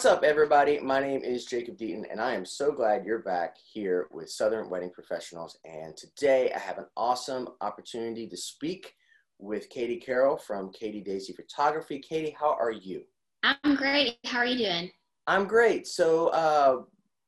What's 0.00 0.16
up, 0.16 0.24
everybody? 0.24 0.80
My 0.80 0.98
name 0.98 1.20
is 1.22 1.44
Jacob 1.44 1.76
Deaton, 1.76 2.10
and 2.10 2.22
I 2.22 2.32
am 2.32 2.46
so 2.46 2.72
glad 2.72 3.04
you're 3.04 3.18
back 3.18 3.56
here 3.70 4.08
with 4.10 4.30
Southern 4.30 4.70
Wedding 4.70 4.88
Professionals. 4.88 5.58
And 5.66 5.94
today 5.94 6.50
I 6.56 6.58
have 6.58 6.78
an 6.78 6.86
awesome 6.96 7.48
opportunity 7.60 8.26
to 8.26 8.34
speak 8.34 8.94
with 9.38 9.68
Katie 9.68 9.98
Carroll 9.98 10.38
from 10.38 10.72
Katie 10.72 11.02
Daisy 11.02 11.34
Photography. 11.34 11.98
Katie, 11.98 12.34
how 12.40 12.56
are 12.58 12.70
you? 12.70 13.02
I'm 13.42 13.74
great. 13.76 14.16
How 14.24 14.38
are 14.38 14.46
you 14.46 14.56
doing? 14.56 14.90
I'm 15.26 15.44
great. 15.44 15.86
So, 15.86 16.28
uh, 16.28 16.76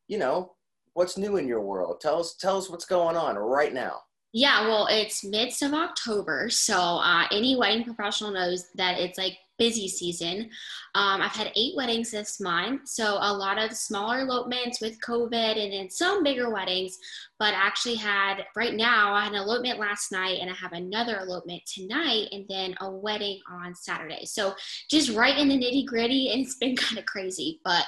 you 0.09 0.17
know, 0.17 0.55
what's 0.95 1.19
new 1.19 1.37
in 1.37 1.47
your 1.47 1.61
world? 1.61 2.01
Tell 2.01 2.21
us, 2.21 2.37
tell 2.37 2.57
us 2.57 2.71
what's 2.71 2.87
going 2.87 3.19
on 3.19 3.37
right 3.37 3.75
now. 3.75 4.01
Yeah, 4.33 4.67
well, 4.67 4.87
it's 4.91 5.25
midst 5.25 5.63
of 5.63 5.75
October, 5.75 6.49
so 6.49 6.79
uh, 6.79 7.25
any 7.31 7.55
wedding 7.55 7.85
professional 7.85 8.31
knows 8.31 8.71
that 8.77 8.99
it's 8.99 9.19
like 9.19 9.37
busy 9.59 9.87
season. 9.89 10.51
Um, 10.95 11.21
I've 11.21 11.37
had 11.37 11.53
eight 11.55 11.77
weddings 11.77 12.11
this 12.11 12.41
month, 12.41 12.89
so 12.89 13.19
a 13.21 13.33
lot 13.33 13.63
of 13.63 13.77
smaller 13.77 14.21
elopements 14.21 14.81
with 14.81 15.01
COVID 15.01 15.63
and 15.63 15.73
then 15.73 15.91
some 15.91 16.25
bigger 16.25 16.51
weddings. 16.51 16.99
But 17.39 17.53
actually, 17.55 17.97
had 17.97 18.45
right 18.57 18.75
now, 18.75 19.13
I 19.13 19.25
had 19.25 19.35
an 19.35 19.39
elopement 19.39 19.79
last 19.79 20.13
night, 20.13 20.39
and 20.41 20.51
I 20.51 20.55
have 20.55 20.73
another 20.73 21.19
elopement 21.19 21.63
tonight, 21.67 22.29
and 22.33 22.47
then 22.49 22.75
a 22.81 22.91
wedding 22.91 23.39
on 23.51 23.75
Saturday. 23.75 24.25
So 24.25 24.55
just 24.91 25.11
right 25.11 25.39
in 25.39 25.49
the 25.49 25.59
nitty 25.59 25.87
gritty, 25.87 26.33
and 26.33 26.43
it's 26.43 26.57
been 26.57 26.75
kind 26.85 26.99
of 26.99 27.05
crazy, 27.05 27.61
but 27.65 27.85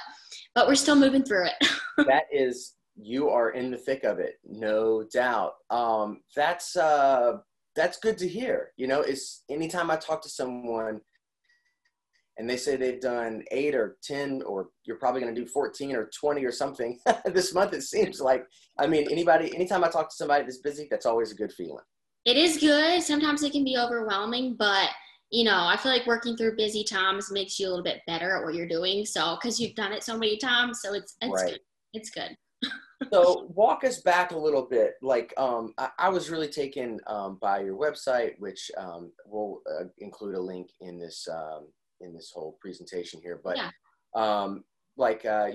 but 0.53 0.67
we're 0.67 0.75
still 0.75 0.95
moving 0.95 1.23
through 1.23 1.47
it. 1.47 1.67
that 2.07 2.25
is 2.31 2.74
you 2.95 3.29
are 3.29 3.51
in 3.51 3.71
the 3.71 3.77
thick 3.77 4.03
of 4.03 4.19
it, 4.19 4.35
no 4.45 5.03
doubt. 5.11 5.53
Um, 5.69 6.21
that's 6.35 6.75
uh, 6.75 7.37
that's 7.75 7.99
good 7.99 8.17
to 8.19 8.27
hear. 8.27 8.71
You 8.77 8.87
know, 8.87 9.01
it's 9.01 9.43
anytime 9.49 9.91
I 9.91 9.97
talk 9.97 10.21
to 10.23 10.29
someone 10.29 11.01
and 12.37 12.49
they 12.49 12.57
say 12.57 12.75
they've 12.75 12.99
done 12.99 13.43
eight 13.51 13.75
or 13.75 13.97
ten, 14.03 14.41
or 14.43 14.69
you're 14.85 14.97
probably 14.97 15.21
going 15.21 15.33
to 15.35 15.41
do 15.41 15.47
fourteen 15.47 15.95
or 15.95 16.09
twenty 16.17 16.45
or 16.45 16.51
something 16.51 16.99
this 17.25 17.53
month. 17.53 17.73
It 17.73 17.83
seems 17.83 18.21
like. 18.21 18.45
I 18.79 18.87
mean, 18.87 19.07
anybody, 19.11 19.53
anytime 19.53 19.83
I 19.83 19.89
talk 19.89 20.09
to 20.09 20.15
somebody 20.15 20.43
that's 20.43 20.59
busy, 20.59 20.87
that's 20.89 21.05
always 21.05 21.31
a 21.31 21.35
good 21.35 21.51
feeling. 21.51 21.83
It 22.25 22.37
is 22.37 22.57
good. 22.57 23.03
Sometimes 23.03 23.43
it 23.43 23.51
can 23.51 23.63
be 23.63 23.77
overwhelming, 23.77 24.55
but 24.57 24.89
you 25.31 25.43
know, 25.43 25.67
I 25.67 25.75
feel 25.75 25.91
like 25.91 26.07
working 26.07 26.37
through 26.37 26.55
busy 26.55 26.83
times 26.83 27.31
makes 27.31 27.59
you 27.59 27.67
a 27.67 27.69
little 27.69 27.83
bit 27.83 28.01
better 28.07 28.37
at 28.37 28.43
what 28.43 28.53
you're 28.53 28.67
doing. 28.67 29.05
So, 29.05 29.37
because 29.39 29.59
you've 29.59 29.75
done 29.75 29.91
it 29.91 30.03
so 30.03 30.17
many 30.17 30.37
times, 30.37 30.79
so 30.81 30.93
it's 30.93 31.17
it's 31.21 31.43
right. 31.43 31.51
good. 31.51 31.59
It's 31.93 32.09
good 32.09 32.35
so 33.11 33.47
walk 33.53 33.83
us 33.83 34.01
back 34.01 34.31
a 34.31 34.37
little 34.37 34.63
bit 34.63 34.93
like 35.01 35.33
um, 35.37 35.73
I, 35.77 35.89
I, 35.99 36.09
was 36.09 36.29
really 36.29 36.47
taken 36.47 36.99
um, 37.07 37.37
by 37.41 37.61
your 37.61 37.77
website 37.77 38.33
which 38.39 38.71
um, 38.77 39.11
we'll 39.25 39.61
uh, 39.69 39.85
include 39.99 40.35
a 40.35 40.41
link 40.41 40.69
in 40.81 40.99
this 40.99 41.27
um, 41.31 41.67
in 42.01 42.13
this 42.13 42.31
whole 42.33 42.57
presentation 42.61 43.19
here 43.21 43.39
but 43.43 43.57
yeah. 43.57 43.69
Um, 44.15 44.63
like 44.97 45.25
uh, 45.25 45.49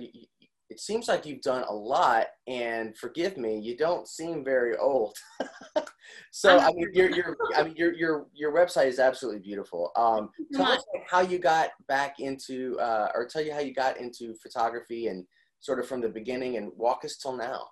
it 0.70 0.78
seems 0.78 1.08
like 1.08 1.26
you've 1.26 1.42
done 1.42 1.64
a 1.68 1.74
lot 1.74 2.26
and 2.46 2.96
forgive 2.96 3.36
me 3.36 3.58
you 3.58 3.76
don't 3.76 4.06
seem 4.06 4.44
very 4.44 4.76
old 4.76 5.16
so 6.30 6.58
i 6.58 6.72
mean 6.72 6.88
your, 6.92 7.10
your 7.10 7.36
i 7.56 7.62
mean 7.62 7.74
your 7.76 7.92
your 7.94 8.26
your 8.32 8.52
website 8.52 8.86
is 8.86 8.98
absolutely 8.98 9.40
beautiful 9.40 9.90
um, 9.96 10.30
tell 10.52 10.70
us 10.72 10.84
how 11.08 11.20
you 11.20 11.38
got 11.38 11.70
back 11.88 12.20
into 12.20 12.78
uh, 12.78 13.10
or 13.14 13.26
tell 13.26 13.42
you 13.42 13.52
how 13.52 13.60
you 13.60 13.74
got 13.74 13.96
into 13.96 14.34
photography 14.42 15.08
and 15.08 15.24
sort 15.60 15.78
of 15.78 15.86
from 15.86 16.00
the 16.00 16.08
beginning 16.08 16.56
and 16.56 16.72
walk 16.76 17.04
us 17.04 17.16
till 17.16 17.36
now? 17.36 17.68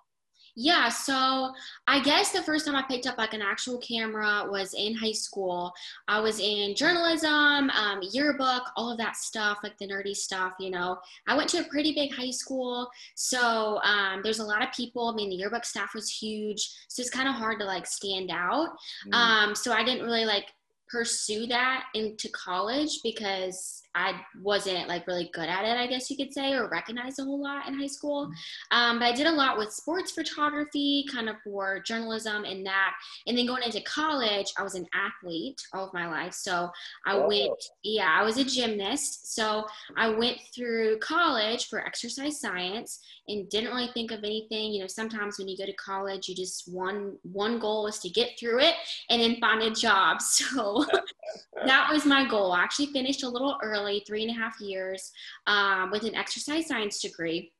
Yeah, 0.55 0.89
so 0.89 1.53
I 1.87 2.01
guess 2.01 2.31
the 2.31 2.41
first 2.41 2.65
time 2.65 2.75
I 2.75 2.83
picked 2.83 3.07
up 3.07 3.17
like 3.17 3.33
an 3.33 3.41
actual 3.41 3.77
camera 3.77 4.45
was 4.49 4.73
in 4.73 4.93
high 4.93 5.13
school. 5.13 5.71
I 6.07 6.19
was 6.19 6.39
in 6.39 6.75
journalism, 6.75 7.69
um, 7.69 7.99
yearbook, 8.11 8.63
all 8.75 8.91
of 8.91 8.97
that 8.97 9.15
stuff, 9.15 9.59
like 9.63 9.77
the 9.77 9.87
nerdy 9.87 10.15
stuff, 10.15 10.53
you 10.59 10.69
know. 10.69 10.97
I 11.27 11.37
went 11.37 11.49
to 11.51 11.59
a 11.59 11.69
pretty 11.69 11.93
big 11.93 12.13
high 12.13 12.31
school, 12.31 12.89
so 13.15 13.79
um, 13.83 14.21
there's 14.23 14.39
a 14.39 14.43
lot 14.43 14.61
of 14.61 14.73
people. 14.73 15.07
I 15.07 15.15
mean, 15.15 15.29
the 15.29 15.37
yearbook 15.37 15.65
staff 15.65 15.93
was 15.93 16.09
huge, 16.09 16.69
so 16.87 17.01
it's 17.01 17.09
kind 17.09 17.29
of 17.29 17.35
hard 17.35 17.59
to 17.59 17.65
like 17.65 17.87
stand 17.87 18.29
out. 18.31 18.69
Mm. 19.07 19.13
Um, 19.15 19.55
so 19.55 19.71
I 19.71 19.83
didn't 19.83 20.03
really 20.03 20.25
like 20.25 20.47
pursue 20.89 21.45
that 21.47 21.85
into 21.93 22.27
college 22.29 22.99
because 23.03 23.83
I 23.95 24.21
wasn't 24.41 24.87
like 24.87 25.07
really 25.07 25.29
good 25.33 25.49
at 25.49 25.65
it, 25.65 25.77
I 25.77 25.87
guess 25.87 26.09
you 26.09 26.17
could 26.17 26.33
say, 26.33 26.53
or 26.53 26.69
recognized 26.69 27.19
a 27.19 27.23
whole 27.23 27.41
lot 27.41 27.67
in 27.67 27.79
high 27.79 27.87
school. 27.87 28.29
Um, 28.71 28.99
but 28.99 29.05
I 29.05 29.11
did 29.15 29.27
a 29.27 29.31
lot 29.31 29.57
with 29.57 29.73
sports 29.73 30.11
photography, 30.11 31.05
kind 31.11 31.29
of 31.29 31.35
for 31.43 31.79
journalism 31.79 32.45
and 32.45 32.65
that. 32.65 32.93
And 33.27 33.37
then 33.37 33.47
going 33.47 33.63
into 33.63 33.81
college, 33.81 34.53
I 34.57 34.63
was 34.63 34.75
an 34.75 34.85
athlete 34.93 35.59
all 35.73 35.87
of 35.87 35.93
my 35.93 36.09
life. 36.09 36.33
So 36.33 36.69
I 37.05 37.13
oh. 37.13 37.27
went, 37.27 37.63
yeah, 37.83 38.17
I 38.19 38.23
was 38.23 38.37
a 38.37 38.43
gymnast. 38.43 39.35
So 39.35 39.65
I 39.97 40.09
went 40.09 40.37
through 40.55 40.99
college 40.99 41.67
for 41.67 41.85
exercise 41.85 42.39
science 42.39 42.99
and 43.27 43.49
didn't 43.49 43.69
really 43.69 43.89
think 43.93 44.11
of 44.11 44.23
anything. 44.23 44.71
You 44.73 44.81
know, 44.81 44.87
sometimes 44.87 45.37
when 45.37 45.47
you 45.47 45.57
go 45.57 45.65
to 45.65 45.73
college, 45.73 46.27
you 46.27 46.35
just 46.35 46.71
one 46.73 47.17
one 47.23 47.59
goal 47.59 47.87
is 47.87 47.99
to 47.99 48.09
get 48.09 48.31
through 48.39 48.59
it 48.61 48.73
and 49.09 49.21
then 49.21 49.37
find 49.39 49.61
a 49.61 49.71
job. 49.71 50.17
So 50.49 50.85
that 51.65 51.89
was 51.91 52.05
my 52.05 52.27
goal. 52.27 52.53
I 52.53 52.63
actually 52.63 52.87
finished 52.87 53.23
a 53.23 53.29
little 53.29 53.57
early, 53.61 53.78
three 54.05 54.23
and 54.23 54.31
a 54.31 54.33
half 54.33 54.59
years, 54.59 55.11
um, 55.47 55.91
with 55.91 56.03
an 56.03 56.15
exercise 56.15 56.67
science 56.67 57.01
degree. 57.01 57.51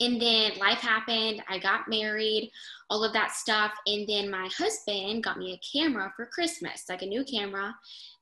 And 0.00 0.20
then 0.20 0.58
life 0.58 0.78
happened. 0.78 1.42
I 1.48 1.58
got 1.58 1.88
married, 1.88 2.50
all 2.90 3.04
of 3.04 3.12
that 3.12 3.32
stuff. 3.32 3.72
And 3.86 4.06
then 4.08 4.30
my 4.30 4.48
husband 4.56 5.22
got 5.22 5.38
me 5.38 5.52
a 5.52 5.78
camera 5.78 6.12
for 6.16 6.26
Christmas, 6.26 6.84
like 6.88 7.02
a 7.02 7.06
new 7.06 7.24
camera. 7.24 7.74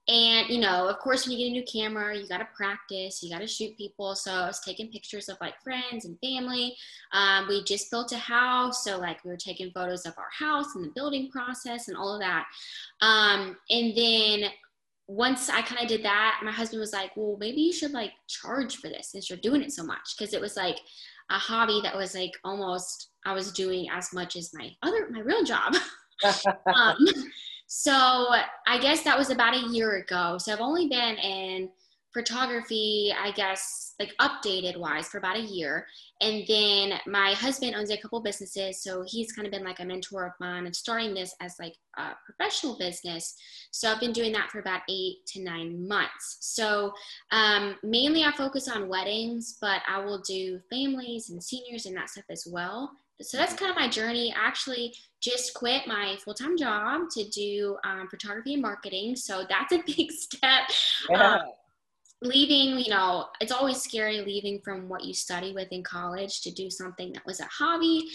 And, 0.07 0.51
you 0.51 0.61
know, 0.61 0.87
of 0.87 0.99
course, 0.99 1.27
when 1.27 1.33
you 1.33 1.39
get 1.39 1.51
a 1.51 1.53
new 1.53 1.65
camera, 1.65 2.15
you 2.15 2.29
got 2.29 2.39
to 2.39 2.49
practice, 2.55 3.23
you 3.23 3.31
got 3.31 3.39
to 3.39 3.47
shoot 3.47 3.75
people. 3.79 4.15
So 4.15 4.33
I 4.33 4.47
was 4.47 4.61
taking 4.61 4.91
pictures 4.91 5.31
of 5.31 5.39
like 5.41 5.55
friends 5.63 6.05
and 6.05 6.19
family. 6.21 6.77
Um, 7.13 7.49
we 7.49 7.65
just 7.65 7.91
built 7.91 8.13
a 8.13 8.19
house. 8.19 8.85
So, 8.85 8.99
like, 8.99 9.25
we 9.25 9.31
were 9.31 9.39
taking 9.39 9.71
photos 9.71 10.05
of 10.05 10.13
our 10.19 10.29
house 10.39 10.75
and 10.75 10.85
the 10.85 10.93
building 10.95 11.31
process 11.31 11.89
and 11.89 11.97
all 11.97 12.15
of 12.15 12.21
that. 12.21 12.45
Um, 13.01 13.57
and 13.71 13.97
then 13.97 14.51
once 15.07 15.51
I 15.51 15.63
kind 15.63 15.83
of 15.83 15.89
did 15.89 16.05
that, 16.05 16.41
my 16.43 16.51
husband 16.51 16.81
was 16.81 16.93
like, 16.93 17.11
well, 17.17 17.37
maybe 17.39 17.61
you 17.61 17.73
should 17.73 17.93
like 17.93 18.13
charge 18.29 18.77
for 18.77 18.89
this 18.89 19.11
since 19.11 19.29
you're 19.29 19.39
doing 19.39 19.63
it 19.63 19.73
so 19.73 19.85
much. 19.85 20.17
Cause 20.19 20.33
it 20.33 20.41
was 20.41 20.57
like 20.57 20.79
a 21.31 21.39
hobby 21.39 21.81
that 21.83 21.97
was 21.97 22.15
like 22.15 22.33
almost, 22.45 23.11
I 23.27 23.33
was 23.33 23.53
doing 23.53 23.89
as 23.91 24.13
much 24.13 24.37
as 24.37 24.53
my 24.55 24.71
other, 24.83 25.09
my 25.11 25.21
real 25.21 25.45
job. 25.45 25.75
um, 26.75 26.97
so 27.67 27.93
I 27.93 28.79
guess 28.81 29.03
that 29.03 29.19
was 29.19 29.31
about 29.31 29.55
a 29.55 29.69
year 29.71 29.97
ago. 29.97 30.39
So 30.39 30.53
I've 30.53 30.61
only 30.61 30.89
been 30.89 31.17
in 31.17 31.69
photography, 32.15 33.13
I 33.21 33.33
guess, 33.33 33.95
like 33.99 34.15
updated 34.21 34.79
wise 34.79 35.09
for 35.09 35.19
about 35.19 35.37
a 35.37 35.43
year. 35.43 35.87
And 36.21 36.45
then 36.49 37.01
my 37.07 37.33
husband 37.33 37.75
owns 37.75 37.91
a 37.91 37.97
couple 37.97 38.23
businesses. 38.23 38.83
So 38.83 39.05
he's 39.07 39.33
kind 39.33 39.47
of 39.47 39.53
been 39.53 39.65
like 39.65 39.81
a 39.81 39.85
mentor 39.85 40.25
of 40.27 40.33
mine 40.41 40.67
and 40.67 40.75
starting 40.75 41.13
this 41.13 41.35
as 41.41 41.57
like 41.59 41.75
a 41.99 42.13
professional 42.25 42.79
business. 42.79 43.35
So 43.73 43.91
I've 43.91 44.01
been 44.01 44.13
doing 44.13 44.33
that 44.33 44.51
for 44.51 44.61
about 44.61 44.83
eight 44.89 45.27
to 45.29 45.43
nine 45.43 45.87
months. 45.87 46.39
So 46.41 46.93
um, 47.33 47.77
mainly 47.83 48.25
I 48.25 48.33
focus 48.33 48.69
on 48.69 48.89
weddings, 48.89 49.59
but 49.61 49.83
I 49.89 49.99
will 49.99 50.23
do 50.23 50.61
families 50.71 51.31
and 51.31 51.43
seniors 51.43 51.87
and 51.87 51.97
that 51.97 52.11
stuff 52.11 52.25
as 52.31 52.47
well. 52.51 52.91
So 53.21 53.39
that's 53.39 53.55
kind 53.55 53.71
of 53.71 53.77
my 53.77 53.89
journey. 53.89 54.33
I 54.33 54.47
actually 54.47 54.95
just 55.21 55.55
quit 55.55 55.87
my 55.87 56.17
full 56.25 56.35
time 56.35 56.57
job 56.57 57.03
to 57.13 57.29
do 57.29 57.77
um, 57.85 58.09
photography 58.09 58.55
and 58.55 58.63
marketing. 58.63 59.17
So 59.17 59.45
that's 59.49 59.73
a 59.73 59.83
big 59.97 60.11
step. 60.11 60.63
Yeah. 61.09 61.35
Um, 61.35 61.41
leaving, 62.23 62.79
you 62.79 62.91
know, 62.91 63.27
it's 63.41 63.53
always 63.53 63.83
scary 63.83 64.21
leaving 64.21 64.61
from 64.65 64.89
what 64.89 65.05
you 65.05 65.15
study 65.15 65.53
with 65.53 65.69
in 65.71 65.83
college 65.83 66.41
to 66.43 66.51
do 66.51 66.71
something 66.71 67.13
that 67.13 67.27
was 67.27 67.41
a 67.41 67.47
hobby. 67.47 68.09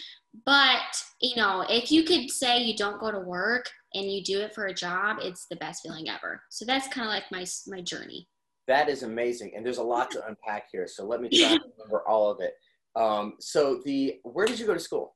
But, 0.46 1.04
you 1.22 1.36
know, 1.36 1.66
if 1.70 1.92
you 1.92 2.04
could 2.04 2.30
say 2.30 2.62
you 2.62 2.76
don't 2.76 3.00
go 3.00 3.12
to 3.12 3.20
work 3.20 3.66
and 3.94 4.12
you 4.12 4.24
do 4.24 4.40
it 4.40 4.54
for 4.54 4.68
a 4.68 4.74
job, 4.74 5.18
it's 5.22 5.48
the 5.48 5.56
best 5.56 5.84
feeling 5.84 6.10
ever. 6.10 6.42
So 6.50 6.66
that's 6.66 6.88
kind 6.88 7.08
of 7.08 7.14
like 7.14 7.26
my, 7.32 7.46
my 7.68 7.82
journey. 7.82 8.28
That 8.68 8.90
is 8.90 9.04
amazing. 9.04 9.54
And 9.56 9.66
there's 9.66 9.80
a 9.80 9.84
lot 9.84 10.12
to 10.12 10.26
unpack 10.28 10.68
here. 10.72 10.88
So 10.88 11.06
let 11.06 11.22
me 11.22 11.30
try 11.34 11.58
to 11.58 11.64
remember 11.78 12.08
all 12.08 12.30
of 12.30 12.40
it. 12.42 12.54
Um, 12.96 13.34
so 13.40 13.82
the, 13.86 14.20
where 14.24 14.46
did 14.46 14.60
you 14.60 14.66
go 14.66 14.74
to 14.74 14.80
school? 14.80 15.16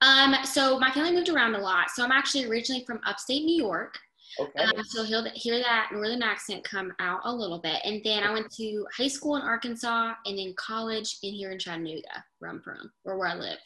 Um, 0.00 0.34
so 0.44 0.78
my 0.78 0.90
family 0.90 1.12
moved 1.12 1.28
around 1.28 1.54
a 1.54 1.58
lot. 1.58 1.90
So 1.90 2.02
I'm 2.02 2.12
actually 2.12 2.46
originally 2.46 2.84
from 2.86 3.00
upstate 3.06 3.44
New 3.44 3.62
York. 3.62 3.98
Okay. 4.38 4.62
Um, 4.62 4.84
so 4.84 5.04
he'll 5.04 5.28
hear 5.34 5.58
that 5.58 5.90
northern 5.92 6.22
accent 6.22 6.64
come 6.64 6.92
out 7.00 7.20
a 7.24 7.34
little 7.34 7.58
bit. 7.58 7.80
And 7.84 8.00
then 8.04 8.22
I 8.22 8.32
went 8.32 8.50
to 8.52 8.86
high 8.96 9.08
school 9.08 9.36
in 9.36 9.42
Arkansas 9.42 10.14
and 10.24 10.38
then 10.38 10.54
college 10.56 11.18
in 11.22 11.34
here 11.34 11.50
in 11.50 11.58
Chattanooga, 11.58 12.24
where 12.38 12.50
I'm 12.50 12.60
from, 12.60 12.90
or 13.04 13.18
where 13.18 13.28
I 13.28 13.34
live. 13.34 13.58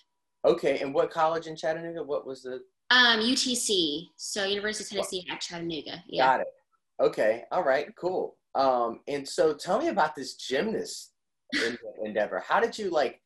Okay. 0.44 0.80
And 0.80 0.94
what 0.94 1.10
college 1.10 1.46
in 1.46 1.56
Chattanooga? 1.56 2.02
What 2.02 2.26
was 2.26 2.42
the? 2.42 2.60
Um, 2.90 3.20
UTC. 3.20 4.08
So 4.16 4.44
University 4.44 4.84
of 4.84 4.90
Tennessee 4.90 5.26
at 5.30 5.40
Chattanooga. 5.40 6.02
Yeah. 6.06 6.26
Got 6.26 6.40
it. 6.40 6.46
Okay. 7.00 7.44
All 7.50 7.64
right. 7.64 7.94
Cool. 7.96 8.36
Um, 8.54 9.00
and 9.08 9.28
so 9.28 9.52
tell 9.52 9.80
me 9.80 9.88
about 9.88 10.14
this 10.14 10.34
gymnast 10.34 11.12
endeavor. 12.04 12.42
How 12.46 12.60
did 12.60 12.78
you 12.78 12.90
like? 12.90 13.20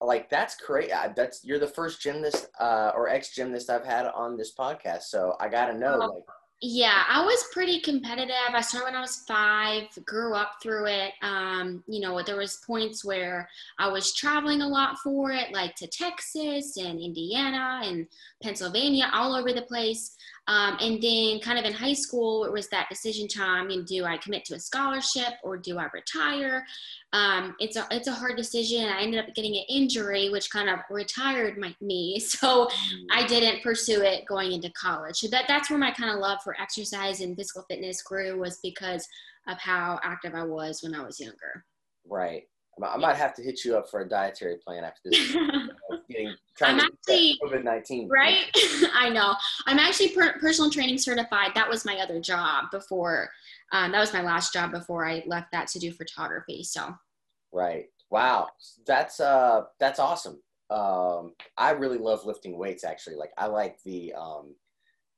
Like 0.00 0.28
that's 0.30 0.56
great. 0.56 0.90
That's 1.14 1.44
you're 1.44 1.60
the 1.60 1.68
first 1.68 2.02
gymnast 2.02 2.48
uh, 2.58 2.90
or 2.96 3.08
ex 3.08 3.32
gymnast 3.36 3.70
I've 3.70 3.84
had 3.84 4.06
on 4.06 4.36
this 4.36 4.52
podcast. 4.52 5.02
So 5.02 5.36
I 5.38 5.48
got 5.48 5.66
to 5.66 5.78
know, 5.78 5.94
oh. 5.94 5.98
like, 5.98 6.24
Yeah, 6.64 7.02
I 7.08 7.24
was 7.24 7.44
pretty 7.50 7.80
competitive. 7.80 8.36
I 8.54 8.60
started 8.60 8.84
when 8.86 8.94
I 8.94 9.00
was 9.00 9.24
five, 9.26 9.88
grew 10.04 10.32
up 10.36 10.58
through 10.62 10.86
it. 10.86 11.12
Um, 11.20 11.82
you 11.88 11.98
know, 11.98 12.22
there 12.22 12.36
was 12.36 12.62
points 12.64 13.04
where 13.04 13.48
I 13.80 13.88
was 13.88 14.14
traveling 14.14 14.62
a 14.62 14.68
lot 14.68 14.96
for 14.98 15.32
it, 15.32 15.52
like 15.52 15.74
to 15.76 15.88
Texas 15.88 16.76
and 16.76 17.00
Indiana 17.00 17.80
and 17.82 18.06
Pennsylvania, 18.44 19.10
all 19.12 19.34
over 19.34 19.52
the 19.52 19.62
place. 19.62 20.16
Um, 20.48 20.76
and 20.80 21.00
then, 21.00 21.38
kind 21.38 21.58
of 21.58 21.64
in 21.64 21.72
high 21.72 21.92
school, 21.92 22.44
it 22.44 22.52
was 22.52 22.68
that 22.68 22.88
decision 22.88 23.28
time. 23.28 23.70
You 23.70 23.78
know, 23.78 23.84
do 23.84 24.04
I 24.04 24.18
commit 24.18 24.44
to 24.46 24.54
a 24.54 24.58
scholarship 24.58 25.34
or 25.44 25.56
do 25.56 25.78
I 25.78 25.86
retire? 25.94 26.64
Um, 27.12 27.54
it's 27.60 27.76
a 27.76 27.86
it's 27.92 28.08
a 28.08 28.12
hard 28.12 28.36
decision. 28.36 28.86
I 28.86 29.02
ended 29.02 29.20
up 29.20 29.34
getting 29.34 29.54
an 29.54 29.64
injury, 29.68 30.30
which 30.30 30.50
kind 30.50 30.68
of 30.68 30.80
retired 30.90 31.58
my 31.58 31.74
me. 31.80 32.20
So 32.42 32.68
I 33.10 33.22
mm. 33.22 33.28
didn't 33.28 33.62
pursue 33.62 34.00
it 34.02 34.24
going 34.26 34.52
into 34.52 34.70
college. 34.70 35.16
So 35.16 35.28
that 35.28 35.44
that's 35.46 35.70
where 35.70 35.78
my 35.78 35.92
kind 35.92 36.10
of 36.10 36.18
love 36.18 36.38
for 36.42 36.60
exercise 36.60 37.20
and 37.20 37.36
physical 37.36 37.64
fitness 37.68 38.02
grew 38.02 38.38
was 38.40 38.58
because 38.62 39.06
of 39.46 39.58
how 39.58 40.00
active 40.02 40.34
I 40.34 40.44
was 40.44 40.82
when 40.82 40.94
I 40.94 41.04
was 41.04 41.20
younger. 41.20 41.64
Right. 42.06 42.44
I 42.82 42.96
might 42.96 43.16
have 43.16 43.34
to 43.34 43.42
hit 43.42 43.64
you 43.64 43.76
up 43.76 43.90
for 43.90 44.00
a 44.00 44.08
dietary 44.08 44.56
plan 44.66 44.84
after 44.84 45.10
this. 45.10 45.36
getting, 46.12 46.34
I'm 46.62 46.80
actually 46.80 47.38
COVID 47.42 47.64
nineteen. 47.64 48.08
Right. 48.08 48.46
I 48.94 49.08
know. 49.08 49.34
I'm 49.66 49.78
actually 49.78 50.10
per- 50.10 50.38
personal 50.38 50.70
training 50.70 50.98
certified. 50.98 51.52
That 51.54 51.68
was 51.68 51.84
my 51.84 51.96
other 51.98 52.20
job 52.20 52.66
before. 52.70 53.30
Um, 53.72 53.92
that 53.92 54.00
was 54.00 54.12
my 54.12 54.22
last 54.22 54.52
job 54.52 54.70
before 54.70 55.06
I 55.06 55.22
left 55.26 55.52
that 55.52 55.68
to 55.68 55.78
do 55.78 55.92
photography. 55.92 56.62
So. 56.62 56.94
Right. 57.52 57.86
Wow. 58.10 58.48
That's 58.86 59.20
uh 59.20 59.62
that's 59.80 59.98
awesome. 59.98 60.40
Um, 60.70 61.34
I 61.58 61.70
really 61.70 61.98
love 61.98 62.24
lifting 62.24 62.56
weights. 62.56 62.84
Actually, 62.84 63.16
like 63.16 63.32
I 63.36 63.46
like 63.46 63.76
the 63.84 64.14
um, 64.14 64.54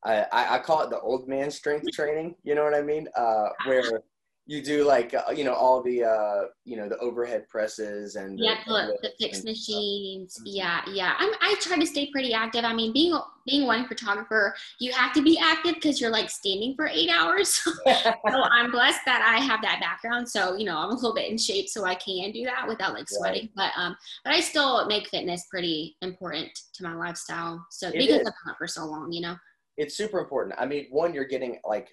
I, 0.05 0.27
I 0.33 0.59
call 0.59 0.83
it 0.83 0.91
the 0.91 1.01
old 1.01 1.29
man 1.29 1.51
strength 1.51 1.87
training. 1.93 2.35
You 2.43 2.55
know 2.55 2.65
what 2.65 2.75
I 2.75 2.83
mean? 2.83 3.09
Uh, 3.17 3.49
where 3.67 4.03
you 4.47 4.63
do 4.63 4.85
like 4.85 5.15
uh, 5.15 5.31
you 5.31 5.43
know 5.43 5.55
all 5.55 5.83
the 5.83 6.05
uh 6.05 6.43
you 6.65 6.77
know 6.77 6.87
the 6.89 6.99
overhead 6.99 7.49
presses 7.49 8.17
and 8.17 8.39
yeah 8.39 8.57
the, 8.67 8.99
the 9.03 9.11
fixed 9.19 9.45
machines. 9.45 10.35
Stuff. 10.35 10.47
yeah 10.47 10.81
yeah. 10.93 11.15
I'm, 11.19 11.31
i 11.41 11.55
try 11.61 11.79
to 11.79 11.87
stay 11.87 12.11
pretty 12.11 12.35
active. 12.35 12.65
I 12.65 12.75
mean 12.75 12.93
being 12.93 13.19
being 13.47 13.67
one 13.67 13.87
photographer 13.87 14.55
you 14.81 14.93
have 14.93 15.13
to 15.15 15.23
be 15.23 15.39
active 15.39 15.75
because 15.75 16.01
you're 16.01 16.11
like 16.11 16.29
standing 16.29 16.75
for 16.77 16.87
eight 16.87 17.11
hours. 17.11 17.61
So 17.85 18.13
i'm 18.27 18.71
blessed 18.71 19.01
that 19.07 19.23
i 19.23 19.43
have 19.43 19.63
that 19.63 19.81
background. 19.81 20.29
So 20.29 20.57
you 20.57 20.65
know 20.65 20.77
i'm 20.77 20.91
a 20.91 20.95
little 20.95 21.15
bit 21.15 21.31
in 21.31 21.39
shape 21.39 21.69
so 21.69 21.85
i 21.85 21.95
can 21.95 22.31
do 22.33 22.45
that 22.45 22.67
without 22.69 22.93
like 22.95 23.09
sweating. 23.09 23.49
Right. 23.57 23.71
but 23.75 23.81
um 23.81 23.97
but 24.25 24.35
i 24.35 24.41
still 24.41 24.87
make 24.87 25.09
fitness 25.09 25.47
pretty 25.51 25.97
important 26.03 26.51
to 26.75 26.83
my 26.83 26.95
lifestyle. 26.95 27.65
So 27.71 27.89
it 27.89 27.95
because 27.95 28.09
is. 28.09 28.19
i've 28.19 28.25
done 28.25 28.53
it 28.53 28.57
for 28.59 28.67
so 28.67 28.85
long 28.85 29.11
you 29.11 29.23
know? 29.23 29.37
It's 29.77 29.97
super 29.97 30.21
important. 30.21 30.55
I 30.59 30.67
mean 30.67 30.87
one 30.91 31.15
you're 31.15 31.25
getting 31.25 31.59
like 31.65 31.89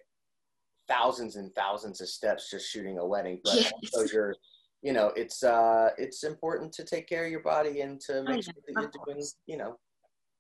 thousands 0.88 1.36
and 1.36 1.54
thousands 1.56 2.02
of 2.02 2.10
steps 2.10 2.50
just 2.50 2.70
shooting 2.70 2.98
a 2.98 3.06
wedding, 3.06 3.40
but 3.44 3.56
yes. 3.56 3.72
also 3.84 4.06
you're, 4.14 4.36
you 4.82 4.94
know, 4.94 5.12
it's 5.16 5.44
uh, 5.44 5.90
it's 5.98 6.24
important 6.24 6.74
to 6.74 6.84
take 6.84 7.08
care 7.08 7.26
of 7.26 7.32
your 7.32 7.44
body 7.44 7.82
and 7.82 8.00
to 8.02 8.24
make 8.24 8.44
sure 8.44 8.54
that 8.68 8.82
you're 8.82 8.92
doing, 9.06 9.26
you 9.46 9.58
know, 9.58 9.78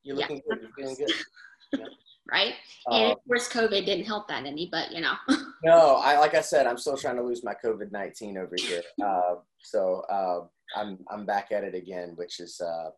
you're 0.03 0.15
looking 0.15 0.37
yeah. 0.47 0.55
good, 0.55 0.61
you're 0.61 0.71
feeling 0.77 0.95
good. 0.95 1.15
You 1.73 1.79
know? 1.79 1.89
right? 2.29 2.53
And 2.87 3.05
um, 3.05 3.11
of 3.11 3.17
course, 3.27 3.47
COVID 3.49 3.85
didn't 3.85 4.05
help 4.05 4.27
that 4.27 4.45
any, 4.45 4.67
but 4.71 4.91
you 4.91 5.01
know. 5.01 5.13
no, 5.63 5.95
I 5.97 6.17
like 6.17 6.35
I 6.35 6.41
said, 6.41 6.67
I'm 6.67 6.77
still 6.77 6.97
trying 6.97 7.15
to 7.17 7.23
lose 7.23 7.43
my 7.43 7.53
COVID 7.53 7.91
nineteen 7.91 8.37
over 8.37 8.55
here. 8.57 8.81
Uh, 9.03 9.35
so 9.63 10.03
uh, 10.09 10.41
I'm 10.79 10.99
I'm 11.09 11.25
back 11.25 11.51
at 11.51 11.63
it 11.63 11.75
again, 11.75 12.13
which 12.15 12.39
is. 12.39 12.59
Uh, 12.59 12.89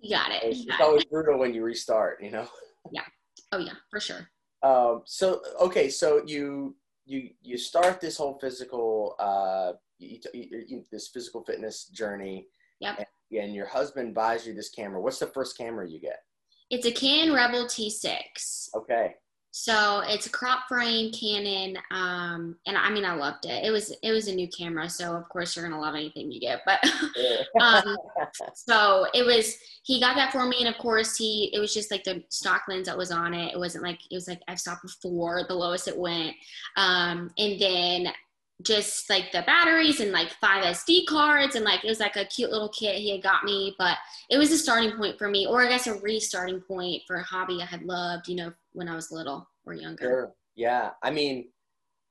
you 0.00 0.16
got 0.16 0.30
it. 0.30 0.42
It's, 0.42 0.60
it's 0.60 0.80
always 0.80 1.04
brutal 1.04 1.38
when 1.38 1.52
you 1.52 1.62
restart, 1.62 2.22
you 2.22 2.30
know. 2.30 2.46
Yeah. 2.90 3.04
Oh 3.52 3.58
yeah, 3.58 3.74
for 3.90 4.00
sure. 4.00 4.28
Um, 4.62 5.02
so 5.06 5.42
okay, 5.60 5.88
so 5.88 6.22
you 6.26 6.76
you 7.06 7.30
you 7.42 7.56
start 7.56 8.00
this 8.00 8.16
whole 8.16 8.38
physical 8.40 9.16
uh, 9.18 9.72
you, 9.98 10.18
you, 10.34 10.64
you, 10.68 10.84
this 10.90 11.08
physical 11.08 11.44
fitness 11.44 11.86
journey. 11.86 12.48
Yep. 12.80 12.98
And, 12.98 13.40
and 13.42 13.54
your 13.54 13.66
husband 13.66 14.14
buys 14.14 14.46
you 14.46 14.54
this 14.54 14.70
camera. 14.70 15.00
What's 15.00 15.18
the 15.18 15.26
first 15.26 15.56
camera 15.56 15.88
you 15.88 16.00
get? 16.00 16.20
It's 16.70 16.86
a 16.86 16.92
Canon 16.92 17.34
Rebel 17.34 17.64
T6. 17.64 18.74
Okay. 18.74 19.14
So 19.52 20.02
it's 20.06 20.26
a 20.26 20.30
crop 20.30 20.68
frame 20.68 21.10
Canon, 21.12 21.76
um, 21.90 22.56
and 22.66 22.76
I 22.76 22.88
mean 22.90 23.04
I 23.04 23.14
loved 23.14 23.46
it. 23.46 23.64
It 23.64 23.70
was 23.70 23.92
it 24.02 24.12
was 24.12 24.28
a 24.28 24.34
new 24.34 24.48
camera, 24.48 24.88
so 24.88 25.14
of 25.14 25.28
course 25.28 25.56
you're 25.56 25.68
gonna 25.68 25.80
love 25.80 25.96
anything 25.96 26.30
you 26.30 26.40
get. 26.40 26.60
But 26.64 26.78
um, 27.60 27.96
so 28.54 29.06
it 29.12 29.26
was 29.26 29.56
he 29.82 30.00
got 30.00 30.14
that 30.14 30.30
for 30.30 30.46
me, 30.46 30.58
and 30.60 30.68
of 30.68 30.78
course 30.78 31.16
he 31.16 31.50
it 31.52 31.58
was 31.58 31.74
just 31.74 31.90
like 31.90 32.04
the 32.04 32.22
stock 32.28 32.62
lens 32.68 32.86
that 32.86 32.96
was 32.96 33.10
on 33.10 33.34
it. 33.34 33.52
It 33.52 33.58
wasn't 33.58 33.82
like 33.82 33.98
it 34.10 34.14
was 34.14 34.28
like 34.28 34.40
I've 34.46 34.60
stopped 34.60 34.82
before 34.82 35.44
the 35.48 35.54
lowest 35.54 35.88
it 35.88 35.98
went, 35.98 36.36
um, 36.76 37.30
and 37.36 37.60
then 37.60 38.12
just 38.62 39.08
like 39.08 39.32
the 39.32 39.42
batteries 39.42 40.00
and 40.00 40.12
like 40.12 40.30
five 40.40 40.62
SD 40.62 41.06
cards 41.06 41.54
and 41.54 41.64
like 41.64 41.84
it 41.84 41.88
was 41.88 42.00
like 42.00 42.16
a 42.16 42.24
cute 42.26 42.50
little 42.50 42.68
kit 42.68 42.96
he 42.96 43.10
had 43.10 43.22
got 43.22 43.44
me, 43.44 43.74
but 43.78 43.96
it 44.28 44.38
was 44.38 44.52
a 44.52 44.58
starting 44.58 44.92
point 44.96 45.18
for 45.18 45.28
me, 45.28 45.46
or 45.46 45.62
I 45.62 45.68
guess 45.68 45.86
a 45.86 45.94
restarting 45.94 46.60
point 46.60 47.02
for 47.06 47.16
a 47.16 47.22
hobby 47.22 47.60
I 47.62 47.66
had 47.66 47.82
loved, 47.82 48.28
you 48.28 48.36
know, 48.36 48.52
when 48.72 48.88
I 48.88 48.94
was 48.94 49.10
little 49.10 49.48
or 49.64 49.74
younger. 49.74 50.04
Sure. 50.04 50.32
Yeah. 50.56 50.90
I 51.02 51.10
mean, 51.10 51.48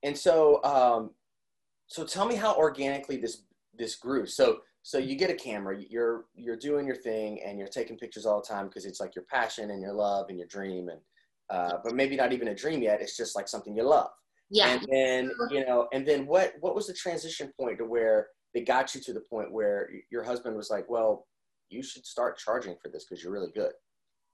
and 0.04 0.18
so 0.18 0.64
um 0.64 1.12
so 1.88 2.06
tell 2.06 2.26
me 2.28 2.36
how 2.36 2.56
organically 2.56 3.18
this 3.18 3.44
this 3.78 3.96
grew. 3.96 4.26
So 4.26 4.60
so 4.84 4.98
you 4.98 5.16
get 5.16 5.30
a 5.30 5.36
camera, 5.36 5.78
you're 5.90 6.26
you're 6.36 6.56
doing 6.56 6.86
your 6.86 6.96
thing 6.96 7.42
and 7.46 7.60
you're 7.60 7.68
taking 7.68 7.98
pictures 7.98 8.26
all 8.26 8.42
the 8.42 8.48
time 8.48 8.68
because 8.68 8.86
it's 8.86 9.00
like 9.00 9.16
your 9.16 9.26
passion 9.26 9.72
and 9.72 9.82
your 9.82 9.94
love 9.94 10.28
and 10.30 10.38
your 10.38 10.48
dream 10.48 10.90
and 10.90 11.00
uh, 11.50 11.78
but 11.84 11.96
maybe 11.96 12.16
not 12.16 12.32
even 12.32 12.50
a 12.50 12.56
dream 12.56 12.82
yet. 12.82 13.02
It's 13.02 13.18
just 13.18 13.36
like 13.36 13.48
something 13.48 13.76
you 13.76 13.84
love. 13.84 14.10
Yeah. 14.52 14.70
And 14.70 14.88
then, 14.92 15.32
you 15.52 15.66
know, 15.66 15.88
and 15.94 16.08
then 16.08 16.26
what 16.26 16.54
what 16.60 16.76
was 16.76 16.88
the 16.88 16.94
transition 16.94 17.52
point 17.60 17.78
to 17.80 17.86
where 17.86 18.28
they 18.54 18.62
got 18.62 18.96
you 18.96 19.02
to 19.02 19.14
the 19.14 19.22
point 19.22 19.52
where 19.52 19.90
your 20.12 20.24
husband 20.24 20.56
was 20.56 20.70
like, 20.70 20.90
"Well, 20.90 21.28
you 21.70 21.84
should 21.84 22.06
start 22.06 22.38
charging 22.38 22.76
for 22.82 22.90
this 22.90 23.06
because 23.06 23.24
you're 23.24 23.34
really 23.34 23.52
good." 23.54 23.72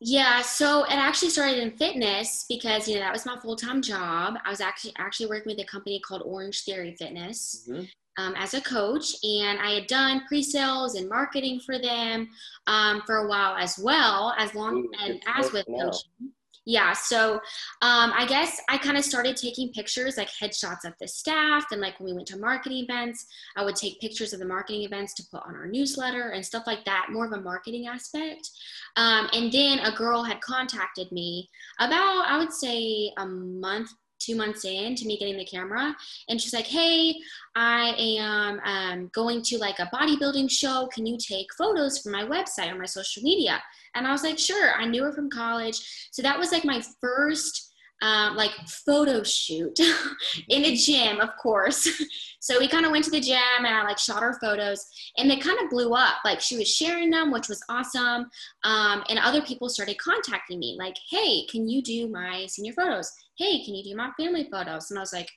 Yeah, 0.01 0.41
so 0.41 0.83
it 0.83 0.93
actually 0.93 1.29
started 1.29 1.59
in 1.59 1.71
fitness 1.77 2.45
because 2.49 2.87
you 2.87 2.95
know 2.95 3.01
that 3.01 3.13
was 3.13 3.25
my 3.25 3.39
full 3.39 3.55
time 3.55 3.81
job. 3.81 4.35
I 4.43 4.49
was 4.49 4.61
actually 4.61 4.93
actually 4.97 5.27
working 5.27 5.51
with 5.55 5.65
a 5.65 5.67
company 5.67 5.99
called 6.01 6.21
Orange 6.25 6.63
Theory 6.63 6.95
Fitness 6.99 7.67
mm-hmm. 7.69 7.85
um, 8.17 8.35
as 8.35 8.53
a 8.53 8.61
coach, 8.61 9.15
and 9.23 9.59
I 9.59 9.71
had 9.71 9.87
done 9.87 10.23
pre 10.27 10.43
sales 10.43 10.95
and 10.95 11.07
marketing 11.07 11.61
for 11.65 11.79
them 11.79 12.27
um, 12.67 13.03
for 13.05 13.17
a 13.17 13.27
while 13.27 13.55
as 13.55 13.79
well, 13.79 14.35
as 14.37 14.53
long 14.53 14.79
Ooh, 14.79 14.91
and 15.01 15.21
as 15.33 15.51
with 15.53 15.65
coaching 15.65 16.31
yeah 16.65 16.93
so 16.93 17.35
um, 17.81 18.11
i 18.15 18.25
guess 18.27 18.59
i 18.69 18.77
kind 18.77 18.97
of 18.97 19.03
started 19.03 19.35
taking 19.35 19.71
pictures 19.71 20.17
like 20.17 20.29
headshots 20.29 20.83
of 20.85 20.93
the 20.99 21.07
staff 21.07 21.65
and 21.71 21.81
like 21.81 21.99
when 21.99 22.07
we 22.07 22.13
went 22.13 22.27
to 22.27 22.37
marketing 22.37 22.83
events 22.83 23.25
i 23.55 23.63
would 23.63 23.75
take 23.75 23.99
pictures 23.99 24.33
of 24.33 24.39
the 24.39 24.45
marketing 24.45 24.81
events 24.81 25.13
to 25.13 25.23
put 25.31 25.41
on 25.45 25.55
our 25.55 25.67
newsletter 25.67 26.29
and 26.29 26.45
stuff 26.45 26.63
like 26.65 26.83
that 26.85 27.07
more 27.11 27.25
of 27.25 27.31
a 27.31 27.41
marketing 27.41 27.87
aspect. 27.87 28.49
Um, 28.95 29.29
and 29.33 29.51
then 29.51 29.79
a 29.79 29.95
girl 29.95 30.23
had 30.23 30.41
contacted 30.41 31.11
me 31.11 31.49
about 31.79 32.25
i 32.27 32.37
would 32.37 32.53
say 32.53 33.11
a 33.17 33.25
month 33.25 33.91
two 34.25 34.35
months 34.35 34.65
in 34.65 34.95
to 34.95 35.05
me 35.05 35.17
getting 35.17 35.37
the 35.37 35.45
camera. 35.45 35.95
And 36.29 36.39
she's 36.41 36.53
like 36.53 36.67
hey 36.67 37.15
i 37.55 37.95
am 37.97 38.59
um, 38.65 39.09
going 39.13 39.41
to 39.43 39.57
like 39.57 39.79
a 39.79 39.89
bodybuilding 39.93 40.49
show. 40.49 40.87
Can 40.93 41.05
you 41.05 41.17
take 41.17 41.53
photos 41.57 41.99
for 41.99 42.09
my 42.09 42.23
website 42.23 42.71
or 42.71 42.77
my 42.77 42.85
social 42.85 43.23
media? 43.23 43.61
And 43.93 44.07
i 44.07 44.11
was 44.11 44.23
like 44.23 44.39
sure. 44.39 44.73
I 44.73 44.85
knew 44.85 45.03
her 45.03 45.13
from 45.13 45.29
college. 45.29 46.09
So 46.11 46.21
that 46.21 46.39
was 46.39 46.51
like 46.51 46.65
my 46.65 46.81
first 47.01 47.73
um, 48.01 48.35
like 48.35 48.51
photo 48.67 49.23
shoot 49.23 49.79
in 50.49 50.65
a 50.65 50.75
gym, 50.75 51.19
of 51.19 51.29
course. 51.41 51.87
so 52.39 52.59
we 52.59 52.67
kind 52.67 52.85
of 52.85 52.91
went 52.91 53.05
to 53.05 53.11
the 53.11 53.19
gym 53.19 53.37
and 53.57 53.67
I 53.67 53.83
like 53.83 53.97
shot 53.97 54.21
our 54.21 54.37
photos 54.39 54.85
and 55.17 55.29
they 55.29 55.37
kind 55.37 55.59
of 55.59 55.69
blew 55.69 55.93
up. 55.93 56.15
Like 56.25 56.41
she 56.41 56.57
was 56.57 56.67
sharing 56.67 57.09
them, 57.09 57.31
which 57.31 57.47
was 57.47 57.63
awesome. 57.69 58.29
Um, 58.63 59.03
and 59.09 59.17
other 59.19 59.41
people 59.41 59.69
started 59.69 59.97
contacting 59.97 60.59
me 60.59 60.75
like, 60.77 60.95
hey, 61.09 61.45
can 61.49 61.67
you 61.69 61.81
do 61.81 62.09
my 62.09 62.45
senior 62.47 62.73
photos? 62.73 63.11
Hey, 63.37 63.63
can 63.63 63.75
you 63.75 63.83
do 63.83 63.95
my 63.95 64.11
family 64.19 64.47
photos? 64.51 64.91
And 64.91 64.99
I 64.99 65.01
was 65.01 65.13
like, 65.13 65.29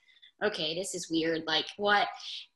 okay, 0.45 0.75
this 0.75 0.95
is 0.95 1.11
weird. 1.11 1.45
Like 1.47 1.67
what? 1.77 2.09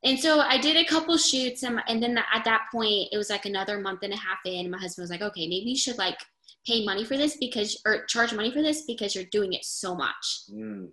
And 0.04 0.18
so 0.18 0.40
I 0.40 0.58
did 0.58 0.76
a 0.76 0.84
couple 0.84 1.16
shoots 1.16 1.62
and, 1.62 1.80
and 1.88 2.02
then 2.02 2.18
at 2.18 2.44
that 2.44 2.62
point 2.72 3.08
it 3.12 3.16
was 3.16 3.30
like 3.30 3.46
another 3.46 3.80
month 3.80 4.00
and 4.02 4.12
a 4.12 4.16
half 4.16 4.38
in. 4.44 4.70
My 4.70 4.78
husband 4.78 5.04
was 5.04 5.10
like, 5.10 5.22
okay, 5.22 5.46
maybe 5.46 5.70
you 5.70 5.76
should 5.76 5.98
like 5.98 6.18
pay 6.66 6.84
money 6.84 7.04
for 7.04 7.16
this 7.16 7.36
because 7.36 7.80
or 7.86 8.04
charge 8.06 8.32
money 8.32 8.50
for 8.50 8.62
this 8.62 8.82
because 8.82 9.14
you're 9.14 9.24
doing 9.24 9.52
it 9.52 9.64
so 9.64 9.94
much. 9.94 10.42
Mm. 10.52 10.88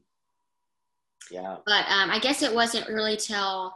Yeah. 1.32 1.58
But 1.66 1.86
um, 1.89 2.10
I 2.10 2.20
guess 2.20 2.42
it 2.42 2.54
wasn't 2.54 2.88
really 2.88 3.18
till 3.18 3.74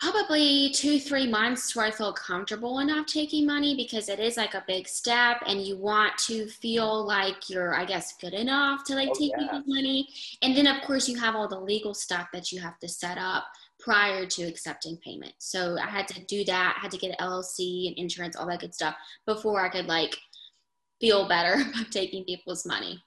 probably 0.00 0.70
two 0.70 0.98
three 0.98 1.26
months 1.26 1.76
where 1.76 1.84
I 1.84 1.90
felt 1.90 2.16
comfortable 2.16 2.78
enough 2.78 3.06
taking 3.06 3.46
money 3.46 3.76
because 3.76 4.08
it 4.08 4.18
is 4.18 4.38
like 4.38 4.54
a 4.54 4.64
big 4.66 4.88
step 4.88 5.42
and 5.46 5.60
you 5.60 5.76
want 5.76 6.16
to 6.26 6.48
feel 6.48 7.06
like 7.06 7.50
you're 7.50 7.74
I 7.74 7.84
guess 7.84 8.14
good 8.18 8.32
enough 8.32 8.84
to 8.84 8.94
like 8.94 9.10
oh, 9.10 9.18
take 9.18 9.32
yeah. 9.38 9.60
money. 9.66 10.08
And 10.42 10.56
then 10.56 10.66
of 10.66 10.82
course 10.82 11.08
you 11.08 11.18
have 11.18 11.36
all 11.36 11.48
the 11.48 11.60
legal 11.60 11.92
stuff 11.92 12.28
that 12.32 12.50
you 12.50 12.60
have 12.60 12.78
to 12.78 12.88
set 12.88 13.18
up 13.18 13.44
prior 13.78 14.26
to 14.26 14.42
accepting 14.42 14.96
payment. 14.98 15.32
So 15.38 15.76
I 15.78 15.86
had 15.86 16.08
to 16.08 16.24
do 16.24 16.44
that, 16.44 16.74
I 16.76 16.80
had 16.80 16.90
to 16.92 16.98
get 16.98 17.18
LLC 17.18 17.88
and 17.88 17.96
insurance, 17.98 18.36
all 18.36 18.46
that 18.48 18.60
good 18.60 18.74
stuff 18.74 18.94
before 19.26 19.64
I 19.64 19.68
could 19.68 19.86
like 19.86 20.16
feel 21.00 21.28
better 21.28 21.54
about 21.70 21.90
taking 21.90 22.24
people's 22.24 22.66
money. 22.66 23.02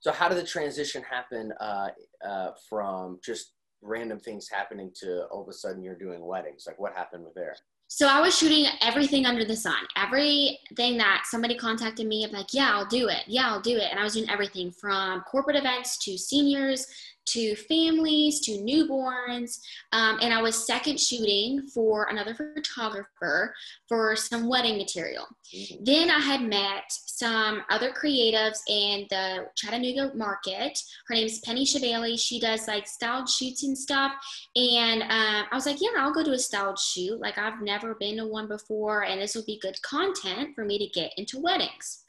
So 0.00 0.12
how 0.12 0.28
did 0.28 0.38
the 0.38 0.44
transition 0.46 1.02
happen 1.02 1.52
uh, 1.60 1.88
uh, 2.26 2.50
from 2.68 3.18
just 3.24 3.52
random 3.82 4.18
things 4.18 4.48
happening 4.50 4.90
to 5.00 5.24
all 5.26 5.42
of 5.42 5.48
a 5.48 5.52
sudden 5.52 5.82
you're 5.82 5.98
doing 5.98 6.24
weddings? 6.24 6.64
Like 6.66 6.78
what 6.78 6.92
happened 6.94 7.24
with 7.24 7.34
there? 7.34 7.56
So 7.90 8.06
I 8.06 8.20
was 8.20 8.36
shooting 8.36 8.66
everything 8.82 9.24
under 9.24 9.46
the 9.46 9.56
sun. 9.56 9.78
Everything 9.96 10.98
that 10.98 11.22
somebody 11.24 11.56
contacted 11.56 12.06
me, 12.06 12.22
I'm 12.22 12.32
like, 12.32 12.52
yeah, 12.52 12.70
I'll 12.70 12.84
do 12.84 13.08
it. 13.08 13.22
Yeah, 13.26 13.48
I'll 13.48 13.62
do 13.62 13.78
it. 13.78 13.90
And 13.90 13.98
I 13.98 14.04
was 14.04 14.12
doing 14.12 14.28
everything 14.28 14.70
from 14.70 15.22
corporate 15.22 15.56
events 15.56 15.96
to 16.04 16.18
seniors 16.18 16.86
to 17.32 17.56
families 17.56 18.40
to 18.40 18.52
newborns. 18.52 19.60
Um, 19.92 20.18
and 20.20 20.32
I 20.32 20.42
was 20.42 20.66
second 20.66 20.98
shooting 21.00 21.66
for 21.68 22.08
another 22.10 22.34
photographer 22.34 23.54
for 23.88 24.16
some 24.16 24.48
wedding 24.48 24.78
material. 24.78 25.26
Mm-hmm. 25.54 25.84
Then 25.84 26.10
I 26.10 26.20
had 26.20 26.42
met 26.42 26.84
some 26.88 27.62
other 27.70 27.90
creatives 27.90 28.58
in 28.68 29.06
the 29.10 29.46
Chattanooga 29.56 30.12
market. 30.14 30.78
Her 31.08 31.14
name 31.14 31.26
is 31.26 31.40
Penny 31.40 31.64
Shabali. 31.64 32.18
She 32.18 32.38
does 32.38 32.68
like 32.68 32.86
styled 32.86 33.28
shoots 33.28 33.64
and 33.64 33.76
stuff. 33.76 34.12
And 34.56 35.02
uh, 35.02 35.44
I 35.50 35.54
was 35.54 35.66
like, 35.66 35.78
yeah, 35.80 35.90
I'll 35.98 36.14
go 36.14 36.24
to 36.24 36.32
a 36.32 36.38
styled 36.38 36.78
shoot. 36.78 37.20
Like 37.20 37.38
I've 37.38 37.62
never 37.62 37.94
been 37.94 38.16
to 38.18 38.26
one 38.26 38.48
before, 38.48 39.04
and 39.04 39.20
this 39.20 39.34
will 39.34 39.44
be 39.44 39.58
good 39.60 39.80
content 39.82 40.54
for 40.54 40.64
me 40.64 40.78
to 40.78 40.86
get 40.98 41.12
into 41.16 41.40
weddings. 41.40 42.04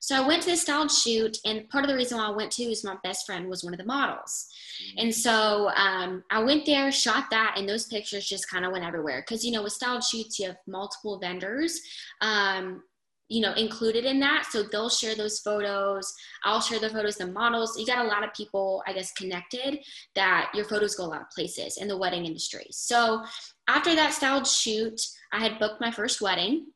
So 0.00 0.16
I 0.16 0.26
went 0.26 0.42
to 0.42 0.50
the 0.50 0.56
styled 0.56 0.90
shoot, 0.90 1.36
and 1.44 1.68
part 1.68 1.84
of 1.84 1.90
the 1.90 1.94
reason 1.94 2.18
why 2.18 2.26
I 2.26 2.30
went 2.30 2.50
to 2.52 2.64
is 2.64 2.82
my 2.82 2.96
best 3.04 3.26
friend 3.26 3.48
was 3.48 3.62
one 3.62 3.74
of 3.74 3.78
the 3.78 3.84
models. 3.84 4.48
And 4.96 5.14
so 5.14 5.70
um, 5.76 6.24
I 6.30 6.42
went 6.42 6.64
there, 6.64 6.90
shot 6.90 7.26
that, 7.30 7.54
and 7.56 7.68
those 7.68 7.84
pictures 7.84 8.26
just 8.26 8.50
kind 8.50 8.64
of 8.64 8.72
went 8.72 8.84
everywhere. 8.84 9.22
Because, 9.22 9.44
you 9.44 9.52
know, 9.52 9.62
with 9.62 9.74
styled 9.74 10.02
shoots, 10.02 10.38
you 10.38 10.46
have 10.46 10.56
multiple 10.66 11.18
vendors. 11.18 11.80
Um, 12.22 12.82
you 13.30 13.40
know 13.40 13.52
included 13.54 14.04
in 14.04 14.18
that 14.18 14.44
so 14.50 14.64
they'll 14.64 14.90
share 14.90 15.14
those 15.14 15.38
photos 15.38 16.12
i'll 16.44 16.60
share 16.60 16.80
the 16.80 16.90
photos 16.90 17.14
the 17.14 17.26
models 17.26 17.78
you 17.78 17.86
got 17.86 18.04
a 18.04 18.08
lot 18.08 18.24
of 18.24 18.34
people 18.34 18.82
i 18.86 18.92
guess 18.92 19.12
connected 19.12 19.78
that 20.16 20.50
your 20.52 20.64
photos 20.64 20.96
go 20.96 21.04
a 21.04 21.06
lot 21.06 21.20
of 21.20 21.30
places 21.30 21.78
in 21.78 21.86
the 21.86 21.96
wedding 21.96 22.26
industry 22.26 22.66
so 22.70 23.24
after 23.68 23.94
that 23.94 24.12
styled 24.12 24.46
shoot 24.46 25.00
i 25.32 25.38
had 25.38 25.60
booked 25.60 25.80
my 25.80 25.92
first 25.92 26.20
wedding 26.20 26.66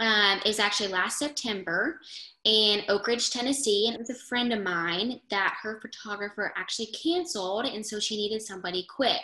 um, 0.00 0.40
is 0.44 0.58
actually 0.58 0.88
last 0.88 1.18
September 1.18 2.00
in 2.44 2.82
Oak 2.88 3.06
Ridge, 3.06 3.30
Tennessee. 3.30 3.86
And 3.86 3.94
it 3.94 4.00
was 4.00 4.10
a 4.10 4.14
friend 4.14 4.52
of 4.52 4.62
mine 4.62 5.20
that 5.30 5.56
her 5.62 5.80
photographer 5.80 6.52
actually 6.56 6.86
canceled. 6.86 7.66
And 7.66 7.84
so 7.84 7.98
she 7.98 8.16
needed 8.16 8.42
somebody 8.42 8.86
quick. 8.88 9.22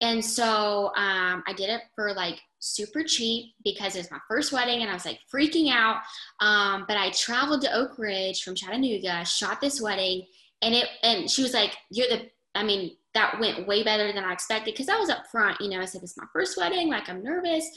And 0.00 0.24
so 0.24 0.92
um, 0.96 1.42
I 1.46 1.52
did 1.54 1.68
it 1.68 1.82
for 1.94 2.14
like 2.14 2.40
super 2.58 3.02
cheap 3.02 3.54
because 3.64 3.94
it 3.94 4.00
was 4.00 4.10
my 4.10 4.20
first 4.28 4.52
wedding 4.52 4.80
and 4.80 4.90
I 4.90 4.94
was 4.94 5.04
like 5.04 5.18
freaking 5.32 5.70
out. 5.70 5.96
Um, 6.40 6.84
but 6.88 6.96
I 6.96 7.10
traveled 7.10 7.62
to 7.62 7.74
Oak 7.74 7.98
Ridge 7.98 8.42
from 8.42 8.54
Chattanooga, 8.54 9.24
shot 9.24 9.60
this 9.60 9.80
wedding, 9.80 10.26
and 10.62 10.74
it 10.74 10.86
and 11.02 11.30
she 11.30 11.42
was 11.42 11.52
like, 11.52 11.76
You're 11.90 12.08
the 12.08 12.30
I 12.54 12.62
mean, 12.62 12.96
that 13.14 13.38
went 13.40 13.66
way 13.66 13.82
better 13.82 14.12
than 14.12 14.24
I 14.24 14.32
expected 14.32 14.74
because 14.74 14.88
I 14.88 14.98
was 14.98 15.10
up 15.10 15.26
front. 15.26 15.60
You 15.60 15.70
know, 15.70 15.80
I 15.80 15.84
said, 15.84 16.02
It's 16.02 16.16
my 16.16 16.26
first 16.32 16.56
wedding, 16.56 16.88
like 16.88 17.08
I'm 17.08 17.22
nervous. 17.22 17.68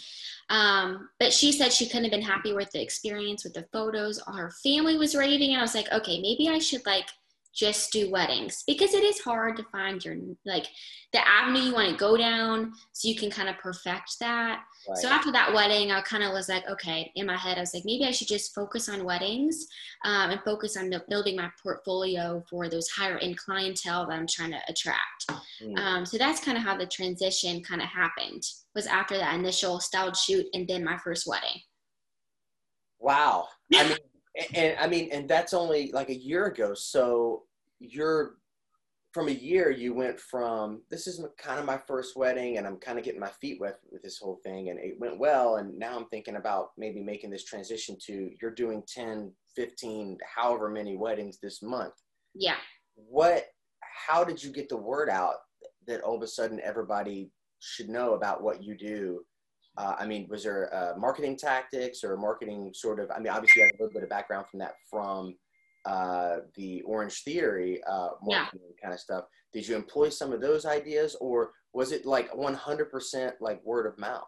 Um, 0.50 1.10
but 1.20 1.34
she 1.34 1.52
said 1.52 1.72
she 1.72 1.88
couldn't 1.88 2.04
have 2.04 2.12
been 2.12 2.22
happy 2.22 2.54
with 2.54 2.70
the 2.72 2.82
experience 2.82 3.44
with 3.44 3.54
the 3.54 3.66
photos. 3.72 4.22
Her 4.28 4.52
family 4.64 4.98
was 4.98 5.16
raving, 5.16 5.52
and 5.52 5.60
I 5.60 5.64
was 5.64 5.76
like, 5.76 5.92
okay, 5.92 6.22
maybe 6.22 6.50
I 6.50 6.60
should 6.60 6.86
like 6.86 7.08
just 7.54 7.92
do 7.92 8.10
weddings 8.10 8.64
because 8.66 8.94
it 8.94 9.04
is 9.04 9.20
hard 9.20 9.56
to 9.56 9.64
find 9.72 10.04
your 10.04 10.16
like 10.46 10.66
the 11.12 11.28
avenue 11.28 11.60
you 11.60 11.74
want 11.74 11.88
to 11.88 11.96
go 11.96 12.18
down 12.18 12.74
so 12.94 13.08
you 13.08 13.16
can 13.16 13.30
kind 13.30 13.48
of 13.48 13.58
perfect 13.60 14.18
that 14.20 14.64
right. 14.90 14.98
so 14.98 15.08
after 15.08 15.32
that 15.32 15.54
wedding 15.54 15.92
i 15.92 16.02
kind 16.02 16.24
of 16.24 16.34
was 16.34 16.50
like 16.50 16.68
okay 16.68 17.12
in 17.16 17.28
my 17.28 17.38
head 17.38 17.58
i 17.58 17.62
was 17.62 17.74
like 17.74 17.86
maybe 17.86 18.06
i 18.06 18.12
should 18.12 18.28
just 18.28 18.56
focus 18.56 18.90
on 18.90 19.04
weddings 19.04 19.68
um, 20.04 20.32
and 20.32 20.42
focus 20.44 20.76
on 20.76 20.92
building 21.10 21.36
my 21.36 21.50
portfolio 21.62 22.44
for 22.50 22.68
those 22.68 22.90
higher 22.90 23.20
end 23.20 23.38
clientele 23.38 24.08
that 24.08 24.18
i'm 24.18 24.28
trying 24.28 24.52
to 24.52 24.60
attract 24.68 25.28
mm. 25.62 25.78
um, 25.78 26.06
so 26.06 26.18
that's 26.18 26.44
kind 26.44 26.58
of 26.58 26.64
how 26.64 26.76
the 26.76 26.88
transition 26.88 27.62
kind 27.62 27.82
of 27.82 27.88
happened 27.88 28.44
was 28.74 28.88
after 28.88 29.16
that 29.18 29.36
initial 29.36 29.80
styled 29.80 30.18
shoot 30.18 30.48
and 30.54 30.68
then 30.68 30.84
my 30.84 30.98
first 30.98 31.28
wedding 31.28 31.62
wow 33.00 33.48
i 33.76 33.88
mean 33.88 33.98
and, 34.56 34.76
I 34.80 34.88
mean, 34.88 35.10
and 35.12 35.30
that's 35.30 35.54
only 35.54 35.92
like 35.92 36.10
a 36.10 36.18
year 36.18 36.46
ago. 36.46 36.74
So 36.74 37.44
you're 37.80 38.36
from 39.14 39.28
a 39.28 39.32
year, 39.32 39.70
you 39.70 39.94
went 39.94 40.20
from 40.20 40.82
this 40.90 41.06
is 41.06 41.24
kind 41.38 41.60
of 41.60 41.66
my 41.66 41.78
first 41.88 42.16
wedding, 42.16 42.58
and 42.58 42.66
I'm 42.66 42.78
kind 42.78 42.98
of 42.98 43.06
getting 43.06 43.20
my 43.20 43.30
feet 43.40 43.60
wet 43.62 43.78
with 43.92 44.02
this 44.02 44.18
whole 44.18 44.40
thing, 44.44 44.70
and 44.70 44.80
it 44.80 45.00
went 45.00 45.20
well. 45.20 45.58
And 45.58 45.78
now 45.78 45.96
I'm 45.96 46.08
thinking 46.08 46.38
about 46.38 46.70
maybe 46.78 47.00
making 47.00 47.30
this 47.30 47.46
transition 47.46 47.96
to 48.08 48.32
you're 48.42 48.52
doing 48.52 48.82
10, 48.88 49.32
15, 49.56 50.18
however 50.36 50.70
many 50.70 50.98
weddings 50.98 51.38
this 51.42 51.62
month. 51.62 51.94
Yeah. 52.34 52.56
What? 52.96 53.46
How 53.82 54.24
did 54.24 54.44
you 54.44 54.52
get 54.52 54.68
the 54.68 54.78
word 54.78 55.10
out 55.10 55.36
that 55.86 56.02
all 56.02 56.16
of 56.16 56.24
a 56.24 56.28
sudden 56.28 56.60
everybody 56.64 57.30
should 57.60 57.90
know 57.90 58.16
about 58.16 58.42
what 58.42 58.64
you 58.64 58.76
do 58.76 59.24
uh, 59.78 59.96
I 59.98 60.06
mean, 60.06 60.28
was 60.30 60.44
there 60.44 60.74
uh, 60.74 60.98
marketing 60.98 61.36
tactics 61.36 62.04
or 62.04 62.16
marketing 62.18 62.72
sort 62.74 63.00
of? 63.00 63.10
I 63.12 63.20
mean, 63.20 63.34
obviously, 63.34 63.62
you 63.62 63.66
have 63.66 63.80
a 63.80 63.84
little 63.84 63.94
bit 63.94 64.04
of 64.04 64.10
background 64.10 64.46
from 64.48 64.60
that 64.60 64.74
from 64.90 65.36
uh, 65.86 66.38
the 66.56 66.82
Orange 66.84 67.24
Theory 67.24 67.82
uh, 67.90 68.10
marketing 68.22 68.62
yeah. 68.70 68.82
kind 68.82 68.94
of 68.94 69.00
stuff. 69.00 69.26
Did 69.52 69.68
you 69.68 69.76
employ 69.76 70.10
some 70.10 70.32
of 70.32 70.42
those 70.42 70.66
ideas, 70.66 71.16
or 71.20 71.52
was 71.74 71.92
it 71.92 72.06
like 72.06 72.32
100% 72.32 73.32
like 73.40 73.64
word 73.64 73.88
of 73.88 73.98
mouth? 73.98 74.24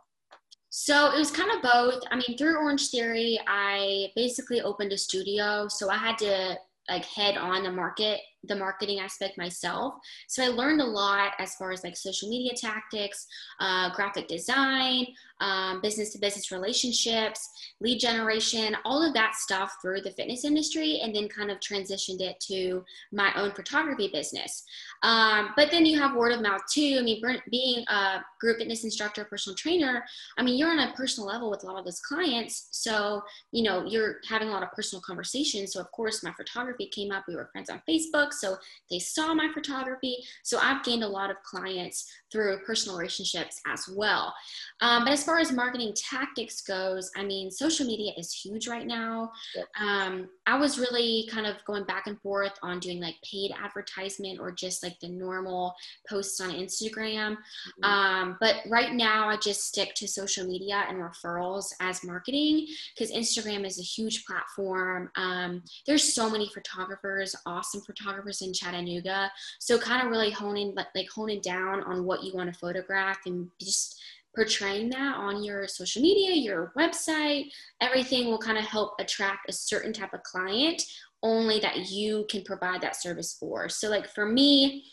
So 0.70 1.12
it 1.12 1.18
was 1.18 1.32
kind 1.32 1.52
of 1.52 1.62
both. 1.62 2.04
I 2.12 2.16
mean, 2.16 2.38
through 2.38 2.58
Orange 2.58 2.90
Theory, 2.90 3.40
I 3.48 4.08
basically 4.16 4.62
opened 4.62 4.94
a 4.94 4.98
studio, 4.98 5.68
so 5.68 5.90
I 5.90 5.98
had 5.98 6.18
to 6.20 6.58
like 6.90 7.06
head 7.06 7.38
on 7.38 7.64
the 7.64 7.72
market 7.72 8.20
the 8.48 8.56
marketing 8.56 9.00
aspect 9.00 9.38
myself. 9.38 9.96
So 10.28 10.44
i 10.44 10.48
learned 10.48 10.82
a 10.82 10.86
lot 10.86 11.34
as 11.40 11.56
far 11.56 11.72
as 11.72 11.84
like 11.84 11.96
social 11.96 12.30
media 12.30 12.54
tactics 12.56 13.28
uh, 13.60 13.94
graphic 13.94 14.28
design 14.28 15.08
um, 15.42 15.82
business 15.82 16.12
to 16.12 16.20
business 16.20 16.52
relationships 16.52 17.50
lead 17.82 18.00
generation 18.00 18.76
all 18.86 19.06
of 19.06 19.14
that 19.14 19.36
stuff 19.36 19.76
through 19.82 20.02
the 20.02 20.12
fitness 20.12 20.46
industry 20.46 21.00
and 21.04 21.14
then 21.14 21.28
kind 21.28 21.52
of 21.52 21.60
transitioned 21.60 22.22
it 22.22 22.40
to 22.40 22.84
my 23.12 23.32
own 23.36 23.52
photography 23.52 24.10
business. 24.12 24.64
Um, 25.04 25.50
but 25.56 25.72
then 25.72 25.86
you 25.86 26.00
have 26.00 26.16
word 26.16 26.32
of 26.32 26.42
mouth 26.42 26.62
too. 26.72 26.98
I 27.00 27.04
mean 27.04 27.22
being 27.52 27.86
a 27.88 28.24
group 28.40 28.58
fitness 28.58 28.84
instructor 28.84 29.26
personal 29.26 29.56
trainer 29.56 30.04
i 30.38 30.44
mean 30.44 30.58
you're 30.58 30.70
on 30.70 30.80
a 30.80 30.94
personal 30.94 31.28
level 31.28 31.50
with 31.50 31.64
a 31.64 31.66
lot 31.66 31.78
of 31.78 31.86
those 31.86 32.00
clients. 32.00 32.68
So 32.72 33.22
you 33.52 33.64
know 33.64 33.86
you're 33.86 34.18
having 34.28 34.50
a 34.50 34.52
lot 34.52 34.64
of 34.64 34.72
personal 34.72 35.02
conversations. 35.02 35.74
So 35.74 35.82
of 35.82 35.92
course 35.92 36.24
my 36.24 36.32
photography 36.34 36.88
came 36.88 37.12
up. 37.12 37.26
We 37.28 37.36
were 37.36 37.50
friends 37.52 37.70
on 37.70 37.82
facebook 37.90 38.34
so 38.40 38.58
they 38.90 39.00
saw 39.00 39.34
my 39.34 39.50
photography. 39.54 40.18
So 40.44 40.60
I've 40.60 40.84
gained 40.84 41.04
a 41.04 41.08
lot 41.08 41.30
of 41.30 41.38
clients 41.44 42.08
through 42.32 42.60
personal 42.66 42.98
relationships 42.98 43.62
as 43.68 43.88
well. 43.88 44.34
Um, 44.82 45.06
but 45.06 45.14
as 45.14 45.24
far 45.24 45.40
as 45.40 45.52
marketing 45.52 45.94
tactics 45.96 46.62
goes, 46.62 47.10
I 47.16 47.24
mean, 47.24 47.50
social 47.50 47.86
media 47.86 48.12
is 48.18 48.34
huge 48.34 48.68
right 48.68 48.86
now. 48.86 49.32
Um, 49.80 50.28
I 50.46 50.58
was 50.58 50.78
really 50.78 51.28
kind 51.32 51.48
of 51.48 51.64
going 51.66 51.86
back 51.86 52.08
and 52.08 52.20
forth 52.22 52.54
on 52.62 52.80
doing 52.80 53.00
like 53.00 53.16
paid 53.30 53.52
advertisement 53.52 54.40
or 54.40 54.52
just 54.52 54.84
like 54.84 55.00
the 55.00 55.08
normal 55.08 55.74
posts 56.10 56.42
on 56.42 56.52
Instagram. 56.52 57.38
Mm-hmm. 57.38 57.84
Um, 57.84 58.38
but 58.42 58.58
right 58.70 58.94
now, 58.94 59.30
I 59.30 59.38
just 59.38 59.66
stick 59.66 59.94
to 59.96 60.08
social 60.08 60.46
media 60.46 60.84
and 60.90 60.98
referrals 60.98 61.68
as 61.80 62.04
marketing 62.04 62.68
because 62.94 63.14
Instagram 63.14 63.66
is 63.66 63.80
a 63.80 63.84
huge 63.84 64.26
platform. 64.26 65.10
Um, 65.16 65.64
there's 65.88 66.14
so 66.14 66.30
many 66.30 66.50
photographers, 66.50 67.36
awesome 67.46 67.82
photographers 67.82 68.25
in 68.42 68.54
Chattanooga. 68.54 69.32
So 69.60 69.78
kind 69.78 70.02
of 70.02 70.10
really 70.10 70.32
honing 70.32 70.76
like 70.96 71.10
honing 71.10 71.42
down 71.42 71.84
on 71.84 72.06
what 72.06 72.24
you 72.24 72.34
want 72.34 72.52
to 72.52 72.60
photograph 72.60 73.20
and 73.26 73.50
just 73.60 74.02
portraying 74.36 74.90
that 74.90 75.16
on 75.16 75.44
your 75.44 75.68
social 75.68 76.02
media, 76.02 76.36
your 76.36 76.74
website, 76.78 77.50
everything 77.82 78.28
will 78.28 78.38
kind 78.38 78.58
of 78.58 78.66
help 78.66 78.94
attract 79.00 79.50
a 79.50 79.54
certain 79.54 79.94
type 79.94 80.14
of 80.14 80.24
client 80.24 80.84
only 81.24 81.60
that 81.60 81.90
you 81.90 82.26
can 82.30 82.44
provide 82.44 82.82
that 82.82 83.02
service 83.02 83.36
for. 83.40 83.70
So 83.70 83.90
like 83.90 84.08
for 84.08 84.26
me, 84.26 84.84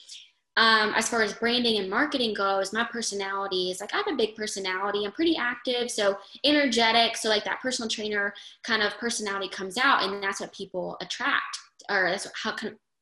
um, 0.57 0.93
as 0.95 1.09
far 1.09 1.23
as 1.23 1.33
branding 1.33 1.79
and 1.79 1.89
marketing 1.89 2.35
goes, 2.35 2.73
my 2.73 2.85
personality 2.85 3.71
is 3.71 3.81
like 3.81 3.95
I 3.95 3.99
have 3.99 4.09
a 4.09 4.17
big 4.17 4.37
personality. 4.37 5.05
I'm 5.05 5.13
pretty 5.13 5.37
active, 5.37 5.91
so 5.91 6.19
energetic. 6.45 7.17
So 7.17 7.29
like 7.29 7.45
that 7.45 7.61
personal 7.61 7.89
trainer 7.89 8.35
kind 8.63 8.83
of 8.83 8.93
personality 8.99 9.49
comes 9.49 9.79
out, 9.79 10.03
and 10.03 10.23
that's 10.23 10.41
what 10.41 10.53
people 10.53 10.99
attract, 11.01 11.59
or 11.89 12.11
that's 12.11 12.29
how 12.35 12.55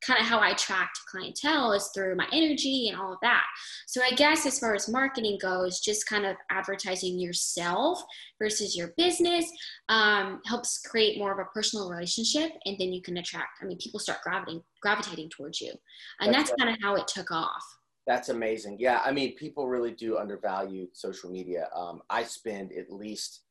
kind 0.04 0.21
of 0.21 0.26
how 0.26 0.38
I 0.38 0.50
attract 0.50 0.99
clientele 1.11 1.73
is 1.73 1.90
through 1.95 2.16
my 2.16 2.26
energy 2.33 2.88
and 2.88 2.99
all 2.99 3.12
of 3.12 3.19
that. 3.23 3.45
So 3.87 4.00
I 4.02 4.14
guess 4.14 4.47
as 4.47 4.59
far 4.59 4.75
as 4.75 4.88
marketing 4.88 5.38
goes, 5.40 5.80
just 5.80 6.09
kind 6.09 6.25
of 6.25 6.37
advertising 6.50 7.19
yourself 7.19 8.02
versus 8.38 8.76
your 8.76 8.92
business 8.97 9.50
um, 9.88 10.40
helps 10.47 10.80
create 10.80 11.19
more 11.19 11.33
of 11.33 11.38
a 11.38 11.50
personal 11.52 11.90
relationship, 11.90 12.52
and 12.64 12.76
then 12.78 12.92
you 12.92 13.02
can 13.02 13.19
attract. 13.19 13.59
I 13.62 13.66
mean, 13.66 13.78
people 13.78 14.00
start 14.00 14.21
gravitating 14.23 14.62
gravitating 14.83 15.28
towards 15.28 15.61
you, 15.61 15.73
and 16.21 16.33
that's, 16.33 16.50
that's 16.50 16.62
kind 16.62 16.75
of 16.75 16.80
how 16.83 16.97
it 16.97 17.07
took 17.07 17.30
off. 17.30 17.62
That's 18.07 18.30
amazing. 18.30 18.78
Yeah, 18.80 19.00
I 19.04 19.12
mean, 19.12 19.37
people 19.37 19.69
really 19.69 19.92
do 19.92 20.16
undervalue 20.16 20.88
social 20.95 21.30
media. 21.30 21.69
Um, 21.76 22.00
I 22.09 22.23
spend 22.23 22.73
at 22.73 22.90
least 22.90 23.42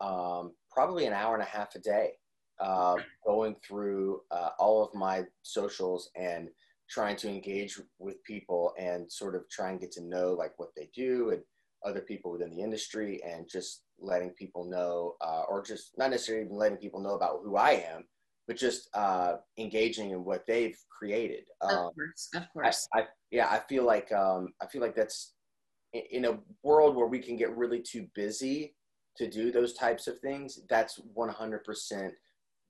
um, 0.00 0.52
probably 0.70 1.06
an 1.06 1.12
hour 1.12 1.34
and 1.34 1.42
a 1.42 1.46
half 1.46 1.74
a 1.74 1.80
day 1.80 2.12
uh, 2.60 2.96
going 3.24 3.56
through 3.66 4.20
uh, 4.30 4.50
all 4.58 4.84
of 4.84 4.94
my 4.94 5.24
socials 5.42 6.10
and 6.16 6.48
trying 6.88 7.16
to 7.16 7.28
engage 7.28 7.80
with 7.98 8.22
people 8.24 8.72
and 8.78 9.10
sort 9.10 9.34
of 9.34 9.48
try 9.50 9.70
and 9.70 9.80
get 9.80 9.92
to 9.92 10.02
know 10.02 10.32
like 10.32 10.52
what 10.56 10.70
they 10.76 10.88
do 10.94 11.30
and 11.30 11.42
other 11.84 12.00
people 12.00 12.32
within 12.32 12.50
the 12.50 12.62
industry 12.62 13.20
and 13.22 13.48
just 13.48 13.82
letting 14.00 14.30
people 14.30 14.64
know 14.64 15.14
uh, 15.20 15.42
or 15.48 15.62
just 15.62 15.96
not 15.98 16.10
necessarily 16.10 16.44
even 16.44 16.56
letting 16.56 16.78
people 16.78 17.00
know 17.00 17.14
about 17.14 17.40
who 17.44 17.56
I 17.56 17.72
am, 17.72 18.04
but 18.46 18.56
just 18.56 18.88
uh, 18.94 19.34
engaging 19.58 20.10
in 20.10 20.24
what 20.24 20.44
they've 20.46 20.78
created. 20.96 21.44
Um, 21.60 21.70
of 21.70 21.94
course, 21.94 22.28
of 22.34 22.42
course. 22.52 22.88
I, 22.94 23.00
I, 23.00 23.06
yeah, 23.30 23.48
I 23.48 23.60
feel 23.68 23.84
like 23.84 24.10
um, 24.12 24.52
I 24.62 24.66
feel 24.66 24.80
like 24.80 24.96
that's 24.96 25.34
in 25.92 26.24
a 26.26 26.38
world 26.62 26.96
where 26.96 27.06
we 27.06 27.18
can 27.18 27.36
get 27.36 27.56
really 27.56 27.80
too 27.80 28.06
busy 28.14 28.74
to 29.16 29.28
do 29.28 29.50
those 29.50 29.74
types 29.74 30.06
of 30.06 30.18
things. 30.20 30.60
That's 30.68 31.00
100% 31.16 32.10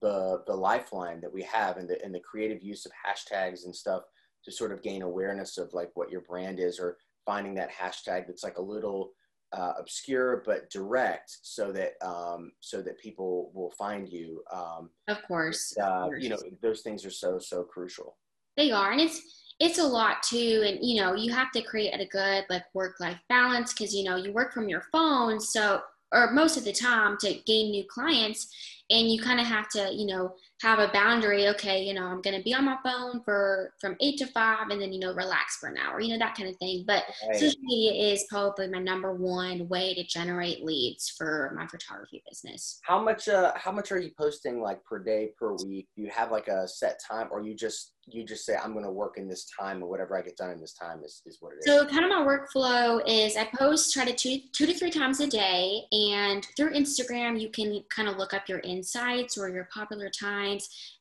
the 0.01 0.43
the 0.47 0.55
lifeline 0.55 1.21
that 1.21 1.33
we 1.33 1.43
have 1.43 1.77
and 1.77 1.89
the 1.89 2.03
and 2.05 2.15
the 2.15 2.21
creative 2.21 2.63
use 2.63 2.87
of 2.87 2.93
hashtags 2.93 3.65
and 3.65 3.75
stuff 3.75 4.03
to 4.45 4.53
sort 4.53 4.73
of 4.73 4.83
gain 4.83 5.03
awareness 5.03 5.59
of 5.59 5.73
like 5.75 5.91
what 5.95 6.11
your 6.11 6.21
brand 6.23 6.61
is 6.61 6.79
or 6.79 6.97
finding 7.27 7.55
that 7.55 7.71
hashtag 7.71 8.27
that's 8.27 8.45
like 8.45 8.59
a 8.59 8.63
little 8.63 9.11
uh, 9.53 9.73
obscure 9.79 10.43
but 10.45 10.71
direct 10.71 11.39
so 11.43 11.73
that 11.73 11.93
um, 12.07 12.53
so 12.61 12.83
that 12.83 12.99
people 12.99 13.51
will 13.55 13.71
find 13.73 14.09
you 14.09 14.43
um, 14.53 14.91
of 15.09 15.23
course, 15.27 15.75
uh, 15.81 15.85
of 15.85 16.03
course. 16.09 16.23
you 16.23 16.29
know 16.29 16.39
those 16.63 16.83
things 16.83 17.05
are 17.05 17.11
so 17.11 17.39
so 17.39 17.63
crucial. 17.63 18.17
They 18.57 18.71
are 18.71 18.93
and 18.93 19.01
it's 19.01 19.55
it's 19.61 19.79
a 19.79 19.85
lot 19.85 20.23
too 20.23 20.63
and 20.67 20.79
you 20.83 21.01
know 21.01 21.15
you 21.15 21.33
have 21.33 21.51
to 21.53 21.63
create 21.63 21.99
a 21.99 22.07
good 22.07 22.45
like 22.49 22.65
work 22.75 23.01
life 23.01 23.19
balance 23.29 23.73
because 23.73 23.95
you 23.95 24.05
know 24.05 24.17
you 24.17 24.33
work 24.33 24.53
from 24.53 24.69
your 24.69 24.83
phone 24.93 25.41
so 25.41 25.81
or 26.13 26.31
most 26.31 26.57
of 26.57 26.65
the 26.65 26.73
time 26.73 27.17
to 27.19 27.35
gain 27.47 27.71
new 27.71 27.85
clients 27.89 28.49
and 28.91 29.11
you 29.11 29.21
kind 29.21 29.41
of 29.41 29.47
have 29.47 29.69
to 29.69 29.93
you 29.93 30.07
know 30.07 30.35
have 30.61 30.79
a 30.79 30.89
boundary 30.93 31.49
okay 31.49 31.83
you 31.83 31.95
know 31.95 32.05
i'm 32.05 32.21
going 32.21 32.37
to 32.37 32.43
be 32.43 32.55
on 32.55 32.65
my 32.65 32.77
phone 32.83 33.21
for 33.25 33.73
from 33.81 33.97
eight 34.01 34.19
to 34.19 34.27
five 34.29 34.69
and 34.71 34.81
then 34.81 34.93
you 34.93 35.01
know 35.01 35.15
relax 35.15 35.57
for 35.57 35.69
an 35.69 35.77
hour 35.79 36.01
you 36.01 36.13
know 36.13 36.19
that 36.19 36.37
kind 36.37 36.49
of 36.49 36.57
thing. 36.57 36.85
But 36.87 37.05
right. 37.29 37.39
social 37.39 37.61
media 37.63 38.13
is 38.13 38.25
probably 38.29 38.69
my 38.69 38.79
number 38.79 39.15
one 39.15 39.69
way 39.69 39.95
to 39.95 40.05
generate 40.05 40.65
leads 40.65 41.09
for 41.17 41.53
my 41.57 41.67
photography 41.67 42.23
business. 42.29 42.81
How 42.85 43.03
much 43.03 43.29
uh 43.29 43.53
how 43.57 43.73
much 43.73 43.93
are 43.93 43.99
you 43.99 44.11
posting 44.19 44.61
like 44.61 44.85
per 44.85 44.99
day 44.99 45.31
per 45.39 45.55
week? 45.65 45.89
Do 45.97 46.03
you 46.03 46.11
have 46.11 46.31
like 46.31 46.49
a 46.49 46.67
set 46.67 47.01
time 47.07 47.29
or 47.31 47.43
you 47.43 47.55
just 47.55 47.93
you 48.11 48.25
just 48.25 48.45
say 48.45 48.57
i'm 48.63 48.73
going 48.73 48.85
to 48.85 48.91
work 48.91 49.19
in 49.19 49.29
this 49.29 49.47
time 49.59 49.83
or 49.83 49.89
whatever 49.89 50.17
i 50.17 50.23
get 50.23 50.37
done 50.37 50.51
in 50.51 50.61
this 50.61 50.75
time 50.75 51.03
is, 51.05 51.23
is 51.27 51.39
what 51.41 51.53
it 51.53 51.59
is 51.59 51.65
so 51.67 51.87
kind 51.87 52.05
of 52.05 52.11
my 52.11 52.25
workflow 52.25 53.03
is 53.07 53.37
i 53.37 53.47
post 53.59 53.93
try 53.93 54.05
to 54.05 54.15
two 54.15 54.39
two 54.53 54.67
to 54.67 54.75
three 54.75 54.91
times 54.91 55.21
a 55.21 55.27
day 55.27 55.83
and 55.93 56.47
through 56.57 56.73
instagram 56.73 57.39
you 57.41 57.51
can 57.51 57.83
kind 57.95 58.09
of 58.09 58.17
look 58.17 58.35
up 58.35 58.49
your 58.49 58.61
insights 58.61 59.37
or 59.37 59.49
your 59.49 59.69
popular 59.73 60.11
time 60.11 60.48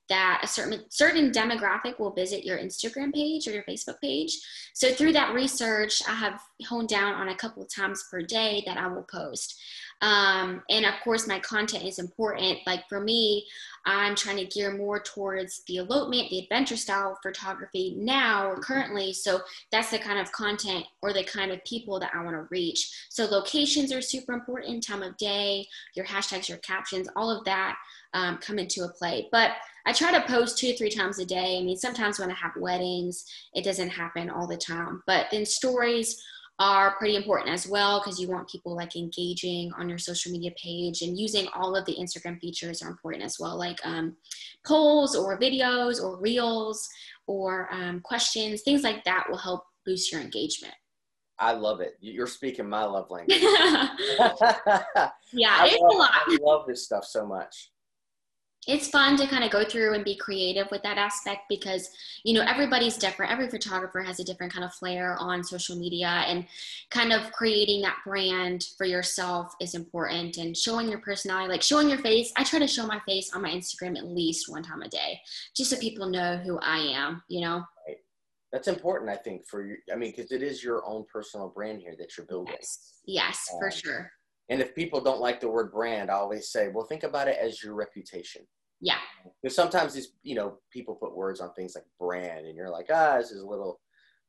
that 0.10 0.42
a 0.44 0.48
certain 0.48 0.84
certain 0.90 1.32
demographic 1.32 2.00
will 2.00 2.14
visit 2.14 2.46
your 2.46 2.58
Instagram 2.58 3.14
page 3.14 3.48
or 3.48 3.52
your 3.52 3.64
Facebook 3.64 4.00
page. 4.02 4.38
So 4.74 4.92
through 4.94 5.14
that 5.14 5.34
research, 5.34 6.02
I 6.08 6.16
have 6.16 6.40
honed 6.66 6.90
down 6.90 7.14
on 7.14 7.30
a 7.30 7.36
couple 7.36 7.62
of 7.62 7.74
times 7.74 8.06
per 8.10 8.22
day 8.22 8.64
that 8.66 8.78
I 8.78 8.88
will 8.88 9.04
post. 9.04 9.60
Um, 10.02 10.62
and 10.70 10.86
of 10.86 10.94
course, 11.04 11.28
my 11.28 11.40
content 11.40 11.84
is 11.84 11.98
important. 11.98 12.60
Like 12.68 12.88
for 12.88 13.00
me, 13.00 13.48
I'm 13.86 14.16
trying 14.16 14.38
to 14.38 14.46
gear 14.46 14.78
more 14.78 15.00
towards 15.00 15.64
the 15.68 15.78
elopement, 15.78 16.30
the 16.30 16.40
adventure 16.40 16.78
style 16.78 17.18
photography 17.24 17.96
now 17.98 18.54
currently. 18.62 19.12
So 19.14 19.42
that's 19.72 19.90
the 19.90 19.98
kind 19.98 20.20
of 20.20 20.32
content 20.32 20.86
or 21.02 21.14
the 21.14 21.24
kind 21.24 21.52
of 21.52 21.64
people 21.64 22.00
that 22.00 22.12
I 22.14 22.24
want 22.24 22.36
to 22.36 22.48
reach. 22.52 23.08
So 23.10 23.26
locations 23.26 23.92
are 23.92 24.02
super 24.02 24.34
important, 24.34 24.86
time 24.86 25.02
of 25.02 25.18
day, 25.18 25.66
your 25.96 26.06
hashtags, 26.06 26.48
your 26.48 26.60
captions, 26.60 27.08
all 27.16 27.32
of 27.32 27.44
that 27.46 27.78
um, 28.18 28.38
come 28.38 28.58
into 28.58 28.84
a 28.84 28.90
play. 28.90 29.30
But 29.32 29.52
I 29.86 29.94
try 29.94 30.12
to 30.12 30.28
post 30.28 30.58
two 30.58 30.72
to 30.72 30.78
three 30.78 30.90
times 30.90 31.20
a 31.20 31.26
day. 31.26 31.60
I 31.60 31.64
mean, 31.64 31.78
sometimes 31.78 32.20
when 32.20 32.32
I 32.32 32.34
have 32.34 32.52
weddings, 32.58 33.26
it 33.54 33.64
doesn't 33.64 33.90
happen 33.90 34.30
all 34.30 34.48
the 34.48 34.58
time. 34.58 35.04
But 35.06 35.28
then 35.32 35.46
stories 35.46 36.22
are 36.60 36.98
pretty 36.98 37.16
important 37.16 37.52
as 37.52 37.68
well 37.68 38.00
because 38.00 38.20
you 38.20 38.28
want 38.28 38.50
people 38.50 38.76
like 38.76 38.96
engaging 38.96 39.72
on 39.78 39.88
your 39.88 40.00
social 40.00 40.32
media 40.32 40.50
page 40.62 41.04
and 41.04 41.18
using 41.18 41.48
all 41.56 41.76
of 41.76 41.86
the 41.86 41.96
Instagram 41.96 42.40
features 42.40 42.82
are 42.82 42.90
important 42.90 43.24
as 43.24 43.38
well, 43.40 43.56
like 43.56 43.78
um, 43.86 44.16
polls 44.66 45.16
or 45.16 45.40
videos 45.40 46.04
or 46.04 46.20
reels 46.20 46.90
or 47.28 47.72
um, 47.72 48.00
questions, 48.00 48.64
things 48.64 48.82
like 48.82 49.04
that 49.04 49.28
will 49.30 49.38
help 49.38 49.64
boost 49.86 50.12
your 50.12 50.20
engagement. 50.20 50.74
I 51.38 51.52
love 51.52 51.82
it. 51.82 51.98
You're 52.02 52.26
speaking 52.26 52.68
my 52.68 52.84
love 52.84 53.12
language. 53.12 53.38
yeah, 53.40 53.90
it's 55.66 55.80
love, 55.80 55.94
a 55.94 55.98
lot. 55.98 56.10
I 56.14 56.38
love 56.42 56.66
this 56.66 56.84
stuff 56.84 57.06
so 57.06 57.28
much 57.28 57.70
it's 58.68 58.90
fun 58.90 59.18
to 59.18 59.28
kind 59.28 59.44
of 59.44 59.52
go 59.52 59.64
through 59.64 59.94
and 59.94 60.04
be 60.04 60.16
creative 60.16 60.70
with 60.72 60.84
that 60.84 60.98
aspect 60.98 61.44
because 61.50 61.90
you 62.24 62.34
know 62.34 62.42
everybody's 62.42 62.98
different. 62.98 63.32
Every 63.32 63.50
photographer 63.50 64.02
has 64.02 64.20
a 64.20 64.24
different 64.24 64.54
kind 64.54 64.66
of 64.66 64.74
flair 64.74 65.16
on 65.20 65.44
social 65.44 65.76
media 65.76 66.24
and 66.28 66.46
kind 66.92 67.14
of 67.14 67.32
creating 67.32 67.82
that 67.82 67.98
brand 68.06 68.66
for 68.78 68.86
yourself 68.86 69.56
is 69.62 69.74
important 69.74 70.38
and 70.38 70.56
showing 70.56 70.90
your 70.90 71.00
personality 71.00 71.50
like 71.50 71.62
showing 71.62 71.90
your 71.90 72.00
face. 72.00 72.32
I 72.38 72.44
try 72.44 72.60
to 72.60 72.68
show 72.68 72.86
my 72.86 73.00
face 73.08 73.34
on 73.34 73.42
my 73.42 73.50
instagram 73.50 73.98
at 73.98 74.06
least 74.06 74.50
one 74.50 74.64
time 74.64 74.82
a 74.82 74.90
day 74.90 75.20
just 75.56 75.70
so 75.70 75.78
people 75.78 76.10
know 76.10 76.38
who 76.38 76.60
i 76.60 76.78
am 76.78 77.22
you 77.28 77.42
know? 77.42 77.64
Right. 77.88 77.98
that's 78.52 78.68
important 78.68 79.10
i 79.10 79.16
think 79.16 79.48
for 79.48 79.66
you 79.66 79.78
i 79.92 79.96
mean 79.96 80.14
because 80.16 80.32
it 80.32 80.44
is 80.44 80.64
your 80.64 80.86
own 80.86 81.06
personal 81.12 81.50
brand 81.50 81.82
here 81.82 81.96
that 81.98 82.18
you're 82.18 82.28
building. 82.28 82.54
Yes, 82.58 83.00
yes 83.06 83.50
um, 83.54 83.60
for 83.60 83.72
sure. 83.72 84.12
and 84.50 84.62
if 84.62 84.76
people 84.76 85.02
don't 85.02 85.20
like 85.20 85.40
the 85.40 85.50
word 85.50 85.72
brand, 85.72 86.10
I 86.10 86.16
always 86.16 86.52
say, 86.52 86.70
well, 86.70 86.86
think 86.86 87.04
about 87.04 87.28
it 87.28 87.38
as 87.42 87.62
your 87.64 87.74
reputation. 87.74 88.44
Yeah. 88.80 88.98
Because 89.42 89.56
sometimes 89.56 89.94
these, 89.94 90.14
you 90.24 90.36
know, 90.36 90.58
people 90.72 90.96
put 90.96 91.16
words 91.16 91.40
on 91.40 91.54
things 91.54 91.74
like 91.76 91.86
brand, 92.00 92.46
and 92.46 92.56
you're 92.56 92.70
like, 92.70 92.88
ah, 92.92 93.18
this 93.18 93.32
is 93.32 93.42
a 93.42 93.48
little, 93.48 93.80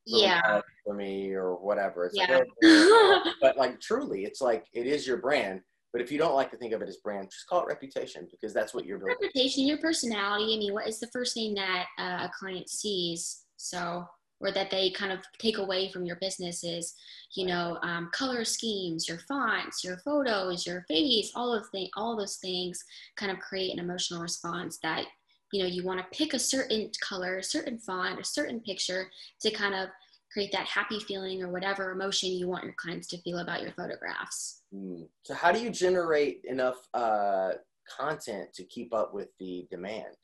little 0.06 0.26
yeah 0.26 0.60
for 0.84 0.94
me 0.94 1.32
or 1.32 1.54
whatever. 1.54 2.06
It's 2.06 2.16
yeah. 2.16 2.40
Like, 2.62 3.34
but 3.40 3.56
like 3.56 3.80
truly, 3.80 4.24
it's 4.24 4.40
like 4.40 4.66
it 4.72 4.86
is 4.86 5.06
your 5.06 5.18
brand. 5.18 5.60
But 5.92 6.02
if 6.02 6.12
you 6.12 6.18
don't 6.18 6.34
like 6.34 6.50
to 6.50 6.56
think 6.58 6.74
of 6.74 6.82
it 6.82 6.88
as 6.88 6.98
brand, 6.98 7.30
just 7.30 7.46
call 7.46 7.62
it 7.62 7.66
reputation 7.66 8.28
because 8.30 8.52
that's 8.52 8.74
what 8.74 8.84
you're 8.84 8.98
building. 8.98 9.16
Reputation, 9.22 9.66
your 9.66 9.78
personality. 9.78 10.54
I 10.54 10.58
mean, 10.58 10.74
what 10.74 10.86
is 10.86 11.00
the 11.00 11.08
first 11.08 11.32
thing 11.34 11.54
that 11.54 11.86
uh, 11.98 12.26
a 12.26 12.30
client 12.38 12.68
sees? 12.68 13.44
So 13.56 14.06
or 14.40 14.52
that 14.52 14.70
they 14.70 14.90
kind 14.90 15.12
of 15.12 15.20
take 15.38 15.58
away 15.58 15.90
from 15.90 16.04
your 16.04 16.16
business 16.16 16.62
is, 16.62 16.94
you 17.36 17.46
know, 17.46 17.78
um, 17.82 18.10
color 18.12 18.44
schemes, 18.44 19.08
your 19.08 19.18
fonts, 19.28 19.82
your 19.82 19.98
photos, 19.98 20.66
your 20.66 20.84
face, 20.88 21.32
all 21.34 21.52
of 21.52 21.66
the 21.72 21.88
all 21.96 22.16
those 22.16 22.36
things 22.36 22.82
kind 23.16 23.32
of 23.32 23.38
create 23.38 23.72
an 23.72 23.78
emotional 23.78 24.22
response 24.22 24.78
that 24.82 25.04
you 25.52 25.62
know 25.62 25.68
you 25.68 25.84
want 25.84 25.98
to 25.98 26.16
pick 26.16 26.34
a 26.34 26.38
certain 26.38 26.90
color, 27.00 27.38
a 27.38 27.42
certain 27.42 27.78
font, 27.78 28.20
a 28.20 28.24
certain 28.24 28.60
picture 28.60 29.10
to 29.40 29.50
kind 29.50 29.74
of 29.74 29.88
create 30.32 30.52
that 30.52 30.66
happy 30.66 31.00
feeling 31.00 31.42
or 31.42 31.50
whatever 31.50 31.90
emotion 31.90 32.30
you 32.30 32.46
want 32.48 32.64
your 32.64 32.74
clients 32.74 33.08
to 33.08 33.18
feel 33.22 33.38
about 33.38 33.62
your 33.62 33.72
photographs. 33.72 34.62
Mm. 34.74 35.08
So 35.22 35.34
how 35.34 35.52
do 35.52 35.60
you 35.60 35.70
generate 35.70 36.42
enough 36.44 36.76
uh, 36.94 37.52
content 37.88 38.52
to 38.54 38.64
keep 38.64 38.92
up 38.92 39.14
with 39.14 39.28
the 39.38 39.66
demand? 39.70 40.14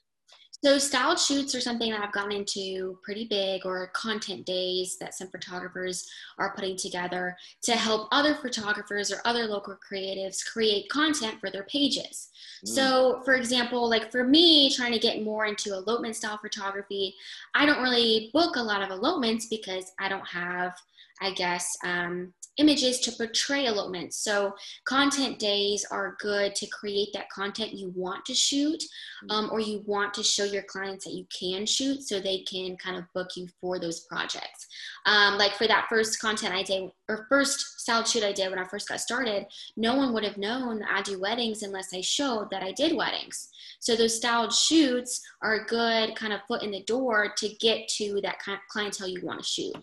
So 0.65 0.79
styled 0.79 1.19
shoots 1.19 1.55
are 1.55 1.61
something 1.61 1.91
that 1.91 2.01
I've 2.01 2.13
gotten 2.13 2.33
into 2.33 2.99
pretty 3.03 3.27
big 3.27 3.67
or 3.67 3.89
content 3.89 4.47
days 4.47 4.97
that 4.99 5.15
some 5.15 5.29
photographers 5.29 6.09
are 6.39 6.55
putting 6.55 6.75
together 6.75 7.37
to 7.65 7.73
help 7.73 8.09
other 8.13 8.35
photographers 8.35 9.13
or 9.13 9.21
other 9.27 9.45
local 9.45 9.77
creatives 9.77 10.43
create 10.43 10.89
content 10.89 11.39
for 11.39 11.51
their 11.51 11.65
pages. 11.65 12.31
Mm. 12.65 12.69
So 12.71 13.21
for 13.27 13.35
example, 13.35 13.91
like 13.91 14.11
for 14.11 14.25
me 14.25 14.75
trying 14.75 14.93
to 14.93 14.99
get 14.99 15.23
more 15.23 15.45
into 15.45 15.75
elopement 15.75 16.17
style 16.17 16.39
photography, 16.39 17.15
I 17.55 17.67
don't 17.67 17.83
really 17.83 18.31
book 18.33 18.57
a 18.57 18.63
lot 18.63 18.81
of 18.81 18.89
elopements 18.89 19.49
because 19.49 19.93
I 20.01 20.09
don't 20.09 20.27
have 20.27 20.73
I 21.21 21.31
guess, 21.31 21.77
um, 21.85 22.33
images 22.59 23.01
to 23.01 23.13
portray 23.13 23.67
elopements. 23.67 24.19
So 24.19 24.53
content 24.85 25.39
days 25.39 25.85
are 25.91 26.17
good 26.21 26.55
to 26.55 26.67
create 26.67 27.09
that 27.15 27.29
content 27.31 27.73
you 27.73 27.93
want 27.95 28.25
to 28.27 28.35
shoot 28.35 28.81
mm-hmm. 28.81 29.31
um, 29.31 29.49
or 29.53 29.61
you 29.61 29.83
want 29.87 30.15
to 30.15 30.23
show 30.23 30.45
your 30.45 30.63
clients 30.63 31.05
that 31.05 31.15
you 31.15 31.27
can 31.37 31.67
shoot 31.67 32.03
so 32.03 32.21
they 32.21 32.39
can 32.41 32.77
kind 32.77 32.97
of 32.97 33.05
book 33.15 33.31
you 33.37 33.49
for 33.61 33.79
those 33.79 34.01
projects. 34.01 34.67
Um, 35.07 35.37
like 35.37 35.55
for 35.55 35.67
that 35.67 35.87
first 35.89 36.21
content 36.21 36.55
I 36.55 36.63
did 36.63 36.91
or 37.09 37.27
first 37.29 37.81
style 37.81 38.05
shoot 38.05 38.25
I 38.25 38.33
did 38.33 38.51
when 38.51 38.59
I 38.59 38.65
first 38.65 38.89
got 38.89 39.01
started, 39.01 39.47
no 39.77 39.97
one 39.97 40.13
would 40.15 40.25
have 40.25 40.39
known 40.39 40.83
I 40.85 41.03
do 41.03 41.21
weddings 41.21 41.63
unless 41.63 41.93
I 41.93 42.01
showed 42.01 42.49
that 42.51 42.63
I 42.63 42.73
did 42.73 42.97
weddings. 42.97 43.51
So 43.81 43.95
those 43.95 44.17
styled 44.17 44.53
shoots 44.53 45.21
are 45.43 45.57
a 45.57 45.67
good 45.67 46.17
kind 46.17 46.33
of 46.33 46.41
foot 46.49 46.63
in 46.63 46.71
the 46.71 46.83
door 46.85 47.35
to 47.37 47.49
get 47.61 47.87
to 47.97 48.19
that 48.23 48.39
kind 48.39 48.57
of 48.57 48.63
clientele 48.71 49.09
you 49.09 49.21
want 49.23 49.41
to 49.41 49.47
shoot. 49.47 49.75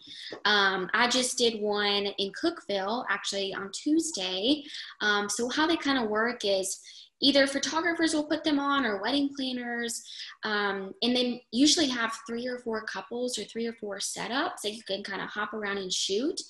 Um, 0.46 0.90
I 0.94 1.08
just 1.08 1.38
did 1.38 1.62
one 1.62 2.08
in 2.18 2.32
Cookeville 2.70 3.06
actually 3.10 3.54
on 3.54 3.72
Tuesday. 3.72 4.64
Um, 5.02 5.30
so 5.30 5.50
how 5.50 5.68
they 5.68 5.78
kind 5.78 6.04
of 6.04 6.10
work 6.10 6.46
is 6.46 6.80
either 7.22 7.46
photographers 7.46 8.14
will 8.14 8.24
put 8.24 8.44
them 8.44 8.60
on 8.60 8.86
or 8.86 9.02
wedding 9.02 9.30
planners. 9.36 10.04
Um, 10.44 10.94
and 11.02 11.16
they 11.16 11.44
usually 11.52 11.88
have 11.88 12.18
three 12.28 12.48
or 12.48 12.60
four 12.60 12.84
couples 12.86 13.38
or 13.38 13.44
three 13.44 13.68
or 13.68 13.74
four 13.74 13.98
setups 13.98 14.62
that 14.64 14.74
you 14.74 14.82
can 14.84 15.04
kind 15.04 15.22
of 15.22 15.30
hop 15.30 15.54
around 15.54 15.78
and 15.78 15.94
shoot. 15.94 16.42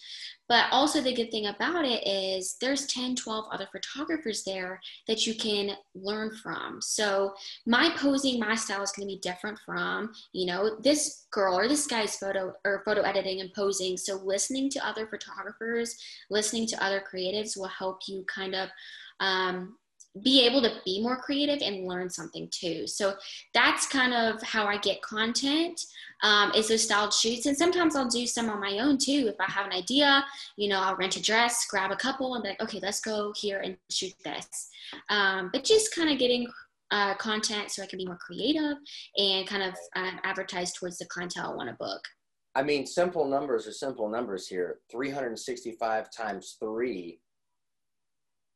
But 0.52 0.66
also, 0.70 1.00
the 1.00 1.14
good 1.14 1.32
thing 1.32 1.46
about 1.46 1.86
it 1.86 2.06
is 2.06 2.58
there's 2.60 2.86
10, 2.88 3.16
12 3.16 3.46
other 3.54 3.70
photographers 3.72 4.44
there 4.44 4.82
that 5.08 5.26
you 5.26 5.34
can 5.34 5.78
learn 5.96 6.36
from. 6.44 6.82
So, 6.82 7.34
my 7.66 7.90
posing, 7.96 8.38
my 8.38 8.56
style 8.56 8.84
is 8.84 8.92
going 8.92 9.08
to 9.08 9.16
be 9.16 9.22
different 9.22 9.58
from, 9.66 10.12
you 10.34 10.46
know, 10.46 10.76
this 10.84 11.26
girl 11.32 11.58
or 11.58 11.70
this 11.70 11.88
guy's 11.88 12.18
photo 12.18 12.52
or 12.66 12.84
photo 12.84 13.00
editing 13.00 13.40
and 13.40 13.54
posing. 13.54 13.96
So, 13.96 14.18
listening 14.18 14.70
to 14.72 14.86
other 14.86 15.08
photographers, 15.08 15.96
listening 16.30 16.68
to 16.68 16.84
other 16.84 17.02
creatives 17.02 17.56
will 17.56 17.68
help 17.68 18.00
you 18.10 18.26
kind 18.28 18.54
of 18.54 18.68
um, 19.22 19.78
be 20.24 20.46
able 20.46 20.62
to 20.62 20.72
be 20.84 21.02
more 21.02 21.18
creative 21.18 21.62
and 21.62 21.88
learn 21.88 22.10
something 22.10 22.50
too. 22.52 22.86
So 22.86 23.14
that's 23.54 23.88
kind 23.88 24.14
of 24.14 24.42
how 24.44 24.66
I 24.66 24.78
get 24.78 25.02
content 25.02 25.80
um, 26.22 26.52
is 26.54 26.68
those 26.68 26.84
styled 26.84 27.14
shoots. 27.14 27.46
And 27.46 27.58
sometimes 27.58 27.96
I'll 27.96 28.10
do 28.10 28.28
some 28.28 28.50
on 28.50 28.60
my 28.60 28.80
own 28.80 28.98
too. 28.98 29.30
If 29.30 29.36
I 29.40 29.50
have 29.50 29.66
an 29.66 29.72
idea, 29.72 30.26
you 30.58 30.68
know, 30.68 30.82
I'll 30.82 30.98
rent 30.98 31.16
a 31.16 31.22
dress, 31.22 31.66
grab 31.70 31.92
a 31.92 31.96
couple 31.96 32.36
and 32.36 32.44
be 32.44 32.50
like, 32.50 32.62
okay, 32.62 32.80
let's 32.82 33.00
go 33.00 33.32
here 33.38 33.62
and 33.62 33.78
shoot 33.90 34.14
this. 34.26 34.48
Um, 35.10 35.50
but 35.54 35.64
just 35.64 35.96
kind 35.96 36.10
of 36.10 36.20
getting 36.20 36.46
uh, 36.92 37.16
content 37.16 37.72
so 37.72 37.82
I 37.82 37.86
can 37.86 37.98
be 37.98 38.06
more 38.06 38.20
creative 38.20 38.76
and 39.16 39.48
kind 39.48 39.64
of 39.64 39.74
uh, 39.96 40.12
advertise 40.24 40.74
towards 40.74 40.98
the 40.98 41.06
clientele 41.06 41.54
I 41.54 41.56
want 41.56 41.70
to 41.70 41.76
book. 41.76 42.02
I 42.54 42.64
mean, 42.64 42.86
simple 42.86 43.26
numbers 43.26 43.66
are 43.66 43.72
simple 43.72 44.10
numbers 44.10 44.46
here. 44.46 44.80
365 44.92 46.10
times 46.12 46.58
three 46.60 47.22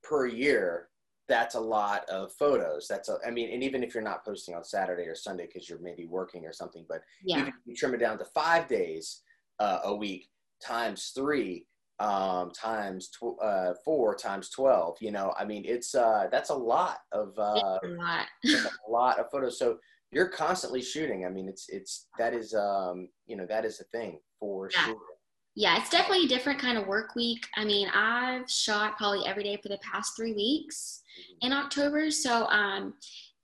per 0.04 0.28
year 0.28 0.90
that's 1.28 1.56
a 1.56 1.60
lot 1.60 2.08
of 2.10 2.32
photos. 2.34 2.88
That's 2.88 3.10
a, 3.10 3.18
I 3.26 3.32
mean, 3.32 3.52
and 3.52 3.64
even 3.64 3.84
if 3.84 3.94
you're 3.94 4.04
not 4.04 4.24
posting 4.24 4.56
on 4.56 4.64
Saturday 4.64 5.04
or 5.04 5.16
Sunday 5.16 5.48
because 5.48 5.70
you're 5.70 5.80
maybe 5.80 6.06
working 6.06 6.46
or 6.46 6.54
something, 6.54 6.86
but 6.88 7.02
yeah. 7.24 7.38
even 7.38 7.48
if 7.50 7.56
you 7.66 7.76
trim 7.76 7.94
it 7.94 8.00
down 8.00 8.18
to 8.20 8.26
five 8.26 8.68
days 8.68 9.22
uh, 9.60 9.80
a 9.86 9.96
week 9.96 10.30
times 10.62 11.12
three 11.16 11.66
um, 12.00 12.52
times 12.52 13.10
tw- 13.10 13.42
uh, 13.42 13.74
four 13.86 14.16
times 14.16 14.50
12, 14.50 14.98
you 15.00 15.12
know, 15.12 15.34
I 15.40 15.46
mean, 15.46 15.64
it's, 15.66 15.96
uh, 15.96 16.28
that's 16.32 16.50
a 16.50 16.56
lot 16.56 16.98
of, 17.12 17.34
uh, 17.40 17.80
a 17.84 17.88
lot. 17.88 18.26
a 18.46 18.92
lot 18.92 19.20
of 19.20 19.28
photos. 19.32 19.58
So 19.58 19.78
you're 20.12 20.28
constantly 20.28 20.82
shooting. 20.82 21.26
I 21.26 21.30
mean, 21.30 21.48
it's, 21.48 21.70
it's, 21.70 22.08
that 22.20 22.34
is, 22.34 22.54
um, 22.54 23.08
you 23.28 23.38
know, 23.38 23.46
that 23.46 23.64
is 23.64 23.80
a 23.80 23.86
thing 23.86 24.20
for 24.40 24.70
yeah. 24.74 24.86
sure 24.88 25.15
yeah, 25.56 25.78
it's 25.78 25.90
definitely 25.90 26.26
a 26.26 26.30
different 26.30 26.60
kind 26.60 26.78
of 26.78 26.86
work 26.86 27.16
week. 27.16 27.48
I 27.56 27.64
mean, 27.64 27.88
I've 27.96 28.50
shot 28.50 28.98
probably 28.98 29.26
every 29.26 29.44
day 29.44 29.58
for 29.62 29.70
the 29.70 29.78
past 29.78 30.14
three 30.16 30.34
weeks 30.34 31.02
in 31.42 31.54
October. 31.54 32.12
So, 32.12 32.46
um, 32.48 32.94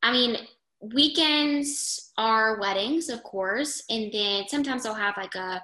I 0.04 0.12
mean, 0.12 0.38
weekends 0.82 2.12
are 2.18 2.60
weddings, 2.60 3.08
of 3.08 3.24
course, 3.24 3.84
and 3.90 4.12
then 4.12 4.44
sometimes 4.50 4.86
I'll 4.86 4.94
have 4.94 5.16
like 5.16 5.36
a 5.36 5.64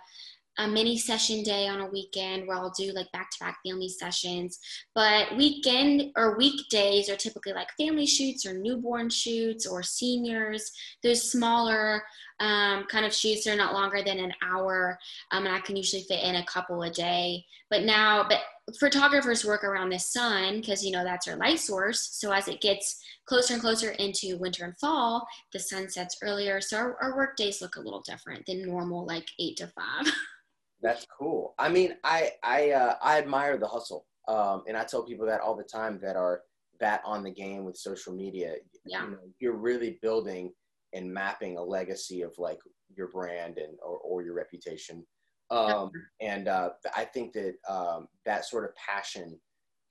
a 0.57 0.67
mini 0.67 0.97
session 0.97 1.43
day 1.43 1.67
on 1.67 1.81
a 1.81 1.89
weekend 1.89 2.47
where 2.47 2.57
I'll 2.57 2.71
do 2.71 2.91
like 2.93 3.11
back 3.11 3.29
to 3.31 3.39
back 3.39 3.57
family 3.65 3.89
sessions. 3.89 4.59
But 4.95 5.35
weekend 5.37 6.11
or 6.15 6.37
weekdays 6.37 7.09
are 7.09 7.15
typically 7.15 7.53
like 7.53 7.69
family 7.79 8.07
shoots 8.07 8.45
or 8.45 8.53
newborn 8.53 9.09
shoots 9.09 9.67
or 9.67 9.83
seniors, 9.83 10.71
those 11.03 11.31
smaller 11.31 12.03
um, 12.39 12.85
kind 12.85 13.05
of 13.05 13.13
shoots 13.13 13.47
are 13.47 13.55
not 13.55 13.73
longer 13.73 14.01
than 14.03 14.19
an 14.19 14.33
hour. 14.41 14.97
Um, 15.31 15.45
and 15.45 15.55
I 15.55 15.59
can 15.59 15.75
usually 15.75 16.03
fit 16.03 16.23
in 16.23 16.35
a 16.35 16.45
couple 16.45 16.83
a 16.83 16.89
day. 16.89 17.45
But 17.69 17.83
now, 17.83 18.25
but 18.27 18.39
photographers 18.79 19.45
work 19.45 19.63
around 19.63 19.89
the 19.89 19.99
sun 19.99 20.57
because, 20.57 20.83
you 20.83 20.91
know, 20.91 21.03
that's 21.03 21.27
our 21.27 21.35
light 21.35 21.59
source. 21.59 22.09
So 22.13 22.31
as 22.31 22.47
it 22.47 22.61
gets 22.61 23.03
closer 23.25 23.53
and 23.53 23.61
closer 23.61 23.91
into 23.91 24.37
winter 24.37 24.65
and 24.65 24.77
fall, 24.77 25.27
the 25.53 25.59
sun 25.59 25.89
sets 25.89 26.17
earlier. 26.21 26.61
So 26.61 26.77
our, 26.77 26.97
our 27.01 27.15
work 27.15 27.35
days 27.35 27.61
look 27.61 27.75
a 27.75 27.81
little 27.81 28.01
different 28.01 28.45
than 28.45 28.65
normal, 28.65 29.05
like 29.05 29.27
eight 29.39 29.57
to 29.57 29.67
five. 29.67 30.11
That's 30.81 31.05
cool. 31.19 31.55
I 31.57 31.69
mean, 31.69 31.95
I 32.03 32.31
I 32.43 32.71
uh, 32.71 32.95
I 33.01 33.17
admire 33.17 33.57
the 33.57 33.67
hustle, 33.67 34.05
um, 34.27 34.63
and 34.67 34.77
I 34.77 34.83
tell 34.83 35.03
people 35.03 35.25
that 35.25 35.41
all 35.41 35.55
the 35.55 35.63
time 35.63 35.99
that 36.03 36.15
are 36.15 36.41
that 36.79 37.01
on 37.05 37.23
the 37.23 37.31
game 37.31 37.65
with 37.65 37.77
social 37.77 38.13
media. 38.13 38.55
Yeah. 38.85 39.03
You 39.03 39.11
know, 39.11 39.17
you're 39.39 39.57
really 39.57 39.97
building 40.01 40.53
and 40.93 41.11
mapping 41.11 41.57
a 41.57 41.63
legacy 41.63 42.21
of 42.21 42.33
like 42.37 42.59
your 42.95 43.07
brand 43.07 43.57
and 43.57 43.77
or, 43.83 43.97
or 43.97 44.23
your 44.23 44.33
reputation. 44.33 45.05
Um, 45.49 45.91
and 46.19 46.47
uh, 46.47 46.71
I 46.95 47.05
think 47.05 47.33
that 47.33 47.55
um, 47.69 48.07
that 48.25 48.45
sort 48.45 48.65
of 48.65 48.75
passion 48.75 49.39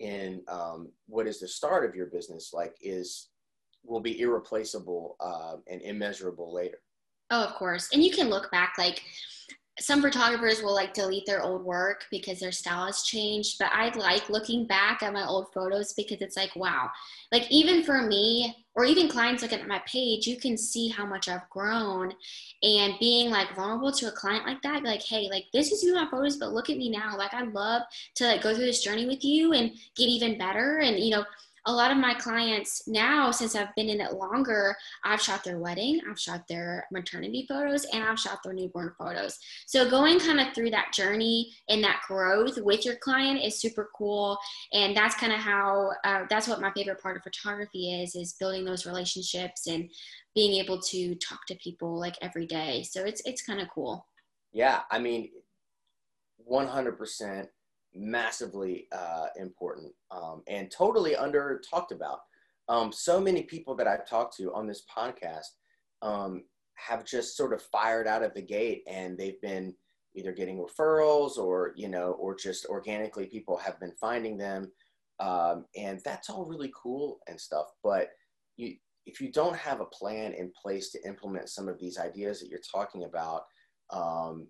in 0.01 0.43
um, 0.49 0.93
what 1.07 1.27
is 1.27 1.41
the 1.41 1.49
start 1.49 1.89
of 1.89 1.95
your 1.95 2.07
business 2.07 2.51
like 2.53 2.75
is 2.81 3.31
will 3.83 4.01
be 4.01 4.21
irreplaceable 4.21 5.17
uh, 5.21 5.57
and 5.69 5.81
immeasurable 5.83 6.53
later. 6.53 6.79
Oh, 7.31 7.43
of 7.43 7.55
course. 7.55 7.89
And 7.93 8.05
you 8.05 8.11
can 8.11 8.29
look 8.29 8.51
back 8.51 8.75
like 8.79 9.03
some 9.79 10.01
photographers 10.01 10.63
will 10.63 10.75
like 10.75 10.95
delete 10.95 11.27
their 11.27 11.43
old 11.43 11.63
work 11.63 12.07
because 12.11 12.41
their 12.41 12.53
style 12.53 12.87
has 12.87 13.03
changed 13.03 13.59
but 13.59 13.69
i 13.73 13.95
like 13.97 14.29
looking 14.31 14.67
back 14.67 15.03
at 15.03 15.13
my 15.13 15.27
old 15.27 15.53
photos 15.53 15.93
because 15.93 16.21
it's 16.21 16.37
like 16.37 16.55
wow. 16.57 16.91
Like 17.33 17.51
even 17.51 17.83
for 17.83 18.03
me 18.03 18.65
or 18.75 18.85
even 18.85 19.09
clients 19.09 19.43
looking 19.43 19.59
at 19.59 19.67
my 19.69 19.83
page 19.87 20.27
you 20.27 20.37
can 20.37 20.57
see 20.57 20.89
how 20.89 21.05
much 21.05 21.29
i've 21.29 21.49
grown 21.51 22.13
and 22.63 22.95
being 23.01 23.31
like 23.31 23.55
vulnerable 23.55 23.93
to 23.93 24.09
a 24.09 24.13
client 24.13 24.47
like 24.47 24.63
that 24.63 24.85
like 24.85 25.03
hey 25.03 25.29
like 25.31 25.47
this 25.53 25.73
is 25.73 25.83
you 25.83 25.95
my 25.95 26.09
photos 26.09 26.37
but 26.37 26.53
look 26.53 26.71
at 26.71 26.79
me 26.79 26.89
now. 26.89 27.17
Like 27.17 27.35
i'd 27.35 27.53
love 27.53 27.83
to 28.15 28.25
like 28.25 28.43
go 28.43 28.55
through 28.55 28.67
this 28.67 28.83
journey 28.83 29.07
with 29.07 29.25
you 29.25 29.53
and 29.53 29.73
get 29.97 30.09
even 30.09 30.39
better 30.39 30.79
and 30.79 30.99
you 30.99 31.11
know 31.11 31.25
a 31.67 31.73
lot 31.73 31.91
of 31.91 31.97
my 31.97 32.15
clients 32.15 32.87
now, 32.87 33.31
since 33.33 33.57
I've 33.57 33.75
been 33.75 33.89
in 33.89 34.01
it 34.01 34.13
longer, 34.13 34.77
I've 35.05 35.21
shot 35.21 35.43
their 35.43 35.59
wedding, 35.59 36.01
I've 36.09 36.19
shot 36.19 36.47
their 36.49 36.87
maternity 36.93 37.45
photos, 37.49 37.85
and 37.87 38.05
I've 38.05 38.19
shot 38.19 38.39
their 38.45 38.53
newborn 38.53 38.93
photos. 38.97 39.39
So 39.67 39.89
going 39.91 40.21
kind 40.21 40.41
of 40.41 40.55
through 40.55 40.71
that 40.71 40.93
journey 40.93 41.53
and 41.69 41.83
that 41.83 42.03
growth 42.07 42.59
with 42.59 42.85
your 42.85 42.97
client 42.97 43.43
is 43.43 43.61
super 43.61 43.91
cool. 43.97 44.39
And 44.73 44.97
that's 44.97 45.17
kind 45.17 45.33
of 45.33 45.41
how, 45.41 45.91
uh, 46.05 46.23
that's 46.31 46.47
what 46.47 46.61
my 46.61 46.71
favorite 46.73 47.03
part 47.03 47.17
of 47.17 47.25
photography 47.25 48.01
is, 48.01 48.15
is 48.15 48.37
building 48.39 48.65
those 48.65 48.87
relationships 48.87 49.67
and 49.67 49.91
being 50.35 50.63
able 50.63 50.81
to 50.83 51.17
talk 51.17 51.47
to 51.47 51.57
people 51.57 51.99
like 51.99 52.17
every 52.23 52.47
day. 52.47 52.85
So 52.85 53.05
it's, 53.05 53.23
it's 53.25 53.43
kind 53.43 53.61
of 53.61 53.69
cool. 53.75 54.07
Yeah. 54.53 54.83
I 54.91 55.01
mean, 55.01 55.31
100% 56.49 57.49
massively 57.97 58.87
uh, 58.93 59.27
important 59.37 59.93
um, 60.11 60.43
and 60.49 60.71
totally 60.71 61.17
under 61.17 61.61
talked 61.69 61.93
about. 61.93 62.21
Um, 62.69 62.93
so 62.93 63.21
many 63.21 63.43
people 63.43 63.75
that 63.77 63.87
I've 63.87 64.09
talked 64.09 64.37
to 64.39 64.53
on 64.53 64.67
this 64.67 64.85
podcast 64.95 65.47
um, 66.03 66.45
have 66.75 67.05
just 67.05 67.37
sort 67.37 67.53
of 67.53 67.63
fired 67.63 68.07
out 68.07 68.23
of 68.23 68.35
the 68.35 68.43
gate 68.43 68.83
and 68.87 69.17
they've 69.17 69.41
been 69.41 69.75
either 70.15 70.33
getting 70.33 70.59
referrals 70.59 71.37
or, 71.37 71.73
you 71.77 71.89
know, 71.89 72.13
or 72.13 72.35
just 72.35 72.67
organically 72.67 73.27
people 73.27 73.57
have 73.57 73.79
been 73.79 73.93
finding 74.01 74.37
them. 74.37 74.71
Um, 75.21 75.67
and 75.77 76.01
that's 76.05 76.29
all 76.29 76.45
really 76.45 76.73
cool 76.75 77.19
and 77.29 77.41
stuff. 77.41 77.67
But 77.83 78.09
you, 78.57 78.77
if 79.07 79.21
you 79.21 79.31
don't 79.31 79.57
have 79.57 79.81
a 79.81 79.87
plan 79.87 80.33
in 80.33 80.53
place 80.61 80.91
to 80.91 81.07
implement 81.07 81.49
some 81.49 81.69
of 81.69 81.79
these 81.79 81.99
ideas 81.99 82.41
that 82.41 82.49
you're 82.49 82.61
talking 82.73 83.05
about, 83.05 83.43
um, 83.91 84.49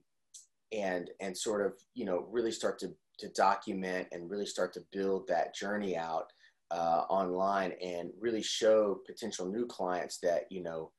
and 0.73 1.11
and 1.21 1.37
sort 1.37 1.65
of 1.65 1.75
you 1.95 2.05
know 2.05 2.27
really 2.31 2.51
start 2.51 2.79
to 2.79 2.93
to 3.19 3.29
document 3.31 4.09
and 4.13 4.31
really 4.31 4.47
start 4.47 4.73
to 4.75 4.85
build 4.93 5.27
that 5.29 5.55
journey 5.55 5.97
out 5.97 6.33
uh, 6.71 7.05
online 7.09 7.73
and 7.83 8.11
really 8.19 8.43
show 8.43 9.01
potential 9.07 9.47
new 9.47 9.67
clients 9.67 10.19
that 10.19 10.45
you 10.51 10.63
know 10.63 10.91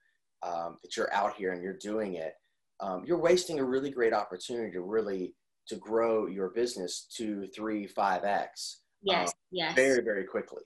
um, 0.44 0.78
that 0.82 0.96
you're 0.96 1.14
out 1.14 1.36
here 1.36 1.52
and 1.52 1.62
you're 1.62 1.78
doing 1.78 2.16
it 2.16 2.34
um, 2.80 3.04
you're 3.06 3.20
wasting 3.20 3.60
a 3.60 3.64
really 3.64 3.90
great 3.90 4.14
opportunity 4.14 4.72
to 4.72 4.82
really 4.82 5.34
to 5.68 5.76
grow 5.76 6.28
your 6.28 6.50
business 6.50 7.08
to 7.18 7.48
three 7.48 7.86
five 7.86 8.24
x 8.24 8.82
yes 9.02 9.30
um, 9.30 9.34
yes. 9.52 9.76
very 9.76 10.02
very 10.04 10.24
quickly. 10.24 10.64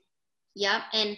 Yep 0.54 0.82
and 0.92 1.16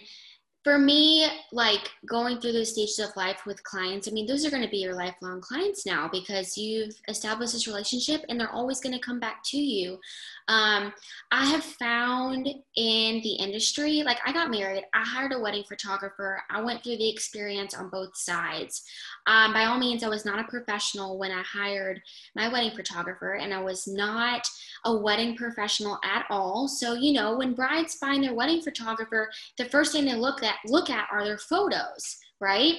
for 0.65 0.79
me, 0.79 1.27
like 1.51 1.91
going 2.07 2.41
through 2.41 2.53
those 2.53 2.71
stages 2.71 2.97
of 2.97 3.15
life 3.15 3.45
with 3.45 3.63
clients, 3.63 4.07
I 4.07 4.11
mean, 4.11 4.25
those 4.25 4.43
are 4.47 4.49
going 4.49 4.63
to 4.63 4.67
be 4.67 4.79
your 4.79 4.95
lifelong 4.95 5.39
clients 5.39 5.85
now 5.85 6.09
because 6.11 6.57
you've 6.57 6.95
established 7.07 7.53
this 7.53 7.67
relationship 7.67 8.25
and 8.29 8.39
they're 8.39 8.49
always 8.49 8.79
going 8.79 8.95
to 8.95 8.99
come 8.99 9.19
back 9.19 9.43
to 9.51 9.57
you. 9.57 9.99
Um, 10.47 10.91
I 11.31 11.45
have 11.45 11.63
found 11.63 12.47
in 12.47 13.21
the 13.21 13.33
industry, 13.33 14.01
like 14.01 14.17
I 14.25 14.33
got 14.33 14.49
married, 14.49 14.85
I 14.95 15.03
hired 15.03 15.33
a 15.33 15.39
wedding 15.39 15.65
photographer. 15.67 16.41
I 16.49 16.61
went 16.61 16.83
through 16.83 16.97
the 16.97 17.09
experience 17.09 17.75
on 17.75 17.89
both 17.89 18.17
sides. 18.17 18.83
Um, 19.27 19.53
by 19.53 19.65
all 19.65 19.77
means, 19.77 20.03
I 20.03 20.07
was 20.07 20.25
not 20.25 20.39
a 20.39 20.49
professional 20.49 21.19
when 21.19 21.31
I 21.31 21.43
hired 21.43 22.01
my 22.35 22.47
wedding 22.47 22.75
photographer, 22.75 23.35
and 23.35 23.53
I 23.53 23.61
was 23.61 23.87
not 23.87 24.47
a 24.83 24.95
wedding 24.95 25.35
professional 25.35 25.99
at 26.03 26.25
all. 26.31 26.67
So, 26.67 26.93
you 26.93 27.13
know, 27.13 27.37
when 27.37 27.53
brides 27.53 27.95
find 27.95 28.23
their 28.23 28.33
wedding 28.33 28.61
photographer, 28.61 29.29
the 29.57 29.65
first 29.65 29.91
thing 29.91 30.05
they 30.05 30.15
look 30.15 30.43
at 30.43 30.54
look 30.65 30.89
at 30.89 31.07
are 31.11 31.23
their 31.23 31.37
photos, 31.37 32.17
right? 32.39 32.75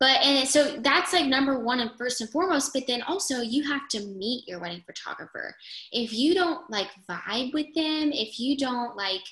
but 0.00 0.16
and 0.24 0.48
so 0.48 0.78
that's 0.78 1.12
like 1.12 1.26
number 1.26 1.60
one 1.60 1.78
and 1.80 1.90
first 1.96 2.20
and 2.20 2.30
foremost 2.30 2.72
but 2.72 2.86
then 2.86 3.02
also 3.02 3.42
you 3.42 3.62
have 3.62 3.86
to 3.88 4.00
meet 4.06 4.48
your 4.48 4.58
wedding 4.58 4.82
photographer 4.86 5.54
if 5.92 6.12
you 6.12 6.34
don't 6.34 6.68
like 6.70 6.88
vibe 7.08 7.52
with 7.52 7.66
them 7.74 8.10
if 8.10 8.40
you 8.40 8.56
don't 8.56 8.96
like 8.96 9.22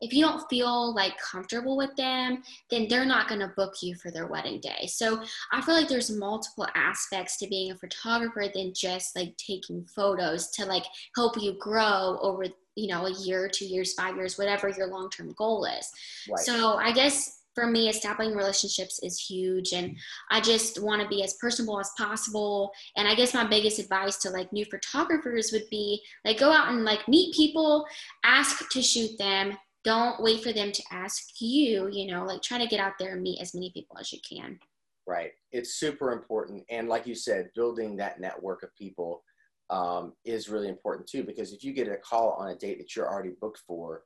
if 0.00 0.12
you 0.12 0.22
don't 0.22 0.48
feel 0.50 0.94
like 0.94 1.16
comfortable 1.18 1.76
with 1.76 1.94
them, 1.96 2.42
then 2.70 2.88
they're 2.88 3.06
not 3.06 3.28
going 3.28 3.40
to 3.40 3.52
book 3.56 3.74
you 3.80 3.94
for 3.94 4.10
their 4.10 4.26
wedding 4.26 4.60
day. 4.60 4.86
So 4.86 5.22
I 5.52 5.62
feel 5.62 5.74
like 5.74 5.88
there's 5.88 6.10
multiple 6.10 6.66
aspects 6.74 7.38
to 7.38 7.46
being 7.46 7.70
a 7.70 7.76
photographer 7.76 8.44
than 8.52 8.74
just 8.74 9.16
like 9.16 9.36
taking 9.36 9.86
photos 9.86 10.50
to 10.52 10.66
like 10.66 10.84
help 11.16 11.40
you 11.40 11.56
grow 11.58 12.18
over 12.20 12.44
you 12.76 12.88
know 12.88 13.06
a 13.06 13.12
year 13.12 13.48
two 13.48 13.66
years 13.66 13.94
five 13.94 14.16
years 14.16 14.38
whatever 14.38 14.68
your 14.68 14.88
long-term 14.88 15.32
goal 15.36 15.64
is. 15.64 15.90
Right. 16.28 16.38
so 16.40 16.74
i 16.74 16.92
guess 16.92 17.40
for 17.54 17.66
me 17.66 17.88
establishing 17.88 18.36
relationships 18.36 18.98
is 19.02 19.18
huge 19.18 19.72
and 19.72 19.96
i 20.30 20.40
just 20.40 20.82
want 20.82 21.00
to 21.00 21.08
be 21.08 21.22
as 21.22 21.34
personable 21.34 21.78
as 21.78 21.90
possible. 21.96 22.72
And 22.96 23.06
i 23.06 23.14
guess 23.14 23.34
my 23.34 23.46
biggest 23.46 23.78
advice 23.78 24.16
to 24.18 24.30
like 24.30 24.52
new 24.52 24.64
photographers 24.64 25.52
would 25.52 25.68
be 25.70 26.02
like 26.24 26.38
go 26.38 26.50
out 26.50 26.68
and 26.68 26.84
like 26.84 27.06
meet 27.08 27.34
people 27.34 27.86
ask 28.24 28.68
to 28.70 28.82
shoot 28.82 29.16
them. 29.18 29.56
Don't 29.84 30.22
wait 30.22 30.42
for 30.42 30.52
them 30.52 30.72
to 30.72 30.82
ask 30.90 31.40
you 31.40 31.88
you 31.92 32.10
know 32.10 32.24
like 32.24 32.42
try 32.42 32.58
to 32.58 32.66
get 32.66 32.80
out 32.80 32.94
there 32.98 33.12
and 33.12 33.22
meet 33.22 33.40
as 33.40 33.54
many 33.54 33.70
people 33.70 33.96
as 33.98 34.12
you 34.12 34.18
can. 34.28 34.58
Right. 35.06 35.32
It's 35.52 35.74
super 35.74 36.12
important. 36.12 36.64
And 36.70 36.88
like 36.88 37.06
you 37.06 37.14
said 37.14 37.50
building 37.54 37.96
that 37.96 38.20
network 38.20 38.62
of 38.62 38.74
people 38.74 39.22
um, 39.70 40.12
is 40.24 40.48
really 40.48 40.68
important 40.68 41.08
too 41.08 41.22
because 41.24 41.52
if 41.52 41.64
you 41.64 41.72
get 41.72 41.88
a 41.88 41.96
call 41.96 42.32
on 42.32 42.50
a 42.50 42.56
date 42.56 42.78
that 42.78 42.94
you're 42.94 43.10
already 43.10 43.32
booked 43.40 43.60
for 43.66 44.02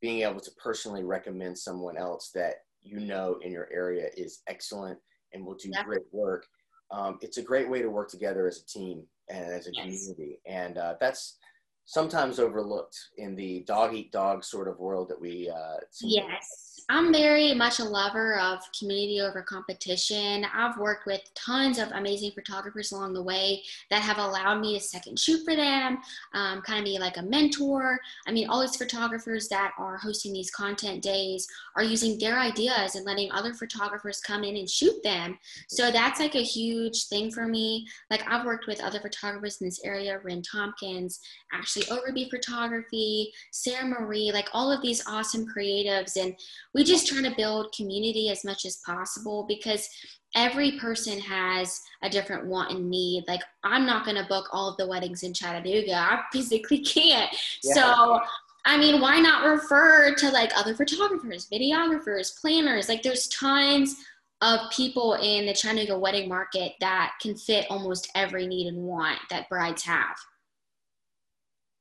being 0.00 0.22
able 0.22 0.40
to 0.40 0.50
personally 0.62 1.04
recommend 1.04 1.56
someone 1.56 1.96
else 1.96 2.30
that 2.34 2.56
you 2.82 3.00
know 3.00 3.38
in 3.42 3.52
your 3.52 3.68
area 3.72 4.08
is 4.16 4.42
excellent 4.48 4.98
and 5.32 5.44
will 5.44 5.54
do 5.54 5.70
yeah. 5.72 5.84
great 5.84 6.02
work 6.12 6.46
um, 6.90 7.18
it's 7.20 7.38
a 7.38 7.42
great 7.42 7.68
way 7.68 7.82
to 7.82 7.90
work 7.90 8.08
together 8.08 8.46
as 8.46 8.62
a 8.62 8.66
team 8.66 9.02
and 9.28 9.52
as 9.52 9.66
a 9.66 9.70
yes. 9.72 9.84
community 9.84 10.40
and 10.46 10.78
uh, 10.78 10.94
that's 11.00 11.38
sometimes 11.84 12.40
overlooked 12.40 12.96
in 13.18 13.36
the 13.36 13.62
dog 13.66 13.94
eat 13.94 14.10
dog 14.10 14.44
sort 14.44 14.68
of 14.68 14.78
world 14.78 15.08
that 15.08 15.20
we 15.20 15.48
uh, 15.48 15.76
yes 16.02 16.75
I'm 16.88 17.12
very 17.12 17.52
much 17.52 17.80
a 17.80 17.84
lover 17.84 18.38
of 18.38 18.60
community 18.78 19.20
over 19.20 19.42
competition. 19.42 20.46
I've 20.54 20.78
worked 20.78 21.04
with 21.04 21.20
tons 21.34 21.78
of 21.78 21.90
amazing 21.90 22.30
photographers 22.30 22.92
along 22.92 23.14
the 23.14 23.22
way 23.22 23.64
that 23.90 24.02
have 24.02 24.18
allowed 24.18 24.60
me 24.60 24.78
to 24.78 24.84
second 24.84 25.18
shoot 25.18 25.44
for 25.44 25.56
them, 25.56 25.98
um, 26.32 26.62
kind 26.62 26.78
of 26.78 26.84
be 26.84 26.98
like 26.98 27.16
a 27.16 27.22
mentor. 27.22 27.98
I 28.28 28.32
mean, 28.32 28.48
all 28.48 28.60
these 28.60 28.76
photographers 28.76 29.48
that 29.48 29.72
are 29.78 29.96
hosting 29.96 30.32
these 30.32 30.52
content 30.52 31.02
days 31.02 31.48
are 31.74 31.82
using 31.82 32.18
their 32.18 32.38
ideas 32.38 32.94
and 32.94 33.04
letting 33.04 33.32
other 33.32 33.52
photographers 33.52 34.20
come 34.20 34.44
in 34.44 34.56
and 34.56 34.70
shoot 34.70 35.02
them. 35.02 35.38
So 35.68 35.90
that's 35.90 36.20
like 36.20 36.36
a 36.36 36.42
huge 36.42 37.08
thing 37.08 37.32
for 37.32 37.48
me. 37.48 37.88
Like 38.10 38.22
I've 38.30 38.46
worked 38.46 38.68
with 38.68 38.80
other 38.80 39.00
photographers 39.00 39.60
in 39.60 39.66
this 39.66 39.82
area, 39.82 40.20
Ren 40.22 40.40
Tompkins, 40.42 41.18
Ashley 41.52 41.82
Overby 41.84 42.30
Photography, 42.30 43.32
Sarah 43.50 43.86
Marie, 43.86 44.30
like 44.32 44.48
all 44.52 44.70
of 44.70 44.82
these 44.82 45.04
awesome 45.08 45.46
creatives. 45.46 46.16
And 46.16 46.36
we 46.76 46.84
just 46.84 47.08
try 47.08 47.22
to 47.22 47.34
build 47.34 47.74
community 47.74 48.28
as 48.28 48.44
much 48.44 48.66
as 48.66 48.76
possible 48.84 49.46
because 49.48 49.88
every 50.34 50.78
person 50.78 51.18
has 51.18 51.80
a 52.02 52.10
different 52.10 52.46
want 52.46 52.70
and 52.70 52.90
need. 52.90 53.24
Like 53.26 53.40
I'm 53.64 53.86
not 53.86 54.04
going 54.04 54.18
to 54.18 54.28
book 54.28 54.50
all 54.52 54.68
of 54.68 54.76
the 54.76 54.86
weddings 54.86 55.22
in 55.22 55.32
Chattanooga. 55.32 55.96
I 55.96 56.20
physically 56.30 56.80
can't. 56.80 57.34
Yeah. 57.64 57.74
So 57.74 58.20
I 58.66 58.76
mean, 58.76 59.00
why 59.00 59.20
not 59.20 59.46
refer 59.46 60.14
to 60.16 60.30
like 60.30 60.52
other 60.54 60.74
photographers, 60.74 61.48
videographers, 61.50 62.38
planners? 62.38 62.90
Like 62.90 63.02
there's 63.02 63.28
tons 63.28 63.96
of 64.42 64.60
people 64.70 65.14
in 65.14 65.46
the 65.46 65.54
Chattanooga 65.54 65.98
wedding 65.98 66.28
market 66.28 66.72
that 66.80 67.14
can 67.22 67.36
fit 67.36 67.64
almost 67.70 68.10
every 68.14 68.46
need 68.46 68.66
and 68.66 68.82
want 68.82 69.18
that 69.30 69.48
brides 69.48 69.82
have. 69.84 70.16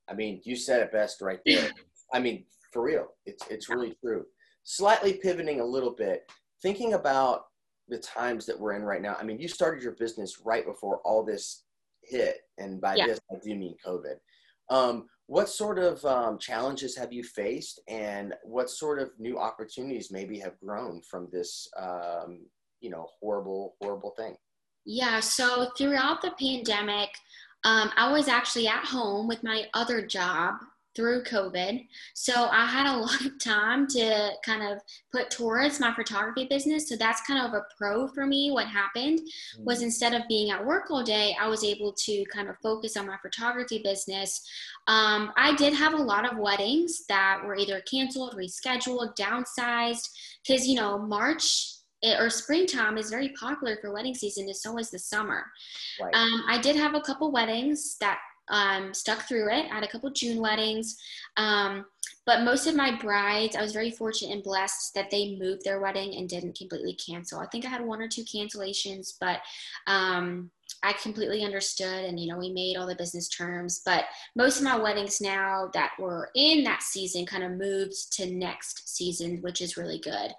I 0.07 0.13
mean, 0.13 0.39
you 0.45 0.55
said 0.55 0.83
it 0.83 0.93
best 0.93 1.21
right 1.21 1.39
there. 1.45 1.69
I 2.13 2.19
mean, 2.19 2.45
for 2.71 2.81
real, 2.81 3.07
it's 3.25 3.45
it's 3.49 3.67
really 3.67 3.97
true 4.01 4.25
slightly 4.65 5.13
pivoting 5.13 5.61
a 5.61 5.65
little 5.65 5.91
bit, 5.91 6.29
thinking 6.61 6.93
about 6.93 7.45
the 7.87 7.99
times 7.99 8.45
that 8.47 8.59
we're 8.59 8.73
in 8.73 8.83
right 8.83 9.01
now. 9.01 9.15
I 9.17 9.23
mean, 9.23 9.39
you 9.39 9.47
started 9.47 9.81
your 9.81 9.93
business 9.93 10.41
right 10.43 10.65
before 10.65 10.99
all 11.05 11.23
this 11.23 11.63
hit, 12.03 12.39
and 12.57 12.81
by 12.81 12.95
yeah. 12.95 13.07
this 13.07 13.19
I 13.31 13.35
do 13.41 13.55
mean 13.55 13.75
COVID. 13.85 14.15
Um, 14.69 15.05
what 15.27 15.49
sort 15.49 15.79
of 15.79 16.03
um, 16.05 16.37
challenges 16.39 16.97
have 16.97 17.13
you 17.13 17.23
faced, 17.23 17.79
and 17.87 18.33
what 18.43 18.69
sort 18.69 18.99
of 18.99 19.11
new 19.19 19.39
opportunities 19.39 20.11
maybe 20.11 20.39
have 20.39 20.59
grown 20.59 21.01
from 21.09 21.29
this, 21.31 21.67
um, 21.77 22.45
you 22.81 22.89
know, 22.89 23.07
horrible, 23.21 23.75
horrible 23.81 24.13
thing? 24.17 24.35
Yeah. 24.85 25.19
So 25.19 25.69
throughout 25.77 26.21
the 26.21 26.33
pandemic, 26.39 27.09
um, 27.63 27.91
I 27.97 28.11
was 28.11 28.27
actually 28.27 28.67
at 28.67 28.85
home 28.85 29.27
with 29.27 29.43
my 29.43 29.65
other 29.73 30.05
job 30.05 30.55
through 30.95 31.23
COVID. 31.23 31.85
So 32.13 32.47
I 32.51 32.65
had 32.65 32.87
a 32.87 32.97
lot 33.05 33.25
of 33.25 33.39
time 33.39 33.87
to 33.87 34.31
kind 34.43 34.63
of 34.63 34.81
put 35.11 35.29
towards 35.29 35.79
my 35.79 35.93
photography 35.93 36.45
business. 36.49 36.89
So 36.89 36.95
that's 36.95 37.21
kind 37.21 37.45
of 37.45 37.53
a 37.53 37.65
pro 37.77 38.07
for 38.07 38.25
me. 38.25 38.51
What 38.51 38.67
happened 38.67 39.19
was 39.59 39.79
mm. 39.79 39.83
instead 39.83 40.13
of 40.13 40.27
being 40.27 40.51
at 40.51 40.65
work 40.65 40.89
all 40.89 41.03
day, 41.03 41.35
I 41.39 41.47
was 41.47 41.63
able 41.63 41.93
to 41.93 42.25
kind 42.25 42.49
of 42.49 42.55
focus 42.63 42.97
on 42.97 43.07
my 43.07 43.17
photography 43.21 43.81
business. 43.83 44.41
Um, 44.87 45.31
I 45.35 45.55
did 45.55 45.73
have 45.73 45.93
a 45.93 45.97
lot 45.97 46.31
of 46.31 46.37
weddings 46.37 47.05
that 47.09 47.41
were 47.45 47.55
either 47.55 47.81
canceled, 47.81 48.35
rescheduled, 48.35 49.15
downsized, 49.15 50.09
because, 50.45 50.67
you 50.67 50.75
know, 50.75 50.97
March 50.97 51.73
eh, 52.03 52.17
or 52.19 52.29
springtime 52.29 52.97
is 52.97 53.09
very 53.09 53.29
popular 53.39 53.77
for 53.81 53.91
wedding 53.91 54.13
season, 54.13 54.45
and 54.45 54.55
so 54.55 54.77
is 54.77 54.91
the 54.91 54.99
summer. 54.99 55.45
Right. 55.99 56.13
Um, 56.13 56.43
I 56.47 56.59
did 56.61 56.75
have 56.75 56.93
a 56.93 57.01
couple 57.01 57.31
weddings 57.31 57.97
that 57.99 58.19
um, 58.49 58.93
stuck 58.93 59.27
through 59.27 59.49
it. 59.51 59.65
I 59.71 59.75
had 59.75 59.83
a 59.83 59.87
couple 59.87 60.09
June 60.11 60.39
weddings. 60.41 60.97
Um, 61.37 61.85
but 62.25 62.41
most 62.43 62.65
of 62.65 62.75
my 62.75 62.95
brides, 62.99 63.55
I 63.55 63.61
was 63.61 63.73
very 63.73 63.91
fortunate 63.91 64.33
and 64.33 64.43
blessed 64.43 64.93
that 64.95 65.11
they 65.11 65.37
moved 65.39 65.63
their 65.63 65.79
wedding 65.79 66.15
and 66.15 66.27
didn't 66.27 66.57
completely 66.57 66.95
cancel. 66.95 67.39
I 67.39 67.45
think 67.47 67.65
I 67.65 67.69
had 67.69 67.85
one 67.85 68.01
or 68.01 68.07
two 68.07 68.23
cancellations, 68.23 69.13
but 69.19 69.41
um, 69.85 70.49
I 70.81 70.93
completely 70.93 71.43
understood 71.43 72.03
and, 72.05 72.19
you 72.19 72.27
know, 72.27 72.39
we 72.39 72.51
made 72.51 72.77
all 72.77 72.87
the 72.87 72.95
business 72.95 73.29
terms. 73.29 73.81
But 73.85 74.05
most 74.35 74.57
of 74.57 74.63
my 74.63 74.75
weddings 74.75 75.21
now 75.21 75.69
that 75.73 75.91
were 75.99 76.29
in 76.35 76.63
that 76.63 76.81
season 76.81 77.27
kind 77.27 77.43
of 77.43 77.51
moved 77.51 77.93
to 78.13 78.31
next 78.31 78.95
season, 78.95 79.39
which 79.41 79.61
is 79.61 79.77
really 79.77 79.99
good. 79.99 80.31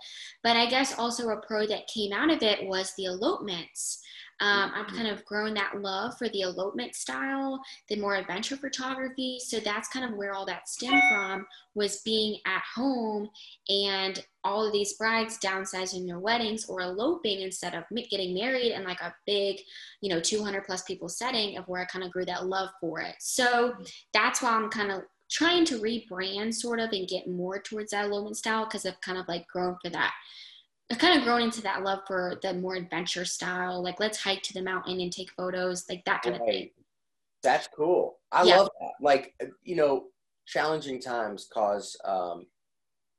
But 0.43 0.57
I 0.57 0.67
guess 0.67 0.99
also 0.99 1.29
a 1.29 1.41
pro 1.41 1.67
that 1.67 1.87
came 1.87 2.13
out 2.13 2.31
of 2.31 2.43
it 2.43 2.67
was 2.67 2.93
the 2.97 3.07
elopements. 3.07 4.01
Um, 4.41 4.73
I've 4.75 4.87
mm-hmm. 4.87 4.97
kind 4.97 5.09
of 5.09 5.25
grown 5.25 5.55
that 5.55 5.81
love 5.81 6.19
for 6.19 6.29
the 6.29 6.43
elopement 6.43 6.95
style, 6.95 7.61
the 7.89 7.97
more 7.97 8.17
adventure 8.17 8.57
photography. 8.57 9.39
So 9.41 9.61
that's 9.61 9.89
kind 9.89 10.05
of 10.05 10.17
where 10.17 10.35
all 10.35 10.45
that 10.47 10.69
stemmed 10.69 11.03
from 11.11 11.47
was 11.75 12.03
being 12.03 12.39
at 12.47 12.63
home 12.75 13.31
and 13.69 14.23
all 14.45 14.67
of 14.67 14.73
these 14.73 14.95
brides 14.95 15.39
downsizing 15.39 16.07
their 16.07 16.21
weddings 16.21 16.67
or 16.67 16.83
eloping 16.83 17.41
instead 17.41 17.75
of 17.75 17.85
getting 18.11 18.35
married 18.35 18.73
in 18.73 18.85
like 18.85 19.01
a 19.01 19.15
big, 19.27 19.61
you 20.03 20.11
know, 20.11 20.21
200 20.21 20.65
plus 20.65 20.83
people 20.83 21.09
setting 21.09 21.57
of 21.57 21.67
where 21.67 21.81
I 21.81 21.87
kind 21.87 22.05
of 22.05 22.13
grew 22.13 22.27
that 22.27 22.47
love 22.47 22.69
for 22.81 23.01
it. 23.01 23.15
So 23.21 23.71
mm-hmm. 23.71 23.83
that's 24.13 24.43
why 24.43 24.51
I'm 24.51 24.69
kind 24.69 24.93
of 24.93 25.03
trying 25.31 25.65
to 25.65 25.81
rebrand 25.81 26.55
sort 26.55 26.79
of 26.79 26.91
and 26.93 27.09
get 27.09 27.29
more 27.29 27.61
towards 27.61 27.91
that 27.91 28.05
elopement 28.05 28.37
style 28.37 28.65
because 28.65 28.87
I've 28.87 29.01
kind 29.01 29.19
of 29.19 29.27
like 29.29 29.47
grown 29.49 29.77
for 29.83 29.91
that 29.91 30.13
I've 30.91 30.99
kind 30.99 31.19
of 31.19 31.25
grown 31.25 31.43
into 31.43 31.63
that 31.63 31.83
love 31.83 32.01
for 32.07 32.39
the 32.43 32.55
more 32.55 32.77
adventure 32.77 33.25
style. 33.25 33.83
Like, 33.83 33.99
let's 33.99 34.19
hike 34.19 34.43
to 34.43 34.55
the 34.55 34.63
mountain 34.63 35.01
and 35.01 35.13
take 35.13 35.33
photos, 35.33 35.85
like 35.89 36.05
that 36.05 36.23
kind 36.23 36.35
right. 36.35 36.41
of 36.41 36.47
thing. 36.47 36.71
That's 37.43 37.69
cool. 37.69 38.19
I 38.31 38.45
yeah. 38.45 38.59
love 38.59 38.71
that. 38.81 38.93
Like, 39.01 39.35
you 39.63 39.75
know, 39.75 40.07
challenging 40.47 41.01
times 41.01 41.49
cause 41.53 41.97
um, 42.05 42.47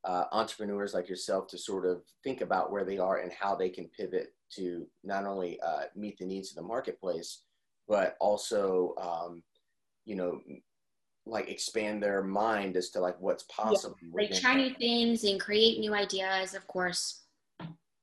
uh, 0.06 0.26
entrepreneurs 0.32 0.94
like 0.94 1.10
yourself 1.10 1.48
to 1.48 1.58
sort 1.58 1.86
of 1.86 2.04
think 2.24 2.40
about 2.40 2.72
where 2.72 2.86
they 2.86 2.98
are 2.98 3.18
and 3.18 3.32
how 3.34 3.54
they 3.54 3.70
can 3.70 3.90
pivot 3.90 4.34
to 4.56 4.88
not 5.04 5.26
only 5.26 5.60
uh, 5.60 5.84
meet 5.94 6.18
the 6.18 6.26
needs 6.26 6.52
of 6.52 6.56
the 6.56 6.62
marketplace, 6.62 7.44
but 7.90 8.16
also, 8.22 8.94
um, 8.98 9.44
you 10.06 10.16
know, 10.16 10.40
like 11.26 11.50
expand 11.50 12.02
their 12.02 12.24
mind 12.24 12.78
as 12.78 12.90
to 12.92 13.02
like 13.02 13.20
what's 13.20 13.44
possible. 13.44 13.98
Yeah. 14.02 14.10
Like 14.14 14.32
try 14.40 14.56
new 14.56 14.74
things 14.74 15.26
and 15.26 15.38
create 15.38 15.80
new 15.80 15.94
ideas, 15.94 16.54
of 16.54 16.66
course 16.68 17.24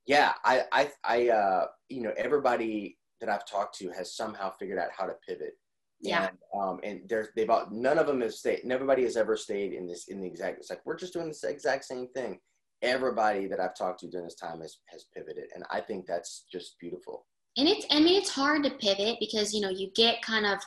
yeah, 0.07 0.33
I, 0.45 0.65
I, 0.73 0.91
I, 1.05 1.29
uh, 1.29 1.67
you 1.89 2.03
know, 2.03 2.13
everybody 2.17 2.99
that 3.21 3.29
I've 3.29 3.47
talked 3.47 3.77
to 3.79 3.91
has 3.91 4.17
somehow 4.17 4.53
figured 4.59 4.79
out 4.79 4.91
how 4.97 5.07
to 5.07 5.15
pivot. 5.27 5.55
Yeah. 6.01 6.29
And, 6.29 6.39
um, 6.61 6.81
and 6.83 7.01
there's, 7.09 7.29
they've, 7.35 7.49
all, 7.49 7.67
none 7.71 7.99
of 7.99 8.07
them 8.07 8.21
has 8.21 8.39
stayed, 8.39 8.65
nobody 8.65 9.05
has 9.05 9.17
ever 9.17 9.37
stayed 9.37 9.73
in 9.73 9.87
this, 9.87 10.09
in 10.09 10.21
the 10.21 10.27
exact, 10.27 10.59
it's 10.59 10.69
like, 10.69 10.83
we're 10.85 10.97
just 10.97 11.15
doing 11.15 11.29
the 11.29 11.49
exact 11.49 11.85
same 11.85 12.09
thing. 12.09 12.39
Everybody 12.83 13.47
that 13.47 13.61
I've 13.61 13.77
talked 13.77 14.01
to 14.01 14.09
during 14.09 14.27
this 14.27 14.35
time 14.35 14.61
has, 14.61 14.79
has 14.89 15.07
pivoted. 15.15 15.47
And 15.55 15.65
I 15.71 15.81
think 15.81 16.05
that's 16.07 16.45
just 16.53 16.77
beautiful. 16.79 17.27
And 17.57 17.69
it's, 17.69 17.87
I 17.91 18.01
mean, 18.01 18.21
it's 18.21 18.29
hard 18.29 18.65
to 18.65 18.71
pivot 18.71 19.17
because, 19.21 19.55
you 19.55 19.61
know, 19.61 19.71
you 19.71 19.91
get 19.95 20.21
kind 20.21 20.45
of 20.45 20.59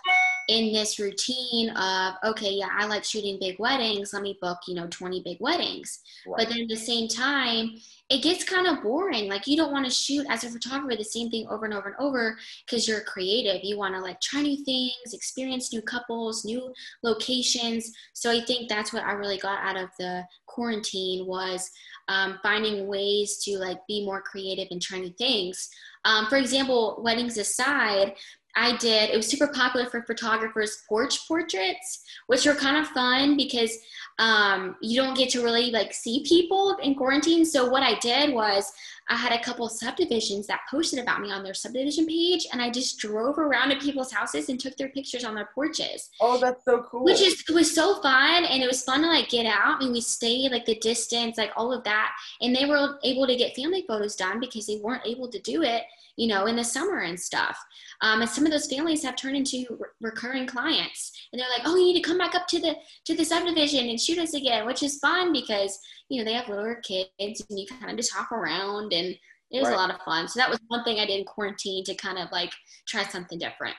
in 0.47 0.71
this 0.71 0.97
routine 0.99 1.69
of 1.71 2.13
okay 2.23 2.51
yeah 2.51 2.69
i 2.77 2.85
like 2.85 3.03
shooting 3.03 3.37
big 3.39 3.59
weddings 3.59 4.13
let 4.13 4.23
me 4.23 4.37
book 4.41 4.57
you 4.67 4.75
know 4.75 4.87
20 4.87 5.21
big 5.23 5.37
weddings. 5.39 5.99
Right. 6.25 6.37
but 6.37 6.49
then 6.49 6.63
at 6.63 6.69
the 6.69 6.75
same 6.75 7.07
time 7.07 7.77
it 8.09 8.23
gets 8.23 8.43
kind 8.45 8.67
of 8.67 8.83
boring. 8.83 9.27
Like 9.27 9.47
you 9.47 9.57
don't 9.57 9.73
want 9.73 9.85
to 9.85 9.91
shoot 9.91 10.25
as 10.29 10.43
a 10.45 10.49
photographer 10.49 10.95
the 10.95 11.03
same 11.03 11.29
thing 11.29 11.45
over 11.49 11.65
and 11.65 11.73
over 11.73 11.87
and 11.89 11.95
over 11.99 12.37
because 12.65 12.87
you're 12.87 13.01
creative. 13.01 13.63
You 13.63 13.77
want 13.77 13.95
to 13.95 14.01
like 14.01 14.21
try 14.21 14.41
new 14.41 14.63
things 14.63 15.13
experience 15.13 15.73
new 15.73 15.81
couples 15.81 16.45
new 16.45 16.73
locations. 17.03 17.91
So 18.13 18.31
i 18.31 18.41
think 18.41 18.69
that's 18.69 18.93
what 18.93 19.03
i 19.03 19.11
really 19.11 19.37
got 19.37 19.59
out 19.59 19.77
of 19.77 19.89
the 19.99 20.23
quarantine 20.45 21.25
was 21.25 21.69
um, 22.09 22.39
finding 22.41 22.87
ways 22.87 23.37
to 23.43 23.57
like 23.57 23.79
be 23.87 24.05
more 24.05 24.21
creative 24.21 24.67
and 24.71 24.81
try 24.81 24.99
new 24.99 25.13
things. 25.17 25.69
Um, 26.05 26.27
for 26.27 26.37
example 26.37 27.01
weddings 27.03 27.37
aside 27.37 28.13
I 28.57 28.75
did, 28.77 29.11
it 29.11 29.15
was 29.15 29.27
super 29.27 29.47
popular 29.47 29.85
for 29.85 30.01
photographers 30.01 30.83
porch 30.89 31.27
portraits, 31.27 32.03
which 32.25 32.45
were 32.45 32.55
kind 32.55 32.75
of 32.75 32.87
fun 32.87 33.37
because 33.37 33.71
um, 34.17 34.75
you 34.81 34.99
don't 34.99 35.15
get 35.15 35.29
to 35.29 35.43
really 35.43 35.69
like 35.69 35.93
see 35.93 36.25
people 36.27 36.75
in 36.81 36.95
quarantine. 36.95 37.45
So 37.45 37.69
what 37.69 37.83
I 37.83 37.99
did 37.99 38.33
was 38.33 38.73
I 39.09 39.15
had 39.15 39.31
a 39.31 39.43
couple 39.43 39.69
subdivisions 39.69 40.47
that 40.47 40.61
posted 40.71 40.97
about 40.97 41.21
me 41.21 41.31
on 41.31 41.43
their 41.43 41.53
subdivision 41.53 42.07
page, 42.07 42.47
and 42.51 42.59
I 42.59 42.71
just 42.71 42.97
drove 42.97 43.37
around 43.37 43.69
to 43.69 43.77
people's 43.77 44.11
houses 44.11 44.49
and 44.49 44.59
took 44.59 44.75
their 44.75 44.89
pictures 44.89 45.23
on 45.23 45.35
their 45.35 45.49
porches. 45.53 46.09
Oh, 46.19 46.39
that's 46.39 46.65
so 46.65 46.83
cool! 46.89 47.05
Which 47.05 47.21
is 47.21 47.43
it 47.47 47.53
was 47.53 47.73
so 47.73 48.01
fun, 48.01 48.43
and 48.43 48.61
it 48.61 48.67
was 48.67 48.83
fun 48.83 49.03
to 49.03 49.07
like 49.07 49.29
get 49.29 49.45
out. 49.45 49.79
Mean, 49.79 49.93
we 49.93 50.01
stayed 50.01 50.51
like 50.51 50.65
the 50.65 50.79
distance, 50.79 51.37
like 51.37 51.51
all 51.55 51.71
of 51.71 51.83
that, 51.83 52.11
and 52.41 52.55
they 52.55 52.65
were 52.65 52.97
able 53.03 53.27
to 53.27 53.35
get 53.35 53.55
family 53.55 53.85
photos 53.87 54.15
done 54.15 54.39
because 54.39 54.65
they 54.65 54.77
weren't 54.77 55.05
able 55.05 55.29
to 55.29 55.39
do 55.41 55.61
it 55.61 55.83
you 56.17 56.27
know, 56.27 56.47
in 56.47 56.55
the 56.55 56.63
summer 56.63 57.01
and 57.01 57.17
stuff. 57.17 57.63
Um, 58.01 58.21
and 58.21 58.29
some 58.29 58.45
of 58.45 58.51
those 58.51 58.67
families 58.67 59.03
have 59.03 59.15
turned 59.15 59.35
into 59.35 59.65
re- 59.71 59.87
recurring 60.01 60.45
clients, 60.45 61.11
and 61.31 61.39
they're 61.39 61.49
like, 61.49 61.63
"Oh, 61.65 61.75
you 61.75 61.85
need 61.85 62.01
to 62.01 62.07
come 62.07 62.17
back 62.17 62.35
up 62.35 62.47
to 62.47 62.59
the 62.59 62.75
to 63.05 63.15
the 63.15 63.25
subdivision 63.25 63.89
and 63.89 63.99
shoot 63.99 64.19
us 64.19 64.33
again," 64.33 64.65
which 64.65 64.83
is 64.83 64.99
fun 64.99 65.33
because 65.33 65.79
you 66.09 66.19
know 66.19 66.25
they 66.25 66.35
have 66.35 66.47
little 66.47 66.75
kids 66.83 67.09
and 67.19 67.59
you 67.59 67.65
kind 67.65 67.89
of 67.89 67.97
just 67.97 68.13
hop 68.13 68.31
around, 68.31 68.93
and 68.93 69.15
it 69.51 69.59
was 69.59 69.69
right. 69.69 69.73
a 69.73 69.77
lot 69.77 69.93
of 69.93 70.01
fun. 70.01 70.27
So 70.27 70.39
that 70.39 70.49
was 70.49 70.59
one 70.67 70.83
thing 70.83 70.99
I 70.99 71.05
did 71.05 71.19
in 71.19 71.25
quarantine 71.25 71.83
to 71.85 71.95
kind 71.95 72.19
of 72.19 72.31
like 72.31 72.51
try 72.87 73.03
something 73.03 73.39
different. 73.39 73.75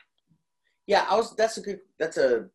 Yeah, 0.86 1.06
I 1.08 1.14
was. 1.14 1.36
That's 1.36 1.58
a 1.58 1.60
good. 1.60 1.80
That's 1.98 2.16
a 2.16 2.46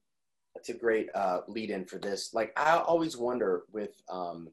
that's 0.55 0.69
a 0.69 0.73
great 0.73 1.09
uh, 1.15 1.41
lead 1.47 1.69
in 1.69 1.85
for 1.85 1.97
this. 1.97 2.33
Like 2.33 2.51
I 2.57 2.77
always 2.77 3.15
wonder 3.15 3.63
with 3.71 3.91
um, 4.09 4.49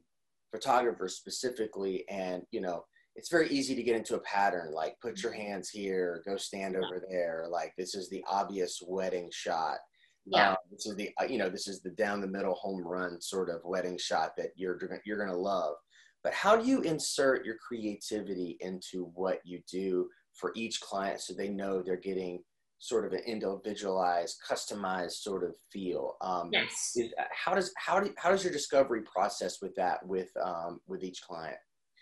photographers 0.51 1.15
specifically, 1.15 2.05
and 2.09 2.43
you 2.51 2.61
know 2.61 2.85
it's 3.15 3.29
very 3.29 3.49
easy 3.49 3.75
to 3.75 3.83
get 3.83 3.95
into 3.95 4.15
a 4.15 4.21
pattern 4.21 4.71
like 4.73 4.95
put 5.01 5.21
your 5.21 5.33
hands 5.33 5.69
here 5.69 6.21
go 6.25 6.37
stand 6.37 6.75
over 6.75 7.01
there 7.09 7.45
like 7.49 7.73
this 7.77 7.95
is 7.95 8.09
the 8.09 8.23
obvious 8.29 8.81
wedding 8.85 9.29
shot 9.31 9.77
yeah. 10.25 10.51
Uh, 10.51 10.55
this 10.71 10.85
is 10.85 10.95
the 10.95 11.09
uh, 11.19 11.25
you 11.25 11.37
know 11.37 11.49
this 11.49 11.67
is 11.67 11.81
the 11.81 11.89
down 11.91 12.21
the 12.21 12.27
middle 12.27 12.53
home 12.53 12.85
run 12.85 13.19
sort 13.21 13.49
of 13.49 13.61
wedding 13.63 13.97
shot 13.97 14.33
that 14.37 14.49
you're 14.55 14.77
you're 15.05 15.17
going 15.17 15.29
to 15.29 15.35
love. 15.35 15.75
But 16.23 16.33
how 16.33 16.55
do 16.55 16.67
you 16.67 16.81
insert 16.81 17.45
your 17.45 17.55
creativity 17.55 18.57
into 18.59 19.11
what 19.15 19.39
you 19.43 19.61
do 19.69 20.07
for 20.35 20.51
each 20.55 20.79
client 20.79 21.19
so 21.19 21.33
they 21.33 21.49
know 21.49 21.81
they're 21.81 21.97
getting 21.97 22.43
sort 22.77 23.05
of 23.05 23.13
an 23.13 23.21
individualized 23.25 24.37
customized 24.47 25.13
sort 25.13 25.43
of 25.43 25.55
feel? 25.71 26.15
Um, 26.21 26.49
yes. 26.51 26.91
is, 26.95 27.11
uh, 27.19 27.23
how 27.31 27.55
does 27.55 27.73
how 27.77 27.99
do 27.99 28.13
how 28.17 28.29
does 28.29 28.43
your 28.43 28.53
discovery 28.53 29.01
process 29.11 29.57
with 29.61 29.73
that 29.75 30.05
with 30.05 30.29
um, 30.43 30.79
with 30.87 31.03
each 31.03 31.21
client 31.21 31.57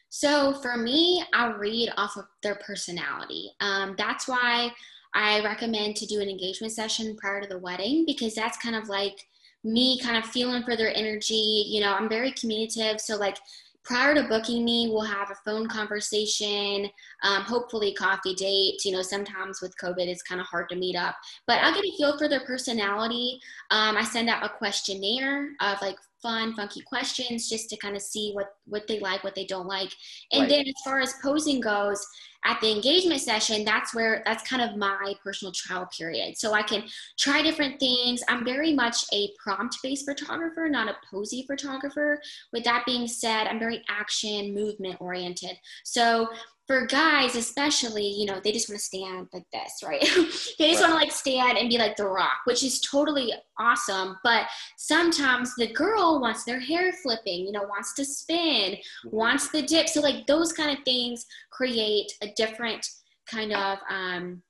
so 0.09 0.53
for 0.53 0.75
me, 0.75 1.23
I 1.33 1.51
read 1.51 1.91
off 1.95 2.17
of 2.17 2.25
their 2.41 2.55
personality. 2.55 3.51
Um, 3.59 3.95
that's 3.97 4.27
why 4.27 4.71
I 5.13 5.43
recommend 5.43 5.95
to 5.97 6.05
do 6.05 6.19
an 6.19 6.29
engagement 6.29 6.73
session 6.73 7.15
prior 7.15 7.41
to 7.41 7.47
the 7.47 7.57
wedding 7.57 8.05
because 8.05 8.35
that's 8.35 8.57
kind 8.57 8.75
of 8.75 8.89
like 8.89 9.27
me 9.63 9.99
kind 9.99 10.17
of 10.17 10.25
feeling 10.25 10.63
for 10.63 10.75
their 10.75 10.95
energy. 10.95 11.65
You 11.67 11.81
know, 11.81 11.93
I'm 11.93 12.09
very 12.09 12.31
communicative. 12.31 12.99
So 13.01 13.17
like 13.17 13.37
prior 13.83 14.13
to 14.13 14.23
booking 14.23 14.63
me, 14.63 14.89
we'll 14.91 15.01
have 15.01 15.31
a 15.31 15.35
phone 15.45 15.67
conversation, 15.67 16.89
um, 17.23 17.43
hopefully 17.43 17.93
coffee 17.93 18.35
date. 18.35 18.85
You 18.85 18.91
know, 18.93 19.01
sometimes 19.01 19.61
with 19.61 19.77
COVID, 19.77 20.07
it's 20.07 20.23
kind 20.23 20.41
of 20.41 20.47
hard 20.47 20.69
to 20.69 20.75
meet 20.75 20.95
up, 20.95 21.15
but 21.47 21.59
I'll 21.59 21.73
get 21.73 21.85
a 21.85 21.97
feel 21.97 22.17
for 22.17 22.27
their 22.27 22.45
personality. 22.45 23.39
Um, 23.71 23.97
I 23.97 24.03
send 24.03 24.29
out 24.29 24.45
a 24.45 24.49
questionnaire 24.49 25.49
of 25.61 25.81
like 25.81 25.97
fun, 26.21 26.53
funky 26.55 26.81
questions 26.81 27.49
just 27.49 27.69
to 27.69 27.77
kind 27.77 27.95
of 27.95 28.01
see 28.01 28.31
what 28.33 28.47
what 28.65 28.87
they 28.87 28.99
like, 28.99 29.23
what 29.23 29.35
they 29.35 29.45
don't 29.45 29.67
like. 29.67 29.91
And 30.31 30.41
right. 30.41 30.49
then 30.49 30.67
as 30.67 30.73
far 30.83 30.99
as 30.99 31.13
posing 31.23 31.59
goes, 31.59 32.05
at 32.45 32.59
the 32.61 32.71
engagement 32.71 33.21
session, 33.21 33.65
that's 33.65 33.93
where 33.93 34.23
that's 34.25 34.47
kind 34.47 34.61
of 34.61 34.77
my 34.77 35.13
personal 35.23 35.51
trial 35.51 35.87
period. 35.95 36.37
So 36.37 36.53
I 36.53 36.61
can 36.61 36.83
try 37.17 37.41
different 37.41 37.79
things. 37.79 38.21
I'm 38.27 38.45
very 38.45 38.73
much 38.73 39.05
a 39.13 39.29
prompt-based 39.43 40.05
photographer, 40.05 40.67
not 40.69 40.87
a 40.87 40.95
posy 41.11 41.45
photographer. 41.45 42.21
With 42.53 42.63
that 42.63 42.85
being 42.85 43.07
said, 43.07 43.47
I'm 43.47 43.59
very 43.59 43.83
action, 43.89 44.53
movement 44.53 44.97
oriented. 44.99 45.57
So 45.83 46.29
for 46.69 46.85
guys 46.85 47.35
especially 47.35 48.05
you 48.05 48.27
know 48.27 48.39
they 48.43 48.51
just 48.51 48.69
want 48.69 48.77
to 48.77 48.85
stand 48.85 49.27
like 49.33 49.43
this 49.51 49.81
right 49.83 50.01
they 50.59 50.69
just 50.69 50.83
right. 50.83 50.91
want 50.91 50.91
to 50.91 50.93
like 50.93 51.11
stand 51.11 51.57
and 51.57 51.67
be 51.67 51.79
like 51.79 51.95
the 51.95 52.05
rock 52.05 52.37
which 52.43 52.63
is 52.63 52.79
totally 52.81 53.33
awesome 53.57 54.15
but 54.23 54.45
sometimes 54.77 55.55
the 55.55 55.73
girl 55.73 56.21
wants 56.21 56.43
their 56.43 56.59
hair 56.59 56.93
flipping 57.01 57.43
you 57.43 57.51
know 57.51 57.63
wants 57.63 57.95
to 57.95 58.05
spin 58.05 58.73
mm-hmm. 58.73 59.17
wants 59.17 59.49
the 59.49 59.63
dip 59.63 59.89
so 59.89 59.99
like 59.99 60.27
those 60.27 60.53
kind 60.53 60.77
of 60.77 60.83
things 60.85 61.25
create 61.49 62.11
a 62.21 62.28
different 62.35 62.85
kind 63.27 63.53
of 63.53 63.77
um, 63.89 64.41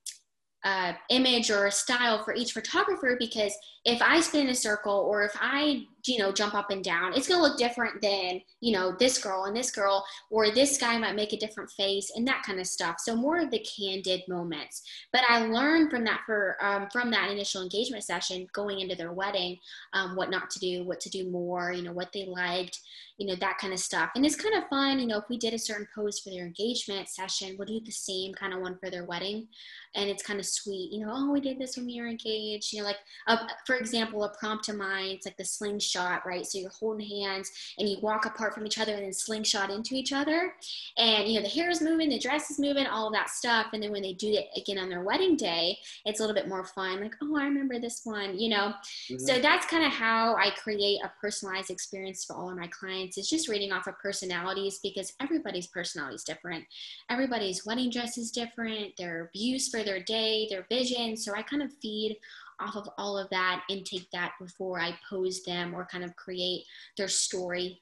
uh, 0.63 0.93
image 1.09 1.49
or 1.51 1.71
style 1.71 2.23
for 2.23 2.33
each 2.33 2.51
photographer 2.51 3.15
because 3.17 3.53
if 3.85 4.01
I 4.01 4.19
spin 4.19 4.41
in 4.41 4.49
a 4.49 4.55
circle 4.55 4.93
or 4.93 5.23
if 5.23 5.31
I, 5.39 5.83
you 6.05 6.17
know, 6.17 6.31
jump 6.31 6.53
up 6.53 6.71
and 6.71 6.83
down, 6.83 7.13
it's 7.13 7.27
going 7.27 7.39
to 7.39 7.45
look 7.45 7.57
different 7.57 8.01
than, 8.01 8.41
you 8.61 8.71
know, 8.71 8.95
this 8.99 9.17
girl 9.17 9.45
and 9.45 9.55
this 9.55 9.71
girl, 9.71 10.05
or 10.29 10.51
this 10.51 10.77
guy 10.77 10.97
might 10.97 11.15
make 11.15 11.33
a 11.33 11.37
different 11.37 11.69
face 11.71 12.11
and 12.15 12.27
that 12.27 12.43
kind 12.43 12.59
of 12.59 12.67
stuff. 12.67 12.95
So 12.99 13.15
more 13.15 13.39
of 13.39 13.51
the 13.51 13.59
candid 13.59 14.21
moments. 14.27 14.83
But 15.11 15.21
I 15.27 15.45
learned 15.45 15.91
from 15.91 16.03
that 16.05 16.21
for, 16.25 16.57
um, 16.61 16.87
from 16.91 17.11
that 17.11 17.31
initial 17.31 17.61
engagement 17.61 18.03
session 18.03 18.47
going 18.53 18.79
into 18.79 18.95
their 18.95 19.13
wedding, 19.13 19.57
um, 19.93 20.15
what 20.15 20.29
not 20.29 20.49
to 20.51 20.59
do, 20.59 20.83
what 20.83 20.99
to 21.01 21.09
do 21.09 21.29
more, 21.29 21.71
you 21.71 21.83
know, 21.83 21.93
what 21.93 22.11
they 22.13 22.25
liked, 22.25 22.79
you 23.17 23.27
know, 23.27 23.35
that 23.35 23.57
kind 23.57 23.73
of 23.73 23.79
stuff. 23.79 24.11
And 24.15 24.25
it's 24.25 24.35
kind 24.35 24.55
of 24.55 24.69
fun, 24.69 24.99
you 24.99 25.05
know, 25.05 25.17
if 25.17 25.25
we 25.29 25.37
did 25.37 25.53
a 25.53 25.59
certain 25.59 25.87
pose 25.93 26.19
for 26.19 26.29
their 26.29 26.45
engagement 26.45 27.09
session, 27.09 27.55
we'll 27.57 27.67
do 27.67 27.81
the 27.81 27.91
same 27.91 28.33
kind 28.33 28.53
of 28.53 28.61
one 28.61 28.77
for 28.79 28.89
their 28.89 29.03
wedding. 29.05 29.47
And 29.95 30.09
it's 30.09 30.23
kind 30.23 30.39
of 30.39 30.45
sweet, 30.45 30.91
you 30.93 31.05
know, 31.05 31.11
oh, 31.13 31.31
we 31.31 31.41
did 31.41 31.59
this 31.59 31.75
when 31.75 31.85
we 31.85 31.99
were 31.99 32.07
engaged, 32.07 32.71
you 32.71 32.79
know, 32.79 32.85
like, 32.85 32.97
uh, 33.27 33.45
for 33.65 33.75
example, 33.75 34.23
a 34.23 34.33
prompt 34.37 34.69
of 34.69 34.77
mine, 34.77 35.09
it's 35.09 35.25
like 35.25 35.35
the 35.37 35.43
slingshot, 35.43 35.88
right? 35.95 36.45
So 36.45 36.59
you're 36.59 36.69
holding 36.69 37.07
hands 37.07 37.51
and 37.77 37.87
you 37.87 37.97
walk 38.01 38.25
apart 38.25 38.53
from 38.53 38.65
each 38.65 38.79
other 38.79 38.93
and 38.93 39.03
then 39.03 39.13
slingshot 39.13 39.69
into 39.69 39.95
each 39.95 40.13
other. 40.13 40.53
And, 40.97 41.27
you 41.27 41.35
know, 41.35 41.41
the 41.41 41.49
hair 41.49 41.69
is 41.69 41.81
moving, 41.81 42.09
the 42.09 42.19
dress 42.19 42.49
is 42.51 42.59
moving, 42.59 42.85
all 42.85 43.07
of 43.07 43.13
that 43.13 43.29
stuff. 43.29 43.67
And 43.73 43.81
then 43.81 43.91
when 43.91 44.01
they 44.01 44.13
do 44.13 44.31
it 44.31 44.47
again 44.55 44.77
on 44.77 44.89
their 44.89 45.03
wedding 45.03 45.35
day, 45.35 45.77
it's 46.05 46.19
a 46.19 46.23
little 46.23 46.35
bit 46.35 46.47
more 46.47 46.65
fun. 46.65 47.01
Like, 47.01 47.15
oh, 47.21 47.37
I 47.37 47.43
remember 47.43 47.79
this 47.79 48.01
one, 48.03 48.37
you 48.37 48.49
know? 48.49 48.73
Mm-hmm. 49.09 49.17
So 49.19 49.39
that's 49.39 49.65
kind 49.65 49.85
of 49.85 49.91
how 49.91 50.35
I 50.35 50.51
create 50.51 50.99
a 51.03 51.11
personalized 51.19 51.69
experience 51.69 52.25
for 52.25 52.35
all 52.35 52.49
of 52.49 52.57
my 52.57 52.67
clients. 52.67 53.17
It's 53.17 53.29
just 53.29 53.47
reading 53.47 53.71
off 53.71 53.87
of 53.87 53.97
personalities 53.99 54.79
because 54.81 55.13
everybody's 55.19 55.67
personality 55.67 56.15
is 56.15 56.23
different. 56.23 56.65
Everybody's 57.09 57.65
wedding 57.65 57.89
dress 57.89 58.17
is 58.17 58.31
different, 58.31 58.95
their 58.97 59.29
views 59.33 59.67
for 59.69 59.83
their 59.83 60.01
day, 60.01 60.47
their 60.49 60.65
vision. 60.69 61.15
So 61.17 61.33
I 61.33 61.41
kind 61.41 61.61
of 61.61 61.71
feed 61.81 62.17
off 62.59 62.75
of 62.75 62.89
all 62.97 63.17
of 63.17 63.29
that 63.29 63.63
and 63.69 63.85
take 63.85 64.09
that 64.11 64.33
before 64.39 64.79
I 64.79 64.97
pose 65.09 65.43
them 65.43 65.73
or 65.73 65.85
kind 65.85 66.03
of 66.03 66.15
create 66.15 66.63
their 66.97 67.07
story 67.07 67.81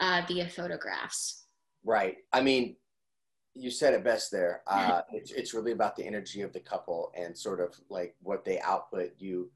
uh, 0.00 0.22
via 0.26 0.48
photographs. 0.48 1.44
Right. 1.84 2.16
I 2.32 2.40
mean, 2.40 2.76
you 3.54 3.70
said 3.70 3.94
it 3.94 4.04
best 4.04 4.30
there. 4.30 4.62
Uh, 4.76 5.02
it's, 5.12 5.30
it's 5.30 5.54
really 5.54 5.72
about 5.72 5.96
the 5.96 6.04
energy 6.04 6.42
of 6.42 6.52
the 6.52 6.60
couple 6.60 7.10
and 7.16 7.36
sort 7.36 7.60
of 7.60 7.74
like 7.88 8.14
what 8.20 8.44
they 8.44 8.60
output 8.60 9.12
you 9.18 9.50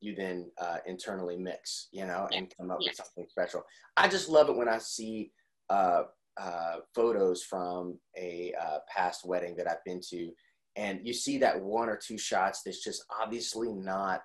you 0.00 0.14
then 0.14 0.50
uh, 0.58 0.76
internally 0.86 1.36
mix, 1.36 1.88
you 1.90 2.06
know, 2.06 2.28
and 2.32 2.52
come 2.56 2.70
up 2.70 2.78
with 2.78 2.94
something 2.94 3.26
special. 3.28 3.64
I 3.96 4.08
just 4.08 4.28
love 4.28 4.48
it 4.48 4.56
when 4.56 4.68
I 4.68 4.78
see 4.78 5.32
uh, 5.70 6.02
uh, 6.36 6.76
photos 6.94 7.42
from 7.42 7.98
a 8.16 8.52
uh, 8.60 8.78
past 8.94 9.26
wedding 9.26 9.56
that 9.56 9.68
I've 9.68 9.84
been 9.84 10.00
to 10.10 10.30
and 10.76 11.00
you 11.02 11.12
see 11.12 11.38
that 11.38 11.60
one 11.60 11.88
or 11.88 11.96
two 11.96 12.18
shots 12.18 12.62
that's 12.64 12.82
just 12.82 13.04
obviously 13.22 13.72
not 13.72 14.20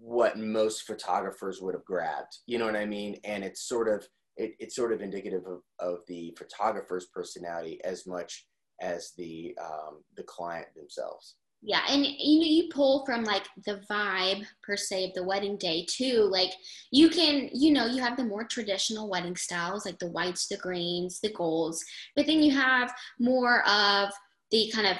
what 0.00 0.38
most 0.38 0.82
photographers 0.82 1.60
would 1.62 1.74
have 1.74 1.84
grabbed 1.84 2.38
you 2.46 2.58
know 2.58 2.66
what 2.66 2.76
i 2.76 2.84
mean? 2.84 3.18
And 3.24 3.44
it's 3.44 3.68
sort 3.68 3.88
of 3.88 4.06
it, 4.38 4.54
it's 4.58 4.76
sort 4.76 4.92
of 4.92 5.02
indicative 5.02 5.42
of, 5.46 5.60
of 5.80 5.98
the 6.06 6.34
photographer's 6.38 7.06
personality 7.06 7.80
as 7.84 8.06
much 8.06 8.46
as 8.80 9.12
the 9.18 9.56
um, 9.60 10.02
the 10.16 10.22
client 10.22 10.68
themselves. 10.76 11.34
Yeah 11.60 11.82
and 11.90 12.06
you 12.06 12.38
know 12.38 12.46
you 12.46 12.68
pull 12.72 13.04
from 13.04 13.24
like 13.24 13.42
the 13.66 13.80
vibe 13.90 14.46
per 14.62 14.76
se 14.76 15.06
of 15.06 15.14
the 15.14 15.24
wedding 15.24 15.56
day 15.58 15.84
too. 15.90 16.28
Like 16.30 16.52
you 16.92 17.08
can 17.08 17.50
you 17.52 17.72
know 17.72 17.86
you 17.86 18.00
have 18.00 18.16
the 18.16 18.24
more 18.24 18.44
traditional 18.44 19.10
wedding 19.10 19.36
styles 19.36 19.84
like 19.84 19.98
the 19.98 20.10
whites 20.10 20.46
the 20.46 20.56
greens 20.56 21.18
the 21.20 21.32
golds 21.32 21.84
but 22.14 22.26
then 22.26 22.40
you 22.40 22.52
have 22.52 22.94
more 23.18 23.66
of 23.68 24.10
the 24.52 24.70
kind 24.72 24.86
of 24.86 24.96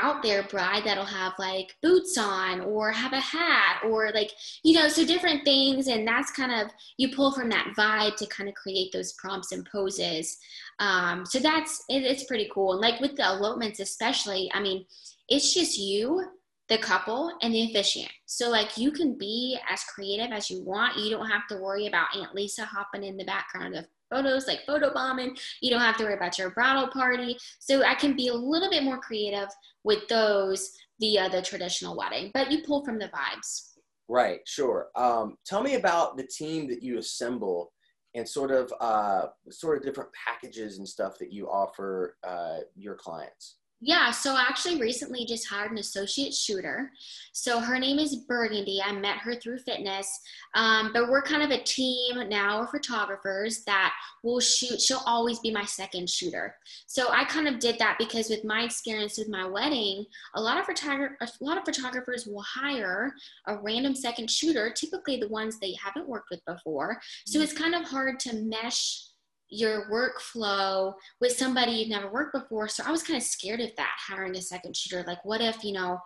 out 0.00 0.22
there 0.22 0.42
bride 0.44 0.82
that'll 0.84 1.04
have 1.04 1.32
like 1.38 1.74
boots 1.82 2.16
on 2.18 2.60
or 2.60 2.90
have 2.90 3.12
a 3.12 3.20
hat 3.20 3.82
or 3.84 4.10
like 4.12 4.32
you 4.62 4.74
know 4.74 4.88
so 4.88 5.04
different 5.04 5.44
things 5.44 5.88
and 5.88 6.06
that's 6.06 6.30
kind 6.30 6.52
of 6.52 6.70
you 6.96 7.14
pull 7.14 7.32
from 7.32 7.48
that 7.48 7.72
vibe 7.76 8.16
to 8.16 8.26
kind 8.26 8.48
of 8.48 8.54
create 8.54 8.90
those 8.92 9.12
prompts 9.14 9.52
and 9.52 9.68
poses. 9.70 10.38
Um, 10.78 11.26
so 11.26 11.38
that's 11.38 11.84
it, 11.88 12.02
it's 12.04 12.24
pretty 12.24 12.48
cool 12.52 12.72
and 12.72 12.80
like 12.80 13.00
with 13.00 13.16
the 13.16 13.24
elopements 13.24 13.80
especially 13.80 14.50
i 14.54 14.60
mean 14.60 14.84
it's 15.28 15.52
just 15.52 15.76
you 15.76 16.24
the 16.68 16.78
couple 16.78 17.32
and 17.42 17.54
the 17.54 17.64
officiant. 17.64 18.10
So 18.26 18.50
like 18.50 18.76
you 18.76 18.92
can 18.92 19.16
be 19.16 19.58
as 19.70 19.82
creative 19.84 20.32
as 20.32 20.50
you 20.50 20.62
want 20.62 20.98
you 20.98 21.10
don't 21.10 21.28
have 21.28 21.46
to 21.48 21.56
worry 21.56 21.86
about 21.86 22.14
aunt 22.14 22.34
lisa 22.34 22.64
hopping 22.64 23.04
in 23.04 23.16
the 23.16 23.24
background 23.24 23.74
of 23.74 23.86
photos 24.10 24.46
like 24.46 24.64
photo 24.66 24.92
bombing. 24.92 25.36
You 25.60 25.70
don't 25.70 25.80
have 25.80 25.96
to 25.98 26.04
worry 26.04 26.14
about 26.14 26.38
your 26.38 26.50
bridal 26.50 26.88
party. 26.88 27.36
So 27.58 27.82
I 27.84 27.94
can 27.94 28.16
be 28.16 28.28
a 28.28 28.34
little 28.34 28.70
bit 28.70 28.82
more 28.82 28.98
creative 28.98 29.48
with 29.84 30.06
those 30.08 30.70
via 31.00 31.28
the 31.28 31.42
traditional 31.42 31.96
wedding, 31.96 32.30
but 32.34 32.50
you 32.50 32.62
pull 32.62 32.84
from 32.84 32.98
the 32.98 33.08
vibes. 33.08 33.72
Right, 34.08 34.40
sure. 34.46 34.88
Um, 34.96 35.36
tell 35.44 35.62
me 35.62 35.74
about 35.74 36.16
the 36.16 36.26
team 36.26 36.68
that 36.68 36.82
you 36.82 36.98
assemble 36.98 37.72
and 38.14 38.26
sort 38.26 38.50
of 38.50 38.72
uh, 38.80 39.26
sort 39.50 39.76
of 39.76 39.84
different 39.84 40.10
packages 40.12 40.78
and 40.78 40.88
stuff 40.88 41.18
that 41.18 41.32
you 41.32 41.46
offer 41.46 42.16
uh, 42.26 42.58
your 42.74 42.94
clients. 42.94 43.56
Yeah, 43.80 44.10
so 44.10 44.34
I 44.34 44.40
actually 44.40 44.80
recently 44.80 45.24
just 45.24 45.46
hired 45.46 45.70
an 45.70 45.78
associate 45.78 46.34
shooter. 46.34 46.90
So 47.32 47.60
her 47.60 47.78
name 47.78 48.00
is 48.00 48.16
Burgundy. 48.16 48.82
I 48.84 48.90
met 48.90 49.18
her 49.18 49.36
through 49.36 49.58
fitness, 49.58 50.20
um, 50.54 50.90
but 50.92 51.08
we're 51.08 51.22
kind 51.22 51.44
of 51.44 51.52
a 51.52 51.62
team 51.62 52.28
now 52.28 52.62
of 52.62 52.70
photographers 52.70 53.62
that 53.66 53.94
will 54.24 54.40
shoot. 54.40 54.80
She'll 54.80 55.02
always 55.06 55.38
be 55.38 55.52
my 55.52 55.64
second 55.64 56.10
shooter. 56.10 56.56
So 56.88 57.12
I 57.12 57.24
kind 57.24 57.46
of 57.46 57.60
did 57.60 57.78
that 57.78 57.98
because 58.00 58.28
with 58.28 58.44
my 58.44 58.62
experience 58.62 59.16
with 59.16 59.28
my 59.28 59.46
wedding, 59.46 60.06
a 60.34 60.40
lot 60.40 60.58
of 60.58 60.68
a 60.68 61.28
lot 61.40 61.56
of 61.56 61.64
photographers 61.64 62.26
will 62.26 62.42
hire 62.42 63.14
a 63.46 63.58
random 63.58 63.94
second 63.94 64.28
shooter, 64.28 64.72
typically 64.72 65.18
the 65.20 65.28
ones 65.28 65.60
they 65.60 65.76
haven't 65.80 66.08
worked 66.08 66.30
with 66.30 66.44
before. 66.46 67.00
So 67.26 67.38
mm. 67.38 67.44
it's 67.44 67.52
kind 67.52 67.76
of 67.76 67.84
hard 67.84 68.18
to 68.20 68.34
mesh 68.34 69.07
your 69.50 69.88
workflow 69.90 70.94
with 71.20 71.32
somebody 71.32 71.72
you've 71.72 71.88
never 71.88 72.10
worked 72.10 72.34
before. 72.34 72.68
So 72.68 72.82
I 72.86 72.90
was 72.90 73.02
kind 73.02 73.16
of 73.16 73.22
scared 73.22 73.60
of 73.60 73.74
that 73.76 73.96
hiring 73.98 74.36
a 74.36 74.42
second 74.42 74.76
shooter. 74.76 75.04
Like, 75.06 75.24
what 75.24 75.40
if, 75.40 75.64
you 75.64 75.72
know, 75.72 75.98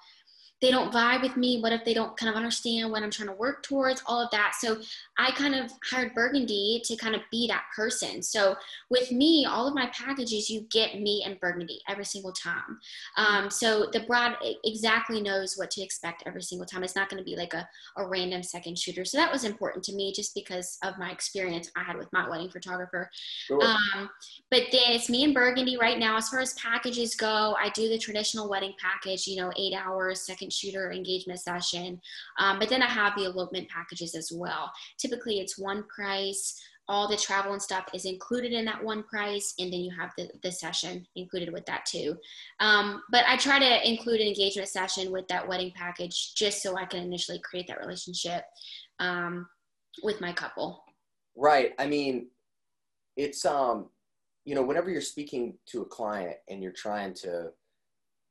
they 0.62 0.70
don't 0.70 0.92
vibe 0.92 1.22
with 1.22 1.36
me? 1.36 1.60
What 1.60 1.72
if 1.72 1.84
they 1.84 1.92
don't 1.92 2.16
kind 2.16 2.30
of 2.30 2.36
understand 2.36 2.90
what 2.92 3.02
I'm 3.02 3.10
trying 3.10 3.28
to 3.28 3.34
work 3.34 3.64
towards? 3.64 4.00
All 4.06 4.20
of 4.20 4.30
that. 4.30 4.54
So 4.58 4.78
I 5.18 5.32
kind 5.32 5.56
of 5.56 5.72
hired 5.90 6.14
Burgundy 6.14 6.80
to 6.84 6.96
kind 6.96 7.16
of 7.16 7.20
be 7.32 7.48
that 7.48 7.64
person. 7.74 8.22
So 8.22 8.54
with 8.88 9.10
me, 9.10 9.44
all 9.44 9.66
of 9.66 9.74
my 9.74 9.88
packages, 9.88 10.48
you 10.48 10.60
get 10.70 11.00
me 11.00 11.24
and 11.26 11.38
Burgundy 11.40 11.80
every 11.88 12.04
single 12.04 12.32
time. 12.32 12.78
Um, 13.16 13.50
so 13.50 13.88
the 13.92 14.00
bride 14.00 14.36
exactly 14.64 15.20
knows 15.20 15.56
what 15.56 15.72
to 15.72 15.82
expect 15.82 16.22
every 16.26 16.42
single 16.42 16.66
time. 16.66 16.84
It's 16.84 16.94
not 16.94 17.10
going 17.10 17.18
to 17.18 17.28
be 17.28 17.36
like 17.36 17.54
a, 17.54 17.68
a 17.96 18.06
random 18.06 18.44
second 18.44 18.78
shooter. 18.78 19.04
So 19.04 19.18
that 19.18 19.32
was 19.32 19.42
important 19.42 19.84
to 19.86 19.92
me 19.92 20.12
just 20.12 20.32
because 20.32 20.78
of 20.84 20.96
my 20.96 21.10
experience 21.10 21.72
I 21.76 21.82
had 21.82 21.96
with 21.96 22.12
my 22.12 22.28
wedding 22.28 22.50
photographer. 22.50 23.10
Sure. 23.46 23.60
Um, 23.64 24.08
but 24.48 24.62
then 24.70 24.92
it's 24.92 25.10
me 25.10 25.24
and 25.24 25.34
Burgundy 25.34 25.76
right 25.76 25.98
now. 25.98 26.16
As 26.16 26.28
far 26.28 26.38
as 26.38 26.54
packages 26.54 27.16
go, 27.16 27.56
I 27.58 27.70
do 27.70 27.88
the 27.88 27.98
traditional 27.98 28.48
wedding 28.48 28.74
package, 28.80 29.26
you 29.26 29.40
know, 29.40 29.50
eight 29.56 29.74
hours, 29.74 30.20
second 30.20 30.51
shooter 30.52 30.92
engagement 30.92 31.40
session. 31.40 32.00
Um, 32.38 32.58
but 32.58 32.68
then 32.68 32.82
I 32.82 32.86
have 32.88 33.14
the 33.16 33.24
elopement 33.24 33.68
packages 33.68 34.14
as 34.14 34.30
well. 34.34 34.70
Typically, 34.98 35.38
it's 35.38 35.58
one 35.58 35.84
price. 35.84 36.60
All 36.88 37.08
the 37.08 37.16
travel 37.16 37.52
and 37.52 37.62
stuff 37.62 37.86
is 37.94 38.04
included 38.04 38.52
in 38.52 38.64
that 38.64 38.82
one 38.82 39.04
price, 39.04 39.54
and 39.58 39.72
then 39.72 39.80
you 39.80 39.92
have 39.98 40.12
the, 40.18 40.28
the 40.42 40.50
session 40.50 41.06
included 41.14 41.52
with 41.52 41.64
that 41.66 41.86
too. 41.86 42.16
Um, 42.58 43.02
but 43.10 43.24
I 43.26 43.36
try 43.36 43.58
to 43.60 43.88
include 43.88 44.20
an 44.20 44.26
engagement 44.26 44.68
session 44.68 45.12
with 45.12 45.26
that 45.28 45.46
wedding 45.46 45.72
package 45.76 46.34
just 46.34 46.60
so 46.60 46.76
I 46.76 46.84
can 46.84 47.00
initially 47.00 47.40
create 47.44 47.68
that 47.68 47.80
relationship 47.80 48.44
um, 48.98 49.46
with 50.02 50.20
my 50.20 50.32
couple. 50.32 50.82
Right. 51.36 51.72
I 51.78 51.86
mean, 51.86 52.28
it's 53.16 53.44
um, 53.44 53.88
you 54.44 54.54
know, 54.54 54.62
whenever 54.62 54.90
you're 54.90 55.00
speaking 55.00 55.54
to 55.66 55.82
a 55.82 55.86
client 55.86 56.36
and 56.48 56.62
you're 56.62 56.72
trying 56.72 57.14
to 57.14 57.50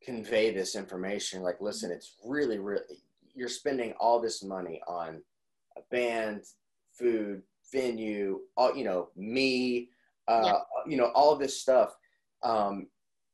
convey 0.03 0.51
this 0.51 0.75
information 0.75 1.41
like 1.41 1.61
listen 1.61 1.91
it's 1.91 2.15
really 2.25 2.57
really 2.57 2.81
you're 3.35 3.47
spending 3.47 3.93
all 3.99 4.19
this 4.19 4.43
money 4.43 4.81
on 4.87 5.21
a 5.77 5.81
band 5.91 6.41
food 6.91 7.41
venue 7.71 8.39
all 8.57 8.75
you 8.75 8.83
know 8.83 9.09
me 9.15 9.89
uh, 10.27 10.41
yeah. 10.45 10.59
you 10.87 10.97
know 10.97 11.11
all 11.13 11.35
this 11.35 11.59
stuff. 11.59 11.95
Um, 12.43 12.87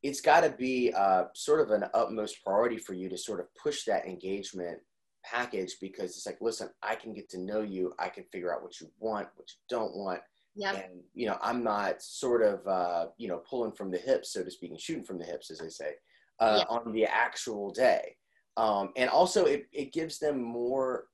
it's 0.03 0.21
got 0.21 0.41
to 0.41 0.49
be 0.49 0.93
uh, 0.95 1.25
sort 1.33 1.59
of 1.59 1.71
an 1.71 1.85
utmost 1.93 2.43
priority 2.43 2.77
for 2.77 2.93
you 2.93 3.09
to 3.09 3.17
sort 3.17 3.39
of 3.39 3.47
push 3.55 3.83
that 3.85 4.05
engagement 4.05 4.79
package 5.25 5.75
because 5.81 6.11
it's 6.11 6.25
like 6.25 6.37
listen 6.39 6.69
i 6.81 6.95
can 6.95 7.13
get 7.13 7.29
to 7.29 7.39
know 7.39 7.61
you. 7.61 7.93
I 7.99 8.07
can 8.07 8.23
figure 8.31 8.53
out 8.53 8.63
what 8.63 8.79
you 8.79 8.89
want 8.99 9.27
what 9.35 9.49
you 9.49 9.59
don't 9.69 9.95
want. 9.95 10.21
Yep. 10.59 10.75
and 10.75 11.01
you 11.13 11.27
know 11.27 11.37
i'm 11.43 11.63
not 11.63 12.01
sort 12.01 12.41
of 12.41 12.65
uh, 12.67 13.07
you 13.17 13.27
know 13.27 13.43
pulling 13.47 13.73
from 13.73 13.91
the 13.91 13.97
hips 13.97 14.33
so 14.33 14.43
to 14.43 14.49
speak 14.49 14.71
and 14.71 14.81
shooting 14.81 15.03
from 15.03 15.19
the 15.19 15.25
hips 15.25 15.51
as 15.51 15.59
they 15.59 15.69
say 15.69 15.91
uh, 16.39 16.59
yeah. 16.59 16.75
on 16.75 16.91
the 16.91 17.05
actual 17.05 17.71
day. 17.71 18.15
Um, 18.57 18.91
and 18.95 19.09
also, 19.09 19.45
it, 19.45 19.67
it 19.71 19.93
gives 19.93 20.19
them 20.19 20.41
more, 20.41 21.05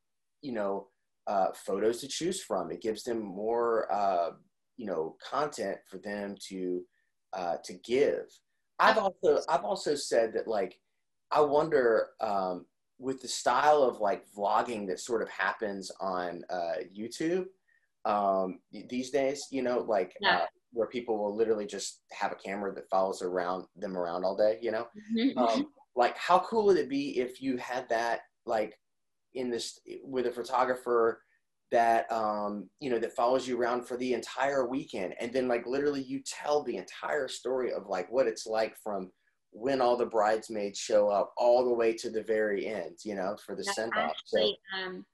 you 0.42 0.54
know, 0.54 0.88
uh, 1.28 1.48
photos 1.54 2.00
to 2.02 2.08
choose 2.08 2.42
from. 2.42 2.72
It 2.72 2.82
gives 2.82 3.04
them 3.04 3.22
more, 3.22 3.92
uh, 3.92 4.32
you 4.78 4.86
know, 4.86 5.16
content 5.24 5.78
for 5.90 5.98
them 5.98 6.36
to 6.50 6.84
uh, 7.34 7.58
to 7.64 7.74
give. 7.74 8.26
I've 8.80 8.98
also 8.98 9.42
I've 9.50 9.64
also 9.64 9.96
said 9.96 10.34
that 10.34 10.48
like 10.48 10.80
I 11.32 11.42
wonder 11.42 12.10
um, 12.22 12.66
with 13.00 13.22
the 13.22 13.28
style 13.28 13.84
of 13.84 14.00
like 14.00 14.26
vlogging 14.36 14.88
that 14.88 15.00
sort 15.00 15.22
of 15.22 15.30
happens 15.30 15.92
on 16.00 16.44
uh, 16.50 16.84
YouTube 16.96 17.46
um, 18.06 18.60
these 18.90 19.10
days. 19.10 19.48
You 19.52 19.64
know, 19.64 19.80
like 19.80 20.16
yeah. 20.22 20.46
Where 20.74 20.88
people 20.88 21.18
will 21.18 21.36
literally 21.36 21.66
just 21.66 22.02
have 22.12 22.32
a 22.32 22.36
camera 22.36 22.74
that 22.74 22.90
follows 22.90 23.22
around 23.22 23.66
them 23.76 23.96
around 23.98 24.26
all 24.26 24.36
day, 24.36 24.58
you 24.62 24.72
know? 24.72 24.88
Mm-hmm. 25.18 25.38
Um, 25.38 25.68
like 25.96 26.18
how 26.18 26.40
cool 26.40 26.66
would 26.66 26.78
it 26.78 26.90
be 26.90 27.20
if 27.20 27.42
you 27.42 27.58
had 27.58 27.88
that 27.90 28.22
like 28.46 28.78
in 29.34 29.50
this 29.50 29.80
with 30.04 30.28
a 30.28 30.32
photographer 30.32 31.22
that 31.72 32.12
um 32.12 32.70
you 32.80 32.90
know 32.90 33.00
that 33.00 33.16
follows 33.16 33.48
you 33.48 33.60
around 33.60 33.88
for 33.88 33.98
the 33.98 34.14
entire 34.14 34.68
weekend 34.68 35.14
and 35.20 35.34
then 35.34 35.48
like 35.48 35.66
literally 35.66 36.02
you 36.04 36.22
tell 36.26 36.64
the 36.64 36.78
entire 36.78 37.28
story 37.28 37.72
of 37.72 37.88
like 37.88 38.12
what 38.12 38.28
it's 38.28 38.46
like 38.46 38.76
from 38.84 39.12
when 39.52 39.82
all 39.82 39.96
the 39.96 40.06
bridesmaids 40.06 40.80
show 40.80 41.10
up 41.10 41.32
all 41.38 41.64
the 41.64 41.74
way 41.74 41.94
to 41.94 42.10
the 42.10 42.24
very 42.24 42.68
end 42.68 42.96
you 43.04 43.16
know 43.16 43.36
for 43.46 43.56
the 43.56 43.64
send 43.64 43.92
off 43.98 44.16
so 44.26 44.52
um 44.84 45.06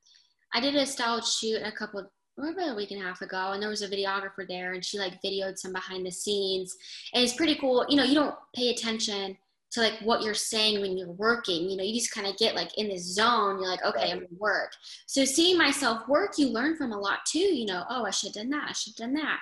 i 0.54 0.60
did 0.60 0.76
a 0.76 0.86
styled 0.86 1.26
shoot 1.26 1.62
a 1.64 1.72
couple 1.72 2.06
about 2.48 2.72
a 2.72 2.76
week 2.76 2.92
and 2.92 3.02
a 3.02 3.06
half 3.06 3.22
ago 3.22 3.52
and 3.52 3.62
there 3.62 3.70
was 3.70 3.82
a 3.82 3.88
videographer 3.90 4.48
there 4.48 4.74
and 4.74 4.84
she 4.84 4.98
like 4.98 5.22
videoed 5.22 5.58
some 5.58 5.74
behind 5.74 6.06
the 6.06 6.12
scenes. 6.12 6.78
And 7.14 7.24
it's 7.24 7.34
pretty 7.34 7.56
cool 7.56 7.86
you 7.90 7.98
know 7.98 8.04
you 8.04 8.16
don't 8.16 8.36
pay 8.56 8.70
attention 8.70 9.38
to 9.72 9.82
like 9.82 10.00
what 10.02 10.24
you're 10.24 10.34
saying 10.34 10.82
when 10.82 10.98
you're 10.98 11.12
working 11.12 11.70
you 11.70 11.78
know 11.78 11.84
you 11.84 11.94
just 11.94 12.12
kind 12.12 12.26
of 12.26 12.36
get 12.38 12.56
like 12.56 12.76
in 12.80 12.90
this 12.90 13.14
zone 13.14 13.60
you're 13.60 13.70
like 13.70 13.84
okay 13.84 14.00
right. 14.00 14.12
i'm 14.12 14.20
gonna 14.20 14.28
work. 14.38 14.72
So 15.06 15.26
seeing 15.26 15.58
myself 15.58 16.08
work 16.08 16.38
you 16.38 16.50
learn 16.50 16.76
from 16.76 16.92
a 16.92 17.00
lot 17.00 17.20
too 17.28 17.40
you 17.40 17.66
know 17.66 17.84
oh 17.90 18.06
i 18.06 18.10
should 18.10 18.36
have 18.36 18.44
done 18.44 18.50
that 18.52 18.70
i 18.70 18.74
should 18.74 18.94
have 18.98 19.10
done 19.10 19.14
that. 19.16 19.40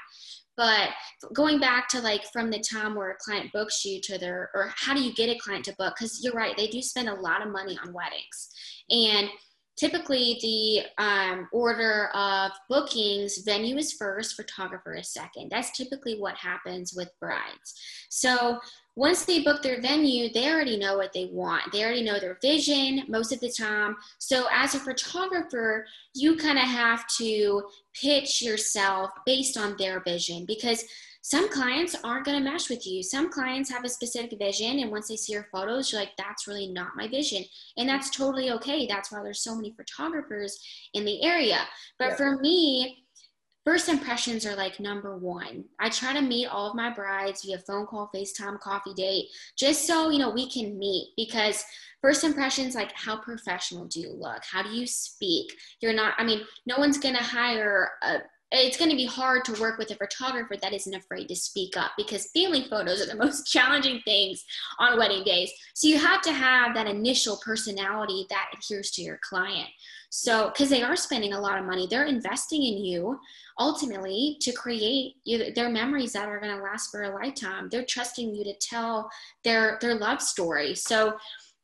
But 0.57 0.89
going 1.33 1.59
back 1.59 1.87
to 1.89 2.01
like 2.01 2.23
from 2.33 2.49
the 2.49 2.59
time 2.59 2.95
where 2.95 3.11
a 3.11 3.15
client 3.15 3.53
books 3.53 3.85
you 3.85 4.01
to 4.01 4.17
their 4.17 4.49
or 4.55 4.73
how 4.75 4.95
do 4.95 5.01
you 5.01 5.13
get 5.13 5.29
a 5.29 5.37
client 5.37 5.65
to 5.65 5.75
book? 5.77 5.93
Because 5.95 6.23
you're 6.23 6.33
right 6.33 6.57
they 6.57 6.67
do 6.67 6.81
spend 6.81 7.07
a 7.07 7.13
lot 7.13 7.45
of 7.45 7.51
money 7.53 7.77
on 7.81 7.93
weddings. 7.93 8.49
And 8.89 9.29
typically 9.78 10.38
the 10.41 11.03
um, 11.03 11.47
order 11.51 12.07
of 12.13 12.51
bookings 12.67 13.38
venue 13.39 13.78
is 13.78 13.93
first 13.93 14.36
photographer 14.36 14.95
is 14.95 15.09
second. 15.09 15.49
That's 15.49 15.75
typically 15.78 16.19
what 16.19 16.36
happens 16.36 16.93
with 16.95 17.09
brides. 17.21 17.75
So 18.09 18.59
once 18.95 19.25
they 19.25 19.43
book 19.43 19.61
their 19.61 19.80
venue 19.80 20.34
they 20.34 20.51
already 20.51 20.78
know 20.78 20.97
what 20.97 21.13
they 21.13 21.30
want. 21.32 21.71
They 21.71 21.84
already 21.84 22.03
know 22.03 22.19
their 22.19 22.39
vision 22.41 23.03
most 23.07 23.32
of 23.32 23.39
the 23.39 23.51
time. 23.51 23.95
So 24.17 24.47
as 24.51 24.73
a 24.73 24.80
photographer 24.80 25.86
you 26.15 26.36
kind 26.36 26.57
of 26.57 26.65
have 26.65 27.05
to 27.19 27.63
pitch 27.93 28.41
yourself 28.41 29.11
based 29.25 29.57
on 29.57 29.75
their 29.78 30.01
vision 30.01 30.45
because 30.45 30.84
some 31.28 31.49
clients 31.49 31.93
aren't 32.05 32.25
going 32.25 32.41
to 32.41 32.49
mesh 32.49 32.69
with 32.69 32.88
you. 32.88 33.03
Some 33.03 33.30
clients 33.30 33.69
have 33.69 33.84
a 33.84 33.89
specific 33.89 34.39
vision, 34.39 34.80
and 34.80 34.89
once 34.89 35.09
they 35.09 35.17
see 35.17 35.34
your 35.34 35.49
photos, 35.51 35.91
you're 35.91 35.99
like, 35.99 36.15
that's 36.17 36.47
really 36.47 36.67
not 36.67 36.95
my 36.95 37.05
vision. 37.09 37.43
And 37.75 37.89
that's 37.89 38.09
totally 38.11 38.49
okay. 38.51 38.88
That's 38.88 39.11
why 39.11 39.21
there's 39.21 39.41
so 39.41 39.53
many 39.53 39.75
photographers 39.75 40.57
in 40.93 41.03
the 41.03 41.21
area. 41.25 41.63
But 41.99 42.11
yeah. 42.11 42.15
for 42.15 42.38
me, 42.38 43.03
first 43.65 43.89
impressions 43.89 44.45
are 44.45 44.55
like 44.55 44.80
number 44.80 45.17
one. 45.17 45.65
I 45.82 45.89
try 45.89 46.13
to 46.13 46.21
meet 46.21 46.47
all 46.47 46.69
of 46.69 46.78
my 46.78 46.93
brides 46.93 47.43
via 47.43 47.57
phone 47.57 47.88
call, 47.88 48.09
FaceTime, 48.15 48.61
coffee 48.61 48.93
date, 48.93 49.25
just 49.57 49.86
so, 49.86 50.09
you 50.09 50.19
know, 50.19 50.30
we 50.30 50.49
can 50.49 50.80
meet 50.80 51.09
because 51.17 51.65
first 52.01 52.23
impressions 52.23 52.73
like 52.73 52.93
how 52.93 53.17
professional 53.17 53.86
do 53.86 53.99
you 53.99 54.13
look 54.13 54.43
how 54.51 54.61
do 54.61 54.69
you 54.69 54.86
speak 54.86 55.51
you're 55.82 55.93
not 55.93 56.13
i 56.19 56.23
mean 56.23 56.41
no 56.67 56.78
one's 56.78 56.99
going 56.99 57.15
to 57.15 57.23
hire 57.23 57.89
a 58.03 58.19
it's 58.51 58.77
going 58.77 58.89
to 58.89 58.95
be 58.95 59.05
hard 59.05 59.43
to 59.45 59.59
work 59.59 59.77
with 59.77 59.91
a 59.91 59.95
photographer 59.95 60.55
that 60.61 60.73
isn't 60.73 60.95
afraid 60.95 61.27
to 61.27 61.35
speak 61.35 61.75
up 61.75 61.91
because 61.97 62.31
family 62.31 62.65
photos 62.69 63.01
are 63.01 63.05
the 63.05 63.15
most 63.23 63.51
challenging 63.51 64.01
things 64.05 64.43
on 64.79 64.97
wedding 64.97 65.23
days. 65.23 65.51
So 65.75 65.87
you 65.87 65.97
have 65.97 66.21
to 66.21 66.31
have 66.31 66.73
that 66.75 66.87
initial 66.87 67.39
personality 67.43 68.25
that 68.29 68.49
adheres 68.53 68.91
to 68.91 69.01
your 69.01 69.19
client. 69.27 69.69
So, 70.09 70.47
because 70.47 70.69
they 70.69 70.83
are 70.83 70.95
spending 70.95 71.33
a 71.33 71.41
lot 71.41 71.59
of 71.59 71.65
money, 71.65 71.85
they're 71.89 72.05
investing 72.05 72.63
in 72.63 72.77
you 72.77 73.19
ultimately 73.59 74.37
to 74.39 74.53
create 74.53 75.15
you, 75.25 75.53
their 75.53 75.69
memories 75.69 76.13
that 76.13 76.29
are 76.29 76.39
going 76.39 76.55
to 76.55 76.63
last 76.63 76.91
for 76.91 77.03
a 77.03 77.13
lifetime. 77.13 77.67
They're 77.69 77.85
trusting 77.85 78.33
you 78.33 78.45
to 78.45 78.53
tell 78.61 79.09
their 79.43 79.77
their 79.81 79.95
love 79.95 80.21
story. 80.21 80.75
So, 80.75 81.17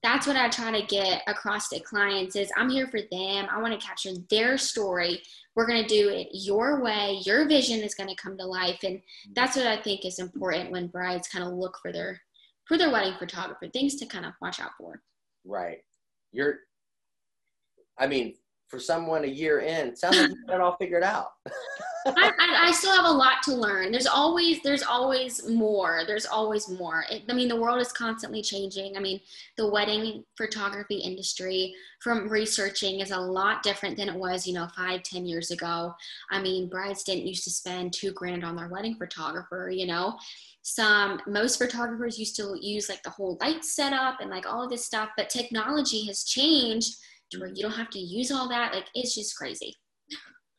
that's 0.04 0.28
what 0.28 0.36
I 0.36 0.50
try 0.50 0.78
to 0.78 0.86
get 0.86 1.24
across 1.28 1.70
to 1.70 1.80
clients 1.80 2.36
is 2.36 2.52
I'm 2.58 2.70
here 2.70 2.88
for 2.88 3.00
them. 3.10 3.48
I 3.50 3.62
want 3.62 3.80
to 3.80 3.86
capture 3.86 4.12
their 4.30 4.58
story. 4.58 5.24
We're 5.56 5.66
going 5.66 5.82
to 5.82 5.88
do 5.88 6.10
it 6.10 6.28
your 6.34 6.84
way. 6.84 7.22
Your 7.26 7.48
vision 7.48 7.80
is 7.80 7.96
going 7.96 8.10
to 8.10 8.16
come 8.16 8.38
to 8.38 8.46
life. 8.46 8.80
And 8.84 8.98
mm-hmm. 8.98 9.32
that's 9.34 9.56
what 9.56 9.66
I 9.66 9.78
think 9.78 10.04
is 10.04 10.20
important 10.20 10.72
when 10.72 10.88
brides 10.88 11.30
kind 11.30 11.46
of 11.46 11.54
look 11.54 11.80
for 11.82 11.94
their 11.94 12.22
for 12.68 12.78
their 12.78 12.92
wedding 12.92 13.16
photographer, 13.18 13.68
things 13.68 13.96
to 13.96 14.06
kind 14.06 14.26
of 14.26 14.34
watch 14.42 14.60
out 14.60 14.72
for. 14.78 15.02
Right. 15.46 15.80
You're 16.34 16.60
I 17.98 18.08
mean, 18.08 18.36
for 18.68 18.80
someone 18.80 19.24
a 19.24 19.28
year 19.28 19.60
in, 19.60 19.96
sounds 19.96 20.18
like 20.18 20.30
you 20.30 20.46
got 20.48 20.56
it 20.56 20.62
all 20.62 20.76
figured 20.78 21.04
out. 21.04 21.28
I, 22.06 22.32
I, 22.40 22.68
I, 22.68 22.72
still 22.72 22.96
have 22.96 23.06
a 23.06 23.12
lot 23.12 23.42
to 23.44 23.56
learn. 23.56 23.92
There's 23.92 24.08
always 24.08 24.62
there's 24.62 24.84
always 24.84 25.48
more. 25.50 26.04
There's 26.06 26.26
always 26.26 26.70
more. 26.70 27.06
It, 27.10 27.24
I 27.30 27.34
mean, 27.34 27.48
the 27.48 27.60
world 27.60 27.82
is 27.82 27.92
constantly 27.92 28.42
changing. 28.42 28.98
I 28.98 29.00
mean, 29.00 29.20
the 29.58 29.70
wedding 29.70 30.24
photography 30.38 30.98
industry 30.98 31.74
from 32.02 32.30
researching 32.30 33.00
is 33.00 33.12
a 33.12 33.20
lot 33.20 33.64
different 33.64 33.98
than 33.98 34.10
it 34.10 34.16
was, 34.16 34.46
you 34.46 34.54
know, 34.54 34.68
five, 34.76 35.04
ten 35.04 35.26
years 35.26 35.52
ago. 35.52 35.94
I 36.32 36.42
mean, 36.42 36.70
brides 36.70 37.04
didn't 37.04 37.28
used 37.28 37.44
to 37.46 37.52
spend 37.52 37.94
two 37.94 38.12
grand 38.12 38.44
on 38.44 38.56
their 38.56 38.70
wedding 38.70 38.96
photographer. 38.96 39.70
You 39.74 39.88
know, 39.88 40.18
some 40.64 41.20
most 41.28 41.58
photographers 41.58 42.18
used 42.18 42.36
to 42.38 42.58
use 42.60 42.90
like 42.90 43.04
the 43.04 43.10
whole 43.10 43.38
light 43.42 43.64
setup 43.66 44.20
and 44.22 44.30
like 44.30 44.46
all 44.46 44.64
of 44.64 44.70
this 44.70 44.86
stuff, 44.86 45.10
but 45.18 45.30
technology 45.30 46.06
has 46.08 46.24
changed 46.24 46.96
to 47.32 47.40
where 47.40 47.50
you 47.50 47.62
don't 47.62 47.72
have 47.72 47.90
to 47.92 48.00
use 48.00 48.32
all 48.32 48.48
that. 48.50 48.74
Like 48.74 48.86
it's 48.96 49.14
just 49.14 49.36
crazy. 49.36 49.76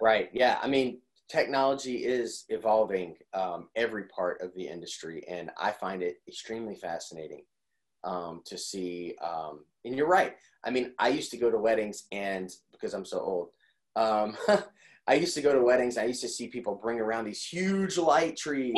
Right. 0.01 0.29
Yeah. 0.33 0.59
I 0.63 0.69
mean, 0.69 1.01
technology 1.29 2.05
is 2.05 2.45
evolving 2.49 3.16
um, 3.33 3.68
every 3.77 4.05
part 4.05 4.41
of 4.41 4.55
the 4.55 4.66
industry, 4.66 5.25
and 5.29 5.51
I 5.59 5.72
find 5.72 6.03
it 6.03 6.16
extremely 6.29 6.77
fascinating 6.77 7.45
um, 8.05 8.43
to 8.47 8.59
see. 8.59 9.14
Um, 9.22 9.64
and 9.85 9.97
you're 9.97 10.09
right. 10.09 10.37
I 10.64 10.70
mean, 10.70 10.93
I 10.99 11.09
used 11.09 11.31
to 11.33 11.37
go 11.37 11.51
to 11.51 11.59
weddings, 11.59 12.05
and 12.12 12.51
because 12.72 12.95
I'm 12.95 13.05
so 13.05 13.20
old, 13.20 13.49
um, 13.97 14.37
I 15.07 15.14
used 15.14 15.35
to 15.35 15.43
go 15.43 15.53
to 15.53 15.62
weddings. 15.62 15.99
I 15.99 16.05
used 16.05 16.22
to 16.22 16.29
see 16.29 16.49
people 16.49 16.75
bring 16.75 16.99
around 16.99 17.27
these 17.27 17.45
huge 17.45 17.99
light 17.99 18.37
trees 18.37 18.75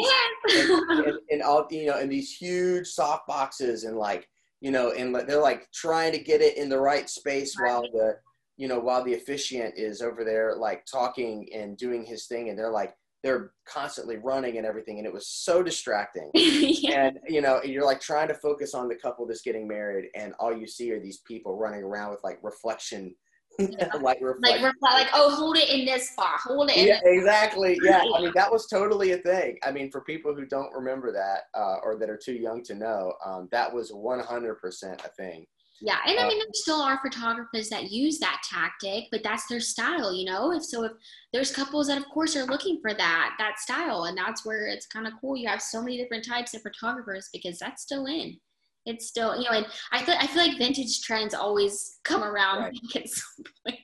and, 0.53 0.71
and, 1.07 1.19
and, 1.31 1.43
all 1.43 1.67
you 1.71 1.87
know, 1.87 1.99
and 1.99 2.11
these 2.11 2.37
huge 2.37 2.89
soft 2.89 3.27
boxes, 3.27 3.85
and 3.85 3.97
like 3.97 4.29
you 4.61 4.71
know, 4.71 4.93
and 4.93 5.15
they're 5.15 5.41
like 5.41 5.71
trying 5.73 6.13
to 6.13 6.19
get 6.19 6.41
it 6.41 6.57
in 6.57 6.69
the 6.69 6.79
right 6.79 7.09
space 7.09 7.59
right. 7.59 7.71
while 7.71 7.83
the 7.83 8.17
you 8.57 8.69
know, 8.69 8.79
while 8.79 9.05
the 9.05 9.15
officiant 9.15 9.75
is 9.77 10.01
over 10.01 10.25
there 10.25 10.57
like 10.57 10.85
talking 10.87 11.49
and 11.55 11.77
doing 11.77 12.05
his 12.05 12.27
thing, 12.27 12.49
and 12.49 12.59
they're 12.59 12.71
like 12.71 12.95
they're 13.23 13.53
constantly 13.67 14.17
running 14.17 14.57
and 14.57 14.67
everything, 14.67 14.99
and 14.99 15.07
it 15.07 15.13
was 15.13 15.29
so 15.29 15.63
distracting. 15.63 16.31
yeah. 16.35 17.07
And 17.07 17.19
you 17.29 17.41
know, 17.41 17.61
you're 17.63 17.85
like 17.85 18.01
trying 18.01 18.29
to 18.29 18.35
focus 18.35 18.73
on 18.75 18.89
the 18.89 18.95
couple 18.95 19.27
that's 19.27 19.43
getting 19.43 19.67
married, 19.67 20.07
and 20.15 20.33
all 20.39 20.57
you 20.57 20.67
see 20.67 20.93
are 20.93 21.01
these 21.01 21.19
people 21.27 21.59
running 21.59 21.83
around 21.83 22.11
with 22.11 22.21
like 22.25 22.39
reflection. 22.43 23.15
Yeah. 23.59 23.91
like 24.01 24.19
reflection. 24.21 24.63
like 24.63 24.75
like 24.83 25.07
oh 25.15 25.35
hold 25.35 25.57
it 25.57 25.71
in 25.71 25.87
this 25.87 26.11
spot 26.11 26.35
hold 26.45 26.69
it 26.69 26.77
yeah 26.77 27.01
exactly 27.05 27.79
yeah 27.83 28.03
i 28.15 28.21
mean 28.21 28.33
that 28.35 28.53
was 28.53 28.67
totally 28.67 29.13
a 29.13 29.19
thing 29.19 29.57
i 29.63 29.71
mean 29.71 29.91
for 29.91 30.03
people 30.03 30.35
who 30.35 30.45
don't 30.45 30.71
remember 30.75 31.11
that 31.13 31.45
uh, 31.59 31.77
or 31.83 31.97
that 31.97 32.11
are 32.11 32.21
too 32.23 32.35
young 32.35 32.63
to 32.65 32.75
know 32.75 33.15
um, 33.25 33.49
that 33.53 33.73
was 33.73 33.93
100% 33.93 35.05
a 35.05 35.09
thing 35.17 35.47
yeah, 35.81 35.99
and 36.07 36.19
I 36.19 36.25
uh, 36.25 36.29
mean, 36.29 36.39
there 36.39 36.47
still 36.55 36.81
are 36.81 36.99
photographers 37.03 37.69
that 37.69 37.91
use 37.91 38.19
that 38.21 38.43
tactic, 38.49 39.05
but 39.11 39.23
that's 39.23 39.47
their 39.47 39.61
style, 39.61 40.13
you 40.13 40.25
know. 40.25 40.53
If 40.53 40.65
so, 40.65 40.85
if 40.85 40.93
there's 41.33 41.55
couples 41.55 41.89
that, 41.89 41.99
of 41.99 42.09
course, 42.09 42.35
are 42.35 42.47
looking 42.47 42.79
for 42.81 42.95
that 42.95 43.35
that 43.39 43.59
style, 43.59 44.05
and 44.05 44.17
that's 44.17 44.47
where 44.47 44.67
it's 44.67 44.87
kind 44.87 45.07
of 45.07 45.13
cool. 45.21 45.37
You 45.37 45.49
have 45.49 45.61
so 45.61 45.83
many 45.83 45.99
different 45.99 46.25
types 46.25 46.55
of 46.55 46.63
photographers 46.63 47.29
because 47.33 47.59
that's 47.59 47.83
still 47.83 48.07
in. 48.07 48.39
It's 48.87 49.07
still, 49.07 49.37
you 49.37 49.45
know, 49.45 49.57
and 49.57 49.67
I 49.93 50.03
feel 50.03 50.15
I 50.19 50.27
feel 50.27 50.47
like 50.47 50.59
vintage 50.59 51.03
trends 51.03 51.35
always 51.35 51.99
come 52.05 52.23
around 52.23 52.63
right. 52.63 52.79
at 52.97 53.09
some 53.09 53.45
point, 53.67 53.79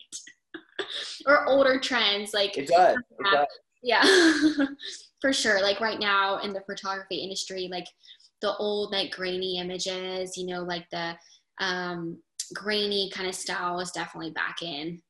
or 1.27 1.47
older 1.47 1.79
trends 1.79 2.33
like 2.33 2.57
it 2.57 2.69
does. 2.69 2.97
It 2.97 3.27
does. 3.33 3.47
Yeah, 3.83 4.03
for 5.21 5.33
sure. 5.33 5.61
Like 5.61 5.81
right 5.81 6.01
now 6.01 6.39
in 6.39 6.53
the 6.53 6.63
photography 6.63 7.17
industry, 7.17 7.69
like 7.71 7.87
the 8.41 8.57
old 8.57 8.93
like 8.93 9.11
grainy 9.11 9.59
images, 9.59 10.37
you 10.37 10.47
know, 10.47 10.63
like 10.63 10.89
the 10.91 11.17
um, 11.61 12.19
grainy 12.55 13.11
kind 13.11 13.29
of 13.29 13.35
style 13.35 13.81
is 13.81 13.91
definitely 13.91 14.31
back 14.31 14.63
in 14.63 15.01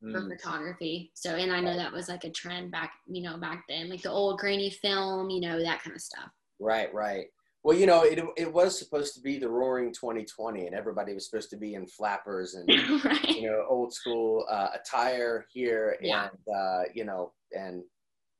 for 0.00 0.20
mm. 0.20 0.30
photography. 0.30 1.10
So, 1.14 1.34
and 1.34 1.52
I 1.52 1.60
know 1.60 1.76
that 1.76 1.92
was 1.92 2.08
like 2.08 2.24
a 2.24 2.30
trend 2.30 2.70
back, 2.70 2.92
you 3.06 3.22
know, 3.22 3.38
back 3.38 3.64
then, 3.68 3.88
like 3.88 4.02
the 4.02 4.10
old 4.10 4.38
grainy 4.38 4.70
film, 4.70 5.30
you 5.30 5.40
know, 5.40 5.62
that 5.62 5.82
kind 5.82 5.96
of 5.96 6.02
stuff. 6.02 6.30
Right, 6.60 6.92
right. 6.92 7.26
Well, 7.62 7.76
you 7.76 7.86
know, 7.86 8.02
it, 8.02 8.22
it 8.36 8.52
was 8.52 8.78
supposed 8.78 9.14
to 9.14 9.22
be 9.22 9.38
the 9.38 9.48
roaring 9.48 9.90
2020 9.92 10.66
and 10.66 10.74
everybody 10.74 11.14
was 11.14 11.24
supposed 11.24 11.48
to 11.50 11.56
be 11.56 11.74
in 11.74 11.86
flappers 11.86 12.54
and, 12.54 12.68
right. 13.04 13.28
you 13.28 13.50
know, 13.50 13.64
old 13.68 13.94
school 13.94 14.44
uh, 14.50 14.68
attire 14.74 15.46
here 15.50 15.96
yeah. 16.02 16.28
and, 16.28 16.54
uh, 16.54 16.82
you 16.92 17.06
know, 17.06 17.32
and 17.52 17.82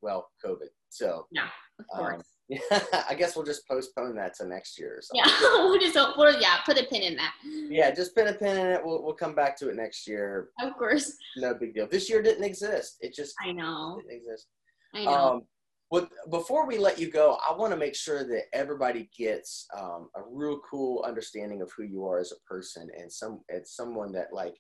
well, 0.03 0.29
COVID. 0.45 0.69
So, 0.91 1.27
yeah, 1.31 1.49
of 1.79 1.87
course. 1.87 2.17
Um, 2.17 2.23
yeah, 2.49 2.59
I 3.09 3.15
guess 3.15 3.37
we'll 3.37 3.45
just 3.45 3.67
postpone 3.67 4.17
that 4.17 4.35
to 4.35 4.47
next 4.47 4.79
year 4.79 4.99
or 4.99 5.03
something. 5.03 5.33
Yeah, 5.43 5.49
we'll 5.65 5.81
just 5.81 5.95
we'll, 6.17 6.41
yeah, 6.41 6.59
put 6.67 6.79
a 6.79 6.85
pin 6.85 7.03
in 7.03 7.17
that. 7.17 7.33
Yeah, 7.45 7.91
just 7.91 8.15
pin 8.15 8.29
a 8.29 8.35
pin 8.35 8.57
in 8.57 8.67
it. 8.73 8.81
We'll 8.85 9.03
we'll 9.03 9.15
come 9.15 9.35
back 9.35 9.57
to 9.59 9.69
it 9.71 9.77
next 9.77 10.07
year. 10.07 10.51
Of 10.61 10.77
course. 10.77 11.17
No 11.37 11.55
big 11.55 11.75
deal. 11.75 11.89
This 11.89 12.11
year 12.11 12.23
didn't 12.23 12.45
exist. 12.45 12.97
It 13.01 13.15
just 13.15 13.35
I 13.43 13.53
know 13.53 14.01
didn't 14.01 14.21
exist. 14.21 14.49
I 14.95 15.05
know. 15.05 15.11
Um, 15.11 15.43
well, 15.91 16.09
before 16.31 16.67
we 16.67 16.77
let 16.77 16.99
you 16.99 17.11
go, 17.11 17.39
I 17.49 17.55
want 17.55 17.73
to 17.73 17.77
make 17.79 17.95
sure 17.95 18.25
that 18.25 18.45
everybody 18.53 19.09
gets 19.17 19.67
um, 19.79 20.09
a 20.17 20.23
real 20.29 20.61
cool 20.69 21.05
understanding 21.07 21.63
of 21.63 21.71
who 21.77 21.85
you 21.85 22.05
are 22.07 22.19
as 22.19 22.33
a 22.33 22.53
person 22.53 22.89
and 22.99 23.11
some 23.11 23.41
as 23.49 23.75
someone 23.75 24.13
that 24.13 24.33
like 24.33 24.55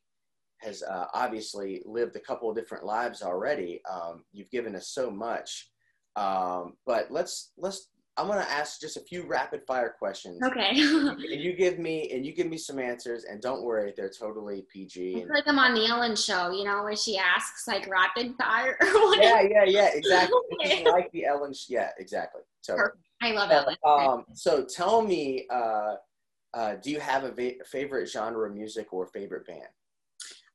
has 0.60 0.82
uh, 0.82 1.06
obviously 1.12 1.82
lived 1.84 2.16
a 2.16 2.20
couple 2.20 2.48
of 2.48 2.56
different 2.56 2.84
lives 2.84 3.22
already. 3.22 3.80
Um, 3.90 4.24
you've 4.32 4.50
given 4.50 4.74
us 4.74 4.88
so 4.88 5.10
much 5.10 5.70
um, 6.16 6.74
but 6.86 7.10
let's 7.10 7.52
let's 7.56 7.88
I'm 8.16 8.28
gonna 8.28 8.46
ask 8.48 8.80
just 8.80 8.96
a 8.96 9.00
few 9.00 9.26
rapid 9.26 9.62
fire 9.66 9.94
questions. 9.98 10.40
Okay. 10.42 10.70
and 10.70 11.20
you 11.20 11.52
give 11.56 11.78
me 11.78 12.10
and 12.12 12.24
you 12.24 12.32
give 12.32 12.46
me 12.46 12.56
some 12.56 12.78
answers, 12.78 13.24
and 13.24 13.40
don't 13.40 13.64
worry, 13.64 13.92
they're 13.96 14.10
totally 14.10 14.64
PG. 14.72 15.16
I 15.16 15.18
feel 15.20 15.28
like 15.30 15.44
I'm 15.46 15.58
on 15.58 15.74
the 15.74 15.86
Ellen 15.86 16.14
show, 16.14 16.50
you 16.50 16.64
know, 16.64 16.82
where 16.84 16.96
she 16.96 17.18
asks 17.18 17.66
like 17.66 17.88
rapid 17.88 18.34
fire. 18.38 18.76
Or. 18.80 19.16
Yeah, 19.16 19.42
yeah, 19.42 19.64
yeah, 19.64 19.90
exactly. 19.92 20.38
Okay. 20.64 20.84
like 20.84 21.10
the 21.12 21.24
Ellen. 21.24 21.52
Yeah, 21.68 21.90
exactly. 21.98 22.42
So 22.60 22.76
Perfect. 22.76 22.98
I 23.20 23.32
love 23.32 23.50
Ellen. 23.50 23.76
Um, 23.84 24.24
so 24.32 24.64
tell 24.64 25.02
me, 25.02 25.46
uh, 25.50 25.94
uh, 26.54 26.76
do 26.76 26.90
you 26.90 27.00
have 27.00 27.24
a 27.24 27.32
va- 27.32 27.64
favorite 27.66 28.08
genre 28.08 28.48
of 28.48 28.54
music 28.54 28.92
or 28.92 29.06
favorite 29.06 29.46
band? 29.46 29.62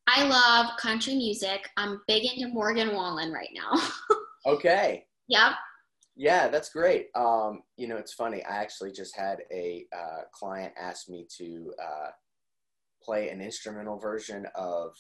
I 0.08 0.24
love 0.24 0.78
country 0.78 1.16
music. 1.16 1.70
I'm 1.78 2.02
big 2.08 2.24
into 2.24 2.52
Morgan 2.54 2.96
Wallen 2.96 3.32
right 3.32 3.50
now. 3.54 3.80
okay. 4.46 5.06
Yep. 5.30 5.52
Yeah, 6.16 6.50
that's 6.50 6.70
great. 6.70 7.08
Um, 7.16 7.62
you 7.78 7.88
know, 7.88 7.96
it's 7.96 8.14
funny. 8.14 8.44
I 8.44 8.58
actually 8.58 8.92
just 8.92 9.16
had 9.16 9.40
a 9.54 9.86
uh, 9.96 10.24
client 10.34 10.74
ask 10.80 11.08
me 11.08 11.26
to 11.38 11.74
uh, 11.82 12.10
play 13.02 13.30
an 13.30 13.42
instrumental 13.42 13.98
version 13.98 14.46
of 14.56 14.96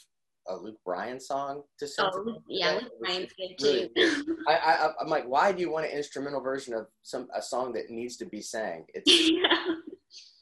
a 0.48 0.56
Luke 0.56 0.78
Bryan 0.86 1.20
song 1.20 1.64
to 1.78 1.88
sing. 1.88 2.06
Oh, 2.12 2.24
to 2.24 2.38
yeah, 2.48 2.80
Luke 2.82 2.92
Bryan's 3.02 3.34
good 3.38 3.90
too. 3.96 4.38
I, 4.48 4.54
I, 4.54 4.92
I'm 5.02 5.10
like, 5.10 5.28
why 5.28 5.52
do 5.52 5.62
you 5.62 5.72
want 5.72 5.86
an 5.86 5.92
instrumental 5.92 6.42
version 6.42 6.74
of 6.74 6.88
some 7.04 7.28
a 7.36 7.42
song 7.42 7.74
that 7.74 7.90
needs 7.90 8.16
to 8.18 8.26
be 8.26 8.42
sang? 8.42 8.86
It's 8.94 9.30
yeah. 9.30 9.76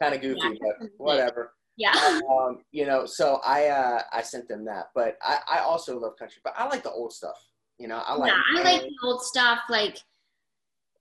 kind 0.02 0.14
of 0.14 0.22
goofy, 0.22 0.40
yeah, 0.44 0.72
but 0.80 0.90
whatever. 0.98 1.54
Yeah. 1.76 2.20
Um, 2.30 2.60
you 2.72 2.86
know, 2.86 3.06
so 3.06 3.42
I 3.44 3.68
uh, 3.68 4.02
I 4.14 4.22
sent 4.22 4.48
them 4.48 4.66
that, 4.66 4.86
but 4.96 5.18
I, 5.22 5.40
I 5.50 5.60
also 5.60 6.00
love 6.00 6.18
country, 6.18 6.40
but 6.44 6.54
I 6.58 6.68
like 6.68 6.84
the 6.84 6.92
old 6.92 7.14
stuff. 7.14 7.36
You 7.78 7.88
know, 7.88 8.02
I 8.06 8.16
like. 8.16 8.32
Yeah, 8.32 8.60
I 8.60 8.64
like 8.64 8.82
the 8.82 8.96
old 9.04 9.22
stuff. 9.22 9.60
Like, 9.70 9.98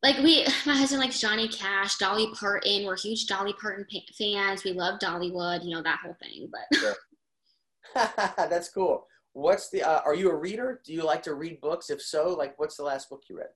like 0.02 0.18
we, 0.18 0.44
my 0.66 0.76
husband 0.76 1.00
likes 1.00 1.20
Johnny 1.20 1.48
Cash, 1.48 1.96
Dolly 1.96 2.28
Parton. 2.38 2.84
We're 2.84 2.96
huge 2.96 3.26
Dolly 3.26 3.54
Parton 3.60 3.86
fans. 4.16 4.64
We 4.64 4.72
love 4.72 4.98
Dollywood. 5.00 5.64
You 5.64 5.70
know 5.74 5.82
that 5.82 6.00
whole 6.02 6.16
thing. 6.22 6.50
But 6.50 6.78
sure. 6.78 6.94
that's 8.48 8.68
cool. 8.68 9.06
What's 9.32 9.70
the? 9.70 9.82
Uh, 9.82 10.00
are 10.04 10.14
you 10.14 10.30
a 10.30 10.34
reader? 10.34 10.80
Do 10.84 10.92
you 10.92 11.02
like 11.02 11.22
to 11.24 11.34
read 11.34 11.60
books? 11.60 11.90
If 11.90 12.02
so, 12.02 12.30
like, 12.34 12.58
what's 12.58 12.76
the 12.76 12.84
last 12.84 13.10
book 13.10 13.22
you 13.28 13.38
read? 13.38 13.48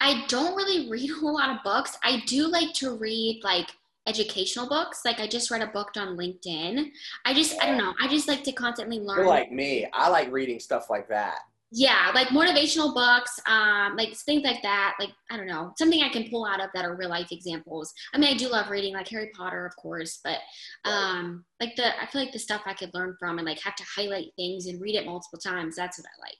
I 0.00 0.24
don't 0.28 0.56
really 0.56 0.88
read 0.90 1.10
a 1.10 1.14
whole 1.14 1.34
lot 1.34 1.50
of 1.50 1.62
books. 1.62 1.96
I 2.02 2.22
do 2.26 2.46
like 2.46 2.72
to 2.74 2.96
read 2.96 3.40
like 3.44 3.68
educational 4.06 4.68
books. 4.68 5.02
Like 5.04 5.20
I 5.20 5.26
just 5.26 5.50
read 5.50 5.62
a 5.62 5.66
book 5.68 5.90
on 5.96 6.16
LinkedIn. 6.16 6.90
I 7.24 7.34
just 7.34 7.60
I 7.62 7.66
don't 7.66 7.78
know. 7.78 7.94
I 8.00 8.08
just 8.08 8.28
like 8.28 8.42
to 8.44 8.52
constantly 8.52 8.98
learn. 8.98 9.18
You're 9.18 9.26
like 9.26 9.52
me. 9.52 9.86
I 9.92 10.08
like 10.08 10.30
reading 10.32 10.58
stuff 10.58 10.90
like 10.90 11.08
that. 11.08 11.38
Yeah, 11.72 12.10
like 12.14 12.28
motivational 12.28 12.92
books, 12.92 13.38
um, 13.46 13.96
like 13.96 14.16
things 14.16 14.42
like 14.42 14.60
that. 14.62 14.94
Like 14.98 15.10
I 15.30 15.36
don't 15.36 15.46
know, 15.46 15.72
something 15.78 16.02
I 16.02 16.08
can 16.08 16.28
pull 16.28 16.44
out 16.44 16.60
of 16.60 16.70
that 16.74 16.84
are 16.84 16.96
real 16.96 17.10
life 17.10 17.30
examples. 17.30 17.92
I 18.12 18.18
mean, 18.18 18.34
I 18.34 18.36
do 18.36 18.48
love 18.48 18.70
reading, 18.70 18.94
like 18.94 19.06
Harry 19.08 19.30
Potter, 19.36 19.66
of 19.66 19.76
course, 19.76 20.18
but 20.24 20.38
um, 20.84 21.44
like 21.60 21.76
the 21.76 22.00
I 22.02 22.06
feel 22.06 22.22
like 22.22 22.32
the 22.32 22.40
stuff 22.40 22.62
I 22.66 22.74
could 22.74 22.90
learn 22.92 23.14
from 23.20 23.38
and 23.38 23.46
like 23.46 23.60
have 23.60 23.76
to 23.76 23.84
highlight 23.96 24.32
things 24.36 24.66
and 24.66 24.80
read 24.80 24.96
it 24.96 25.06
multiple 25.06 25.38
times. 25.38 25.76
That's 25.76 25.98
what 25.98 26.06
I 26.06 26.28
like. 26.28 26.38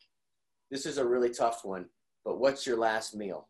This 0.70 0.84
is 0.84 0.98
a 0.98 1.06
really 1.06 1.30
tough 1.30 1.64
one, 1.64 1.86
but 2.24 2.40
what's 2.40 2.66
your 2.66 2.76
last 2.76 3.14
meal? 3.14 3.46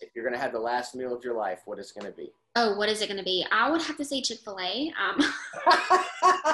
If 0.00 0.10
you're 0.16 0.24
gonna 0.24 0.42
have 0.42 0.52
the 0.52 0.58
last 0.58 0.96
meal 0.96 1.14
of 1.14 1.22
your 1.22 1.36
life, 1.36 1.60
what 1.64 1.78
is 1.78 1.92
it 1.92 2.00
gonna 2.00 2.12
be? 2.12 2.32
Oh, 2.56 2.76
what 2.76 2.88
is 2.88 3.02
it 3.02 3.08
gonna 3.08 3.22
be? 3.22 3.46
I 3.52 3.70
would 3.70 3.82
have 3.82 3.96
to 3.98 4.04
say 4.04 4.20
Chick 4.20 4.38
Fil 4.44 4.58
A. 4.58 4.92
Um, 5.00 5.18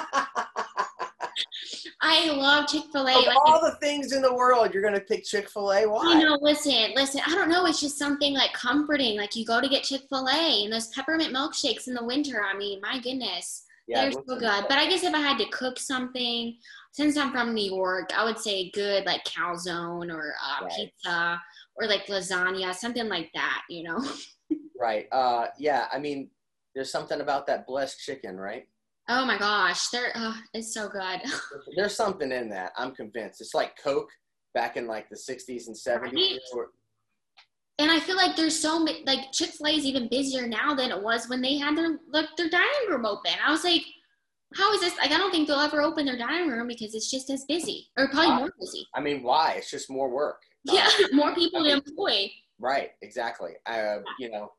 I 2.11 2.29
love 2.31 2.67
Chick 2.67 2.83
Fil 2.91 3.07
A. 3.07 3.17
Of 3.17 3.25
like, 3.25 3.37
all 3.45 3.61
the 3.61 3.77
things 3.77 4.11
in 4.11 4.21
the 4.21 4.33
world, 4.33 4.73
you're 4.73 4.83
gonna 4.83 4.99
pick 4.99 5.23
Chick 5.23 5.49
Fil 5.49 5.71
A. 5.71 5.87
Why? 5.87 6.11
You 6.11 6.25
know, 6.25 6.37
listen, 6.41 6.91
listen. 6.93 7.21
I 7.25 7.33
don't 7.33 7.49
know. 7.49 7.65
It's 7.65 7.79
just 7.79 7.97
something 7.97 8.33
like 8.33 8.51
comforting. 8.51 9.17
Like 9.17 9.35
you 9.35 9.45
go 9.45 9.61
to 9.61 9.69
get 9.69 9.83
Chick 9.83 10.01
Fil 10.09 10.27
A 10.27 10.63
and 10.65 10.73
those 10.73 10.87
peppermint 10.87 11.33
milkshakes 11.33 11.87
in 11.87 11.93
the 11.93 12.03
winter. 12.03 12.43
I 12.43 12.57
mean, 12.57 12.81
my 12.81 12.99
goodness, 12.99 13.63
yeah, 13.87 14.01
they're 14.01 14.11
so 14.11 14.23
good. 14.23 14.41
But 14.41 14.77
I 14.77 14.89
guess 14.89 15.03
if 15.03 15.13
I 15.13 15.19
had 15.19 15.37
to 15.37 15.45
cook 15.51 15.79
something, 15.79 16.57
since 16.91 17.15
I'm 17.15 17.31
from 17.31 17.53
New 17.53 17.71
York, 17.71 18.09
I 18.13 18.25
would 18.25 18.39
say 18.39 18.71
good 18.71 19.05
like 19.05 19.23
calzone 19.23 20.13
or 20.13 20.33
uh, 20.43 20.65
right. 20.65 20.73
pizza 20.75 21.41
or 21.75 21.87
like 21.87 22.07
lasagna, 22.07 22.73
something 22.75 23.07
like 23.07 23.31
that. 23.33 23.61
You 23.69 23.83
know. 23.83 24.05
right. 24.79 25.07
Uh, 25.13 25.47
yeah. 25.57 25.85
I 25.93 25.99
mean, 25.99 26.29
there's 26.75 26.91
something 26.91 27.21
about 27.21 27.47
that 27.47 27.65
blessed 27.65 28.01
chicken, 28.01 28.37
right? 28.37 28.67
Oh 29.13 29.25
my 29.25 29.37
gosh, 29.37 29.89
there 29.89 30.13
oh, 30.15 30.37
it's 30.53 30.73
so 30.73 30.87
good. 30.87 31.19
There's 31.75 31.95
something 31.95 32.31
in 32.31 32.49
that. 32.51 32.71
I'm 32.77 32.95
convinced. 32.95 33.41
It's 33.41 33.53
like 33.53 33.73
Coke 33.83 34.09
back 34.53 34.77
in 34.77 34.87
like 34.87 35.09
the 35.09 35.17
60s 35.17 35.67
and 35.67 35.75
70s. 35.75 36.13
Right. 36.13 36.67
And 37.79 37.91
I 37.91 37.99
feel 37.99 38.15
like 38.15 38.37
there's 38.37 38.57
so 38.57 38.79
many 38.79 39.03
like 39.05 39.31
Chick 39.33 39.49
Fil 39.49 39.67
A 39.67 39.71
is 39.71 39.85
even 39.85 40.07
busier 40.09 40.47
now 40.47 40.73
than 40.73 40.91
it 40.91 41.03
was 41.03 41.27
when 41.27 41.41
they 41.41 41.57
had 41.57 41.77
their 41.77 41.99
like 42.13 42.27
their 42.37 42.49
dining 42.49 42.89
room 42.89 43.05
open. 43.05 43.33
I 43.45 43.51
was 43.51 43.65
like, 43.65 43.83
how 44.55 44.71
is 44.73 44.81
this? 44.81 44.95
Like, 44.97 45.11
I 45.11 45.17
don't 45.17 45.31
think 45.31 45.47
they'll 45.47 45.59
ever 45.59 45.81
open 45.81 46.05
their 46.05 46.17
dining 46.17 46.49
room 46.49 46.67
because 46.67 46.93
it's 46.95 47.09
just 47.09 47.29
as 47.29 47.43
busy, 47.47 47.87
or 47.97 48.09
probably 48.09 48.35
more 48.35 48.53
busy. 48.59 48.85
I 48.95 49.01
mean, 49.01 49.23
why? 49.23 49.55
It's 49.57 49.71
just 49.71 49.89
more 49.89 50.09
work. 50.09 50.37
Yeah, 50.63 50.87
more 51.11 51.33
people 51.35 51.61
I 51.61 51.63
mean, 51.63 51.81
to 51.81 51.89
employ. 51.89 52.29
Right. 52.59 52.91
Exactly. 53.01 53.53
Uh, 53.65 53.97
you 54.19 54.29
know, 54.29 54.51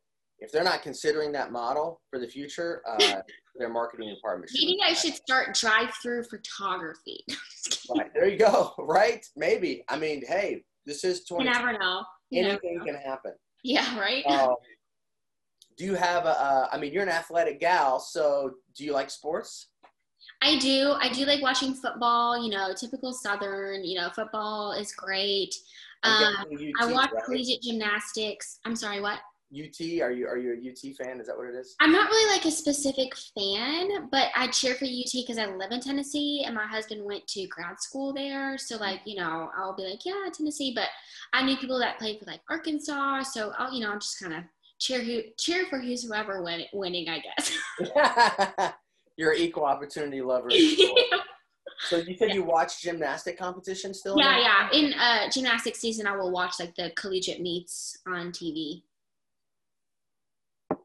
if 0.42 0.50
they're 0.50 0.64
not 0.64 0.82
considering 0.82 1.30
that 1.32 1.52
model 1.52 2.00
for 2.10 2.18
the 2.18 2.26
future, 2.26 2.82
uh, 2.88 3.20
their 3.56 3.68
marketing 3.68 4.12
department. 4.12 4.50
Maybe 4.54 4.78
I 4.84 4.92
should 4.92 5.14
start 5.14 5.54
drive-through 5.54 6.24
photography. 6.24 7.24
right, 7.96 8.12
there 8.14 8.28
you 8.28 8.38
go. 8.38 8.72
Right? 8.78 9.24
Maybe. 9.36 9.84
I 9.88 9.96
mean, 9.96 10.24
hey, 10.26 10.64
this 10.84 11.04
is 11.04 11.24
20. 11.24 11.44
You 11.44 11.50
never 11.50 11.78
know. 11.78 12.02
You 12.30 12.44
Anything 12.44 12.74
never 12.74 12.86
know. 12.86 12.92
can 12.92 13.02
happen. 13.02 13.32
Yeah. 13.62 13.98
Right. 13.98 14.26
Um, 14.26 14.56
do 15.78 15.84
you 15.84 15.94
have 15.94 16.26
a? 16.26 16.40
Uh, 16.40 16.68
I 16.72 16.78
mean, 16.78 16.92
you're 16.92 17.04
an 17.04 17.08
athletic 17.08 17.60
gal, 17.60 18.00
so 18.00 18.52
do 18.76 18.84
you 18.84 18.92
like 18.92 19.10
sports? 19.10 19.68
I 20.42 20.58
do. 20.58 20.94
I 21.00 21.08
do 21.10 21.24
like 21.24 21.42
watching 21.42 21.74
football. 21.74 22.42
You 22.42 22.50
know, 22.50 22.74
typical 22.74 23.12
Southern. 23.12 23.84
You 23.84 24.00
know, 24.00 24.10
football 24.10 24.72
is 24.72 24.92
great. 24.92 25.54
Um, 26.02 26.34
I 26.80 26.92
watch 26.92 27.12
right? 27.12 27.24
collegiate 27.24 27.62
gymnastics. 27.62 28.58
I'm 28.64 28.74
sorry, 28.74 29.00
what? 29.00 29.20
UT? 29.52 30.00
Are 30.00 30.10
you 30.10 30.26
are 30.26 30.38
you 30.38 30.52
a 30.52 30.70
UT 30.70 30.96
fan? 30.96 31.20
Is 31.20 31.26
that 31.26 31.36
what 31.36 31.48
it 31.48 31.54
is? 31.54 31.76
I'm 31.80 31.92
not 31.92 32.08
really 32.08 32.34
like 32.34 32.46
a 32.46 32.50
specific 32.50 33.12
fan, 33.34 34.08
but 34.10 34.28
I 34.34 34.48
cheer 34.48 34.74
for 34.74 34.86
UT 34.86 35.12
because 35.12 35.38
I 35.38 35.46
live 35.46 35.72
in 35.72 35.80
Tennessee 35.80 36.44
and 36.46 36.54
my 36.54 36.66
husband 36.66 37.04
went 37.04 37.26
to 37.28 37.46
grad 37.48 37.80
school 37.80 38.14
there. 38.14 38.56
So 38.56 38.76
like 38.76 39.00
you 39.04 39.16
know 39.16 39.50
I'll 39.56 39.76
be 39.76 39.84
like 39.84 40.04
yeah 40.04 40.28
Tennessee, 40.32 40.72
but 40.74 40.88
I 41.32 41.44
knew 41.44 41.56
people 41.56 41.78
that 41.80 41.98
played 41.98 42.18
for 42.18 42.26
like 42.26 42.40
Arkansas, 42.48 43.24
so 43.24 43.52
I'll 43.58 43.72
you 43.72 43.80
know 43.80 43.92
I'm 43.92 44.00
just 44.00 44.20
kind 44.20 44.34
of 44.34 44.44
cheer 44.78 45.02
who 45.02 45.20
cheer 45.38 45.66
for 45.68 45.78
who's 45.78 46.02
whoever 46.02 46.42
win, 46.42 46.62
winning 46.72 47.08
I 47.08 47.20
guess. 47.20 48.72
You're 49.16 49.32
an 49.32 49.38
equal 49.38 49.64
opportunity 49.64 50.22
lover. 50.22 50.48
So 51.88 51.96
you 51.96 52.16
said 52.16 52.32
you 52.32 52.44
watch 52.44 52.80
gymnastic 52.80 53.36
competition 53.36 53.92
still? 53.92 54.16
Yeah, 54.16 54.38
yeah. 54.38 54.70
In 54.72 54.94
uh, 54.94 55.28
gymnastics 55.30 55.80
season, 55.80 56.06
I 56.06 56.16
will 56.16 56.30
watch 56.30 56.60
like 56.60 56.74
the 56.76 56.92
collegiate 56.94 57.40
meets 57.40 57.98
on 58.06 58.30
TV. 58.30 58.82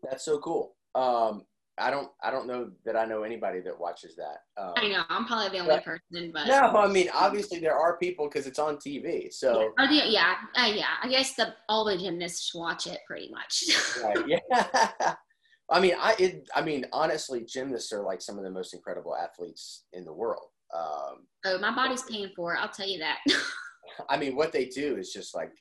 That's 0.10 0.26
so 0.26 0.40
cool. 0.40 0.76
Um, 0.96 1.44
I 1.80 1.92
don't 1.92 2.10
I 2.24 2.32
don't 2.32 2.48
know 2.48 2.72
that 2.86 2.96
I 2.96 3.06
know 3.06 3.22
anybody 3.22 3.60
that 3.62 3.80
watches 3.80 4.16
that. 4.16 4.62
Um, 4.62 4.74
I 4.78 4.88
know 4.88 5.04
I'm 5.10 5.26
probably 5.26 5.50
the 5.50 5.64
only 5.64 5.76
but, 5.76 5.84
person, 5.84 6.32
but 6.34 6.48
no, 6.48 6.76
I 6.76 6.88
mean 6.88 7.10
obviously 7.14 7.60
there 7.60 7.78
are 7.78 7.98
people 7.98 8.28
because 8.28 8.48
it's 8.48 8.58
on 8.58 8.78
TV. 8.78 9.32
So 9.32 9.74
yeah, 9.78 9.88
the, 9.88 10.10
yeah, 10.10 10.36
uh, 10.56 10.72
yeah. 10.74 10.96
I 11.04 11.08
guess 11.08 11.36
the 11.36 11.54
all 11.70 11.86
the 11.86 11.98
gymnasts 11.98 12.56
watch 12.56 12.88
it 12.88 13.00
pretty 13.06 13.30
much. 13.30 13.64
right. 14.04 14.28
Yeah. 14.28 15.14
I 15.70 15.80
mean, 15.80 15.94
I 16.00 16.16
it, 16.18 16.50
I 16.56 16.62
mean 16.62 16.86
honestly, 16.94 17.46
gymnasts 17.46 17.92
are 17.92 18.02
like 18.02 18.22
some 18.22 18.38
of 18.38 18.44
the 18.44 18.52
most 18.52 18.74
incredible 18.74 19.16
athletes 19.16 19.84
in 19.94 20.04
the 20.04 20.14
world. 20.14 20.48
Um, 20.76 21.28
oh, 21.46 21.60
my 21.60 21.74
body's 21.76 22.04
paying 22.04 22.32
for 22.36 22.56
it. 22.56 22.60
I'll 22.60 22.70
tell 22.70 22.88
you 22.88 23.00
that. 23.00 23.20
I 24.10 24.18
mean, 24.18 24.36
what 24.36 24.52
they 24.52 24.66
do 24.66 24.98
is 24.98 25.14
just 25.14 25.36
like, 25.36 25.52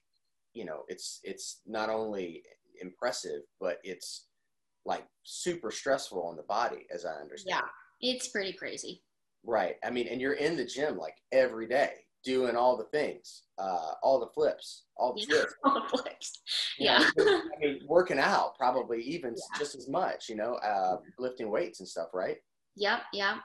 you 0.55 0.65
know, 0.65 0.83
it's 0.89 1.21
it's 1.25 1.61
not 1.67 1.91
only 1.91 2.43
impressive, 2.81 3.43
but 3.61 3.79
it's 3.83 4.27
like 4.87 5.05
super 5.25 5.71
stressful 5.71 6.23
on 6.23 6.37
the 6.37 6.43
body, 6.45 6.87
as 6.95 7.05
I 7.05 7.15
understand. 7.21 7.63
Yeah, 8.01 8.13
it's 8.13 8.29
pretty 8.29 8.53
crazy. 8.53 9.03
Right. 9.45 9.77
I 9.85 9.91
mean, 9.91 10.09
and 10.09 10.21
you're 10.21 10.35
in 10.35 10.57
the 10.57 10.65
gym 10.65 10.97
like 10.97 11.17
every 11.33 11.69
day 11.69 11.93
doing 12.25 12.57
all 12.57 12.77
the 12.77 12.85
things, 12.85 13.45
uh, 13.59 13.93
all 14.03 14.19
the 14.19 14.27
flips, 14.35 14.85
all 14.97 15.15
the 15.15 15.25
yeah, 15.29 15.45
all 15.65 15.75
the 15.75 15.89
flips. 15.89 16.43
You 16.79 16.87
yeah. 16.87 17.09
Know, 17.17 17.25
I 17.27 17.59
mean, 17.61 17.81
working 17.87 18.19
out 18.19 18.57
probably 18.57 19.03
even 19.03 19.31
yeah. 19.31 19.59
just 19.59 19.77
as 19.77 19.89
much, 19.89 20.29
you 20.29 20.37
know, 20.37 20.55
uh, 20.55 20.97
lifting 21.19 21.51
weights 21.51 21.81
and 21.81 21.89
stuff, 21.89 22.09
right? 22.15 22.37
Yep. 22.77 23.01
Yep. 23.13 23.37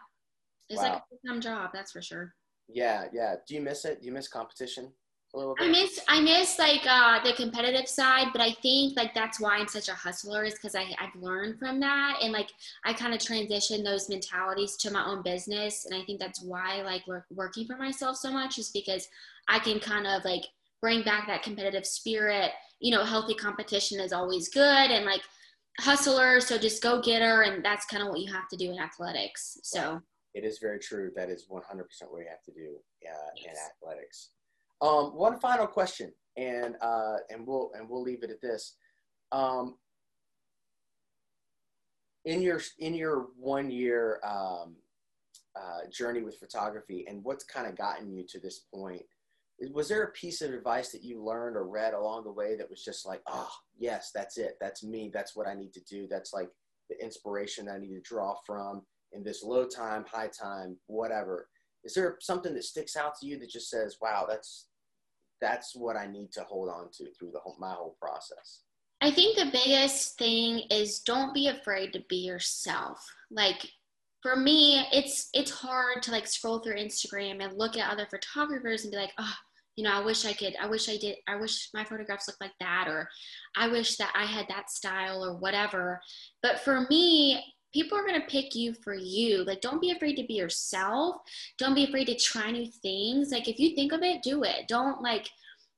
It's 0.69 0.81
wow. 0.81 0.83
like 0.83 0.97
a 0.97 1.03
full-time 1.09 1.41
job, 1.41 1.69
that's 1.73 1.91
for 1.91 2.01
sure. 2.01 2.33
Yeah. 2.67 3.05
Yeah. 3.13 3.35
Do 3.47 3.55
you 3.55 3.61
miss 3.61 3.85
it? 3.85 4.01
Do 4.01 4.07
you 4.07 4.13
miss 4.13 4.27
competition? 4.27 4.91
A 5.33 5.37
little 5.37 5.55
bit? 5.55 5.67
I 5.67 5.69
miss 5.69 5.99
I 6.07 6.21
miss 6.21 6.59
like 6.59 6.85
uh, 6.87 7.23
the 7.23 7.33
competitive 7.33 7.87
side, 7.87 8.27
but 8.31 8.41
I 8.41 8.51
think 8.61 8.97
like 8.97 9.13
that's 9.13 9.39
why 9.39 9.57
I'm 9.57 9.67
such 9.67 9.89
a 9.89 9.93
hustler 9.93 10.43
is 10.43 10.55
because 10.55 10.75
I 10.75 10.85
I've 10.99 11.15
learned 11.21 11.59
from 11.59 11.79
that 11.79 12.19
and 12.21 12.31
like 12.31 12.49
I 12.85 12.93
kind 12.93 13.13
of 13.13 13.19
transition 13.19 13.83
those 13.83 14.09
mentalities 14.09 14.75
to 14.77 14.91
my 14.91 15.05
own 15.05 15.21
business, 15.21 15.85
and 15.85 15.99
I 15.99 16.03
think 16.05 16.19
that's 16.19 16.41
why 16.41 16.79
I 16.79 16.81
like 16.81 17.07
work, 17.07 17.25
working 17.31 17.65
for 17.65 17.77
myself 17.77 18.17
so 18.17 18.31
much 18.31 18.57
is 18.57 18.69
because 18.69 19.07
I 19.47 19.59
can 19.59 19.79
kind 19.79 20.07
of 20.07 20.23
like 20.25 20.45
bring 20.81 21.03
back 21.03 21.27
that 21.27 21.43
competitive 21.43 21.85
spirit. 21.85 22.51
You 22.79 22.91
know, 22.91 23.03
healthy 23.03 23.35
competition 23.35 23.99
is 23.99 24.13
always 24.13 24.49
good, 24.49 24.91
and 24.91 25.05
like 25.05 25.21
hustler, 25.79 26.41
so 26.41 26.57
just 26.57 26.81
go 26.81 27.01
get 27.01 27.21
her, 27.21 27.43
and 27.43 27.63
that's 27.63 27.85
kind 27.85 28.03
of 28.03 28.09
what 28.09 28.19
you 28.19 28.31
have 28.31 28.47
to 28.49 28.57
do 28.57 28.71
in 28.71 28.79
athletics. 28.79 29.57
So. 29.63 30.01
It 30.33 30.45
is 30.45 30.59
very 30.59 30.79
true. 30.79 31.11
That 31.13 31.29
is 31.29 31.47
100% 31.51 31.59
what 32.09 32.19
you 32.19 32.25
have 32.29 32.41
to 32.43 32.53
do 32.53 32.77
uh, 33.05 33.31
yes. 33.35 33.45
in 33.45 33.51
athletics. 33.51 34.29
Um, 34.81 35.15
one 35.15 35.39
final 35.39 35.67
question, 35.67 36.11
and 36.37 36.75
uh, 36.81 37.17
and 37.29 37.45
we'll 37.45 37.71
and 37.75 37.87
we'll 37.87 38.01
leave 38.01 38.23
it 38.23 38.31
at 38.31 38.41
this. 38.41 38.75
Um, 39.31 39.75
in 42.25 42.41
your 42.41 42.61
in 42.79 42.93
your 42.93 43.27
one 43.37 43.69
year 43.69 44.19
um, 44.23 44.75
uh, 45.55 45.89
journey 45.91 46.21
with 46.21 46.39
photography, 46.39 47.05
and 47.07 47.23
what's 47.23 47.43
kind 47.43 47.67
of 47.67 47.77
gotten 47.77 48.11
you 48.11 48.25
to 48.29 48.39
this 48.39 48.61
point? 48.73 49.03
Was 49.73 49.87
there 49.87 50.03
a 50.03 50.11
piece 50.11 50.41
of 50.41 50.53
advice 50.53 50.89
that 50.89 51.03
you 51.03 51.23
learned 51.23 51.55
or 51.55 51.67
read 51.67 51.93
along 51.93 52.23
the 52.23 52.31
way 52.31 52.55
that 52.55 52.69
was 52.69 52.83
just 52.83 53.05
like, 53.05 53.21
oh 53.27 53.51
yes, 53.77 54.09
that's 54.13 54.39
it, 54.39 54.57
that's 54.59 54.83
me, 54.83 55.11
that's 55.13 55.35
what 55.35 55.47
I 55.47 55.53
need 55.53 55.71
to 55.73 55.81
do, 55.81 56.07
that's 56.09 56.33
like 56.33 56.49
the 56.89 56.99
inspiration 57.03 57.69
I 57.69 57.77
need 57.77 57.93
to 57.93 58.01
draw 58.01 58.35
from 58.43 58.81
in 59.11 59.23
this 59.23 59.43
low 59.43 59.67
time, 59.67 60.03
high 60.11 60.29
time, 60.29 60.77
whatever. 60.87 61.47
Is 61.83 61.93
there 61.93 62.17
something 62.21 62.55
that 62.55 62.63
sticks 62.63 62.95
out 62.95 63.13
to 63.19 63.27
you 63.27 63.37
that 63.39 63.51
just 63.51 63.69
says, 63.69 63.97
wow, 64.01 64.25
that's 64.27 64.67
that's 65.41 65.75
what 65.75 65.97
I 65.97 66.07
need 66.07 66.31
to 66.33 66.43
hold 66.43 66.69
on 66.69 66.89
to 66.97 67.11
through 67.17 67.31
the 67.31 67.39
whole, 67.39 67.57
my 67.59 67.73
whole 67.73 67.97
process. 67.99 68.61
I 69.01 69.09
think 69.09 69.35
the 69.35 69.51
biggest 69.51 70.17
thing 70.17 70.63
is 70.69 70.99
don't 70.99 71.33
be 71.33 71.47
afraid 71.47 71.91
to 71.93 72.03
be 72.07 72.17
yourself. 72.17 73.03
Like 73.31 73.65
for 74.21 74.35
me, 74.35 74.85
it's 74.91 75.29
it's 75.33 75.49
hard 75.49 76.03
to 76.03 76.11
like 76.11 76.27
scroll 76.27 76.59
through 76.59 76.75
Instagram 76.75 77.43
and 77.43 77.57
look 77.57 77.77
at 77.77 77.91
other 77.91 78.05
photographers 78.05 78.83
and 78.83 78.91
be 78.91 78.97
like, 78.97 79.13
oh, 79.17 79.33
you 79.75 79.83
know, 79.83 79.93
I 79.93 80.03
wish 80.03 80.25
I 80.25 80.33
could, 80.33 80.55
I 80.61 80.67
wish 80.67 80.89
I 80.89 80.97
did, 80.97 81.15
I 81.27 81.37
wish 81.37 81.69
my 81.73 81.83
photographs 81.83 82.27
looked 82.27 82.41
like 82.41 82.53
that, 82.59 82.85
or 82.87 83.09
I 83.57 83.67
wish 83.67 83.97
that 83.97 84.11
I 84.13 84.25
had 84.25 84.45
that 84.49 84.69
style 84.69 85.25
or 85.25 85.37
whatever. 85.37 85.99
But 86.43 86.59
for 86.59 86.85
me, 86.89 87.43
people 87.73 87.97
are 87.97 88.05
going 88.05 88.19
to 88.19 88.27
pick 88.27 88.55
you 88.55 88.73
for 88.73 88.93
you. 88.93 89.43
Like, 89.43 89.61
don't 89.61 89.81
be 89.81 89.91
afraid 89.91 90.15
to 90.15 90.25
be 90.25 90.33
yourself. 90.33 91.17
Don't 91.57 91.75
be 91.75 91.85
afraid 91.85 92.05
to 92.05 92.15
try 92.15 92.51
new 92.51 92.67
things. 92.67 93.31
Like, 93.31 93.47
if 93.47 93.59
you 93.59 93.75
think 93.75 93.91
of 93.91 94.03
it, 94.03 94.23
do 94.23 94.43
it. 94.43 94.67
Don't 94.67 95.01
like 95.01 95.29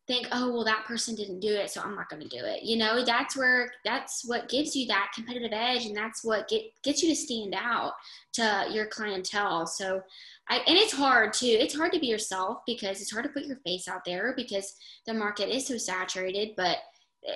think, 0.05 0.27
oh, 0.31 0.51
well, 0.51 0.65
that 0.65 0.85
person 0.85 1.15
didn't 1.15 1.39
do 1.39 1.53
it, 1.53 1.69
so 1.69 1.81
I'm 1.81 1.95
not 1.95 2.09
going 2.09 2.21
to 2.21 2.27
do 2.27 2.43
it. 2.43 2.63
You 2.63 2.77
know, 2.77 3.05
that's 3.05 3.37
where, 3.37 3.71
that's 3.85 4.25
what 4.25 4.49
gives 4.49 4.75
you 4.75 4.85
that 4.87 5.11
competitive 5.15 5.51
edge. 5.53 5.85
And 5.85 5.95
that's 5.95 6.23
what 6.25 6.49
get, 6.49 6.63
gets 6.83 7.01
you 7.01 7.09
to 7.09 7.15
stand 7.15 7.55
out 7.57 7.93
to 8.33 8.65
your 8.69 8.87
clientele. 8.87 9.65
So, 9.65 10.01
I, 10.49 10.57
and 10.67 10.77
it's 10.77 10.93
hard 10.93 11.31
too. 11.31 11.45
It's 11.47 11.75
hard 11.75 11.93
to 11.93 11.99
be 11.99 12.07
yourself 12.07 12.57
because 12.67 12.99
it's 12.99 13.11
hard 13.11 13.23
to 13.23 13.31
put 13.31 13.45
your 13.45 13.59
face 13.65 13.87
out 13.87 14.03
there 14.05 14.33
because 14.35 14.75
the 15.07 15.13
market 15.13 15.47
is 15.47 15.67
so 15.67 15.77
saturated, 15.77 16.49
but 16.57 16.79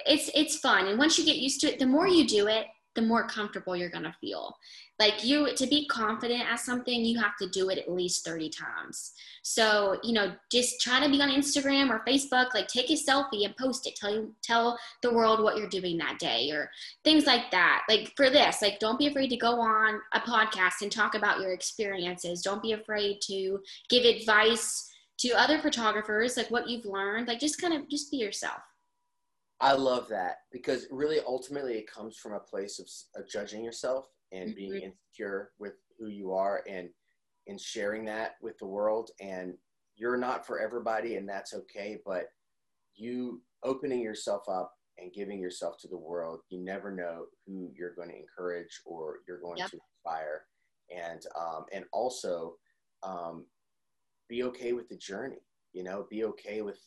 it's, 0.06 0.30
it's 0.36 0.58
fun. 0.58 0.88
And 0.88 1.00
once 1.00 1.18
you 1.18 1.24
get 1.24 1.38
used 1.38 1.62
to 1.62 1.72
it, 1.72 1.80
the 1.80 1.86
more 1.86 2.08
you 2.08 2.28
do 2.28 2.48
it, 2.48 2.66
the 2.98 3.02
more 3.04 3.28
comfortable 3.28 3.76
you're 3.76 3.92
going 3.92 4.04
to 4.04 4.16
feel. 4.20 4.58
Like 5.00 5.24
you, 5.24 5.54
to 5.56 5.68
be 5.68 5.86
confident 5.86 6.42
at 6.42 6.60
something, 6.60 7.06
you 7.06 7.20
have 7.20 7.38
to 7.38 7.48
do 7.48 7.70
it 7.70 7.78
at 7.78 7.92
least 7.92 8.26
30 8.26 8.50
times. 8.50 9.14
So, 9.44 10.00
you 10.04 10.14
know, 10.14 10.34
just 10.52 10.82
try 10.82 11.00
to 11.00 11.08
be 11.08 11.22
on 11.22 11.30
Instagram 11.30 11.92
or 11.92 12.04
Facebook, 12.06 12.56
like 12.56 12.68
take 12.68 12.90
a 12.90 12.94
selfie 12.94 13.46
and 13.46 13.56
post 13.56 13.86
it. 13.86 13.96
Tell 13.96 14.12
you, 14.12 14.34
tell 14.42 14.80
the 15.04 15.14
world 15.14 15.44
what 15.44 15.58
you're 15.58 15.70
doing 15.70 16.00
that 16.00 16.18
day 16.18 16.50
or 16.50 16.72
things 17.04 17.28
like 17.28 17.52
that. 17.52 17.84
Like 17.88 18.12
for 18.18 18.32
this, 18.32 18.64
like 18.64 18.80
don't 18.80 18.98
be 18.98 19.08
afraid 19.08 19.30
to 19.30 19.38
go 19.38 19.62
on 19.62 20.02
a 20.14 20.20
podcast 20.20 20.82
and 20.82 20.92
talk 20.92 21.14
about 21.14 21.40
your 21.40 21.54
experiences. 21.54 22.42
Don't 22.42 22.64
be 22.64 22.72
afraid 22.72 23.22
to 23.28 23.60
give 23.90 24.06
advice 24.06 24.92
to 25.20 25.30
other 25.34 25.60
photographers, 25.60 26.36
like 26.36 26.50
what 26.50 26.68
you've 26.68 26.86
learned. 26.86 27.28
Like 27.28 27.40
just 27.40 27.62
kind 27.62 27.76
of 27.76 27.88
just 27.88 28.10
be 28.10 28.18
yourself. 28.18 28.62
I 29.60 29.74
love 29.74 30.08
that 30.10 30.38
because 30.52 30.88
really 30.92 31.20
ultimately 31.26 31.74
it 31.74 31.92
comes 31.92 32.18
from 32.18 32.34
a 32.34 32.40
place 32.40 32.80
of, 32.80 32.88
of 33.22 33.30
judging 33.30 33.64
yourself 33.64 34.08
and 34.32 34.56
being 34.56 34.74
mm-hmm. 34.74 34.90
insecure 34.92 35.52
with 35.60 35.74
who 35.98 36.08
you 36.08 36.34
are 36.34 36.64
and 36.70 36.90
and 37.48 37.60
sharing 37.60 38.06
that 38.06 38.36
with 38.42 38.58
the 38.60 38.68
world 38.68 39.10
and 39.22 39.54
you're 39.96 40.18
not 40.18 40.46
for 40.46 40.60
everybody 40.60 41.16
and 41.16 41.28
that's 41.28 41.54
okay 41.54 41.98
but 42.06 42.26
you 42.96 43.42
opening 43.64 44.02
yourself 44.02 44.44
up 44.50 44.74
and 44.98 45.14
giving 45.14 45.40
yourself 45.40 45.78
to 45.80 45.88
the 45.88 45.98
world 45.98 46.42
you 46.50 46.64
never 46.64 46.92
know 46.92 47.26
who 47.46 47.72
you're 47.76 47.96
going 47.96 48.10
to 48.10 48.18
encourage 48.18 48.82
or 48.86 49.20
you're 49.28 49.40
going 49.40 49.58
yep. 49.58 49.70
to 49.70 49.78
inspire 49.78 50.44
and 50.96 51.26
um, 51.40 51.66
and 51.72 51.86
also 51.94 52.56
um, 53.04 53.46
be 54.30 54.44
okay 54.44 54.74
with 54.74 54.88
the 54.90 54.98
journey 54.98 55.42
you 55.74 55.84
know 55.84 56.06
be 56.10 56.26
okay 56.26 56.62
with 56.62 56.80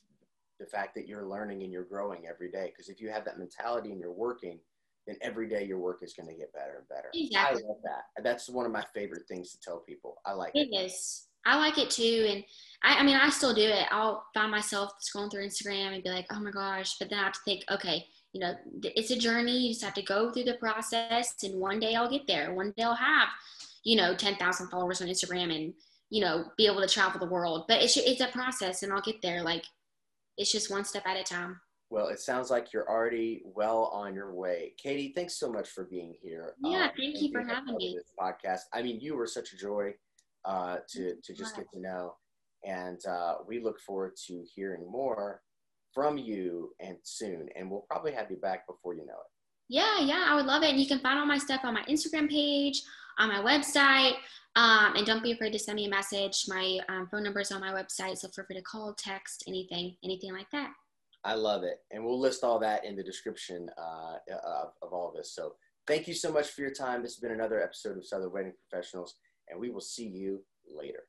the 0.60 0.66
fact 0.66 0.94
that 0.94 1.08
you're 1.08 1.26
learning 1.26 1.62
and 1.62 1.72
you're 1.72 1.84
growing 1.84 2.28
every 2.28 2.50
day. 2.50 2.70
Because 2.70 2.88
if 2.88 3.00
you 3.00 3.08
have 3.08 3.24
that 3.24 3.38
mentality 3.38 3.90
and 3.90 3.98
you're 3.98 4.12
working, 4.12 4.60
then 5.06 5.16
every 5.22 5.48
day 5.48 5.64
your 5.64 5.78
work 5.78 6.02
is 6.02 6.12
going 6.12 6.28
to 6.28 6.34
get 6.34 6.52
better 6.52 6.76
and 6.78 6.88
better. 6.88 7.08
Exactly. 7.14 7.62
I 7.64 7.66
love 7.66 7.78
that. 7.84 8.22
That's 8.22 8.48
one 8.48 8.66
of 8.66 8.72
my 8.72 8.84
favorite 8.94 9.26
things 9.26 9.50
to 9.52 9.60
tell 9.60 9.78
people. 9.78 10.18
I 10.26 10.32
like 10.34 10.52
it. 10.54 10.68
It 10.70 10.76
is. 10.76 11.26
I 11.46 11.56
like 11.56 11.78
it 11.78 11.88
too. 11.88 12.26
And 12.28 12.44
I, 12.82 13.00
I 13.00 13.02
mean, 13.02 13.16
I 13.16 13.30
still 13.30 13.54
do 13.54 13.62
it. 13.62 13.86
I'll 13.90 14.22
find 14.34 14.50
myself 14.50 14.92
scrolling 15.00 15.30
through 15.30 15.46
Instagram 15.46 15.94
and 15.94 16.04
be 16.04 16.10
like, 16.10 16.26
oh 16.30 16.38
my 16.38 16.50
gosh. 16.50 16.96
But 16.98 17.08
then 17.08 17.18
I 17.18 17.24
have 17.24 17.32
to 17.32 17.40
think, 17.46 17.64
okay, 17.70 18.04
you 18.34 18.40
know, 18.40 18.54
it's 18.82 19.10
a 19.10 19.18
journey. 19.18 19.58
You 19.58 19.70
just 19.70 19.82
have 19.82 19.94
to 19.94 20.02
go 20.02 20.30
through 20.30 20.44
the 20.44 20.54
process. 20.54 21.34
And 21.42 21.58
one 21.58 21.80
day 21.80 21.94
I'll 21.94 22.10
get 22.10 22.26
there. 22.26 22.52
One 22.52 22.74
day 22.76 22.82
I'll 22.82 22.94
have, 22.94 23.28
you 23.84 23.96
know, 23.96 24.14
10,000 24.14 24.68
followers 24.68 25.00
on 25.00 25.08
Instagram 25.08 25.54
and, 25.54 25.72
you 26.10 26.20
know, 26.20 26.44
be 26.58 26.66
able 26.66 26.82
to 26.82 26.88
travel 26.88 27.18
the 27.18 27.32
world. 27.32 27.64
But 27.66 27.82
it's, 27.82 27.96
it's 27.96 28.20
a 28.20 28.28
process 28.28 28.82
and 28.82 28.92
I'll 28.92 29.00
get 29.00 29.22
there. 29.22 29.42
Like, 29.42 29.64
it's 30.40 30.50
just 30.50 30.70
one 30.70 30.84
step 30.84 31.06
at 31.06 31.18
a 31.18 31.22
time. 31.22 31.60
Well, 31.90 32.08
it 32.08 32.18
sounds 32.20 32.50
like 32.50 32.72
you're 32.72 32.88
already 32.88 33.42
well 33.44 33.90
on 33.92 34.14
your 34.14 34.32
way. 34.32 34.72
Katie, 34.82 35.12
thanks 35.14 35.38
so 35.38 35.52
much 35.52 35.68
for 35.68 35.84
being 35.84 36.14
here. 36.22 36.54
Yeah, 36.64 36.84
um, 36.84 36.90
thank 36.96 37.20
you 37.20 37.30
for 37.30 37.42
having 37.42 37.76
me. 37.76 37.96
This 37.96 38.12
podcast. 38.18 38.60
I 38.72 38.80
mean, 38.80 39.00
you 39.00 39.16
were 39.16 39.26
such 39.26 39.52
a 39.52 39.56
joy 39.56 39.92
uh, 40.46 40.78
to 40.88 41.16
to 41.22 41.34
just 41.34 41.56
get 41.56 41.66
to 41.74 41.80
know, 41.80 42.14
and 42.64 43.04
uh, 43.06 43.34
we 43.46 43.60
look 43.60 43.80
forward 43.80 44.12
to 44.28 44.44
hearing 44.54 44.90
more 44.90 45.42
from 45.92 46.16
you 46.16 46.70
and 46.80 46.96
soon. 47.02 47.48
And 47.56 47.70
we'll 47.70 47.84
probably 47.90 48.12
have 48.12 48.30
you 48.30 48.36
back 48.36 48.66
before 48.66 48.94
you 48.94 49.04
know 49.04 49.12
it. 49.12 49.30
Yeah, 49.68 50.00
yeah, 50.00 50.26
I 50.28 50.36
would 50.36 50.46
love 50.46 50.62
it. 50.62 50.70
And 50.70 50.80
you 50.80 50.86
can 50.86 51.00
find 51.00 51.18
all 51.18 51.26
my 51.26 51.38
stuff 51.38 51.60
on 51.64 51.74
my 51.74 51.82
Instagram 51.82 52.30
page, 52.30 52.82
on 53.18 53.28
my 53.28 53.40
website. 53.40 54.14
Um, 54.56 54.96
and 54.96 55.06
don't 55.06 55.22
be 55.22 55.32
afraid 55.32 55.52
to 55.52 55.58
send 55.58 55.76
me 55.76 55.86
a 55.86 55.90
message. 55.90 56.44
My 56.48 56.80
um, 56.88 57.06
phone 57.10 57.22
number 57.22 57.40
is 57.40 57.52
on 57.52 57.60
my 57.60 57.72
website, 57.72 58.18
so 58.18 58.28
feel 58.28 58.44
free 58.44 58.56
to 58.56 58.62
call, 58.62 58.94
text, 58.94 59.44
anything, 59.46 59.96
anything 60.02 60.32
like 60.32 60.50
that. 60.50 60.72
I 61.24 61.34
love 61.34 61.62
it. 61.62 61.80
And 61.90 62.04
we'll 62.04 62.18
list 62.18 62.42
all 62.42 62.58
that 62.60 62.84
in 62.84 62.96
the 62.96 63.02
description 63.02 63.70
uh, 63.78 64.16
of, 64.44 64.72
of 64.82 64.92
all 64.92 65.12
this. 65.14 65.32
So 65.32 65.54
thank 65.86 66.08
you 66.08 66.14
so 66.14 66.32
much 66.32 66.48
for 66.50 66.62
your 66.62 66.72
time. 66.72 67.02
This 67.02 67.14
has 67.14 67.20
been 67.20 67.32
another 67.32 67.62
episode 67.62 67.96
of 67.96 68.06
Southern 68.06 68.32
Wedding 68.32 68.54
Professionals, 68.68 69.16
and 69.48 69.60
we 69.60 69.70
will 69.70 69.80
see 69.80 70.08
you 70.08 70.42
later. 70.66 71.04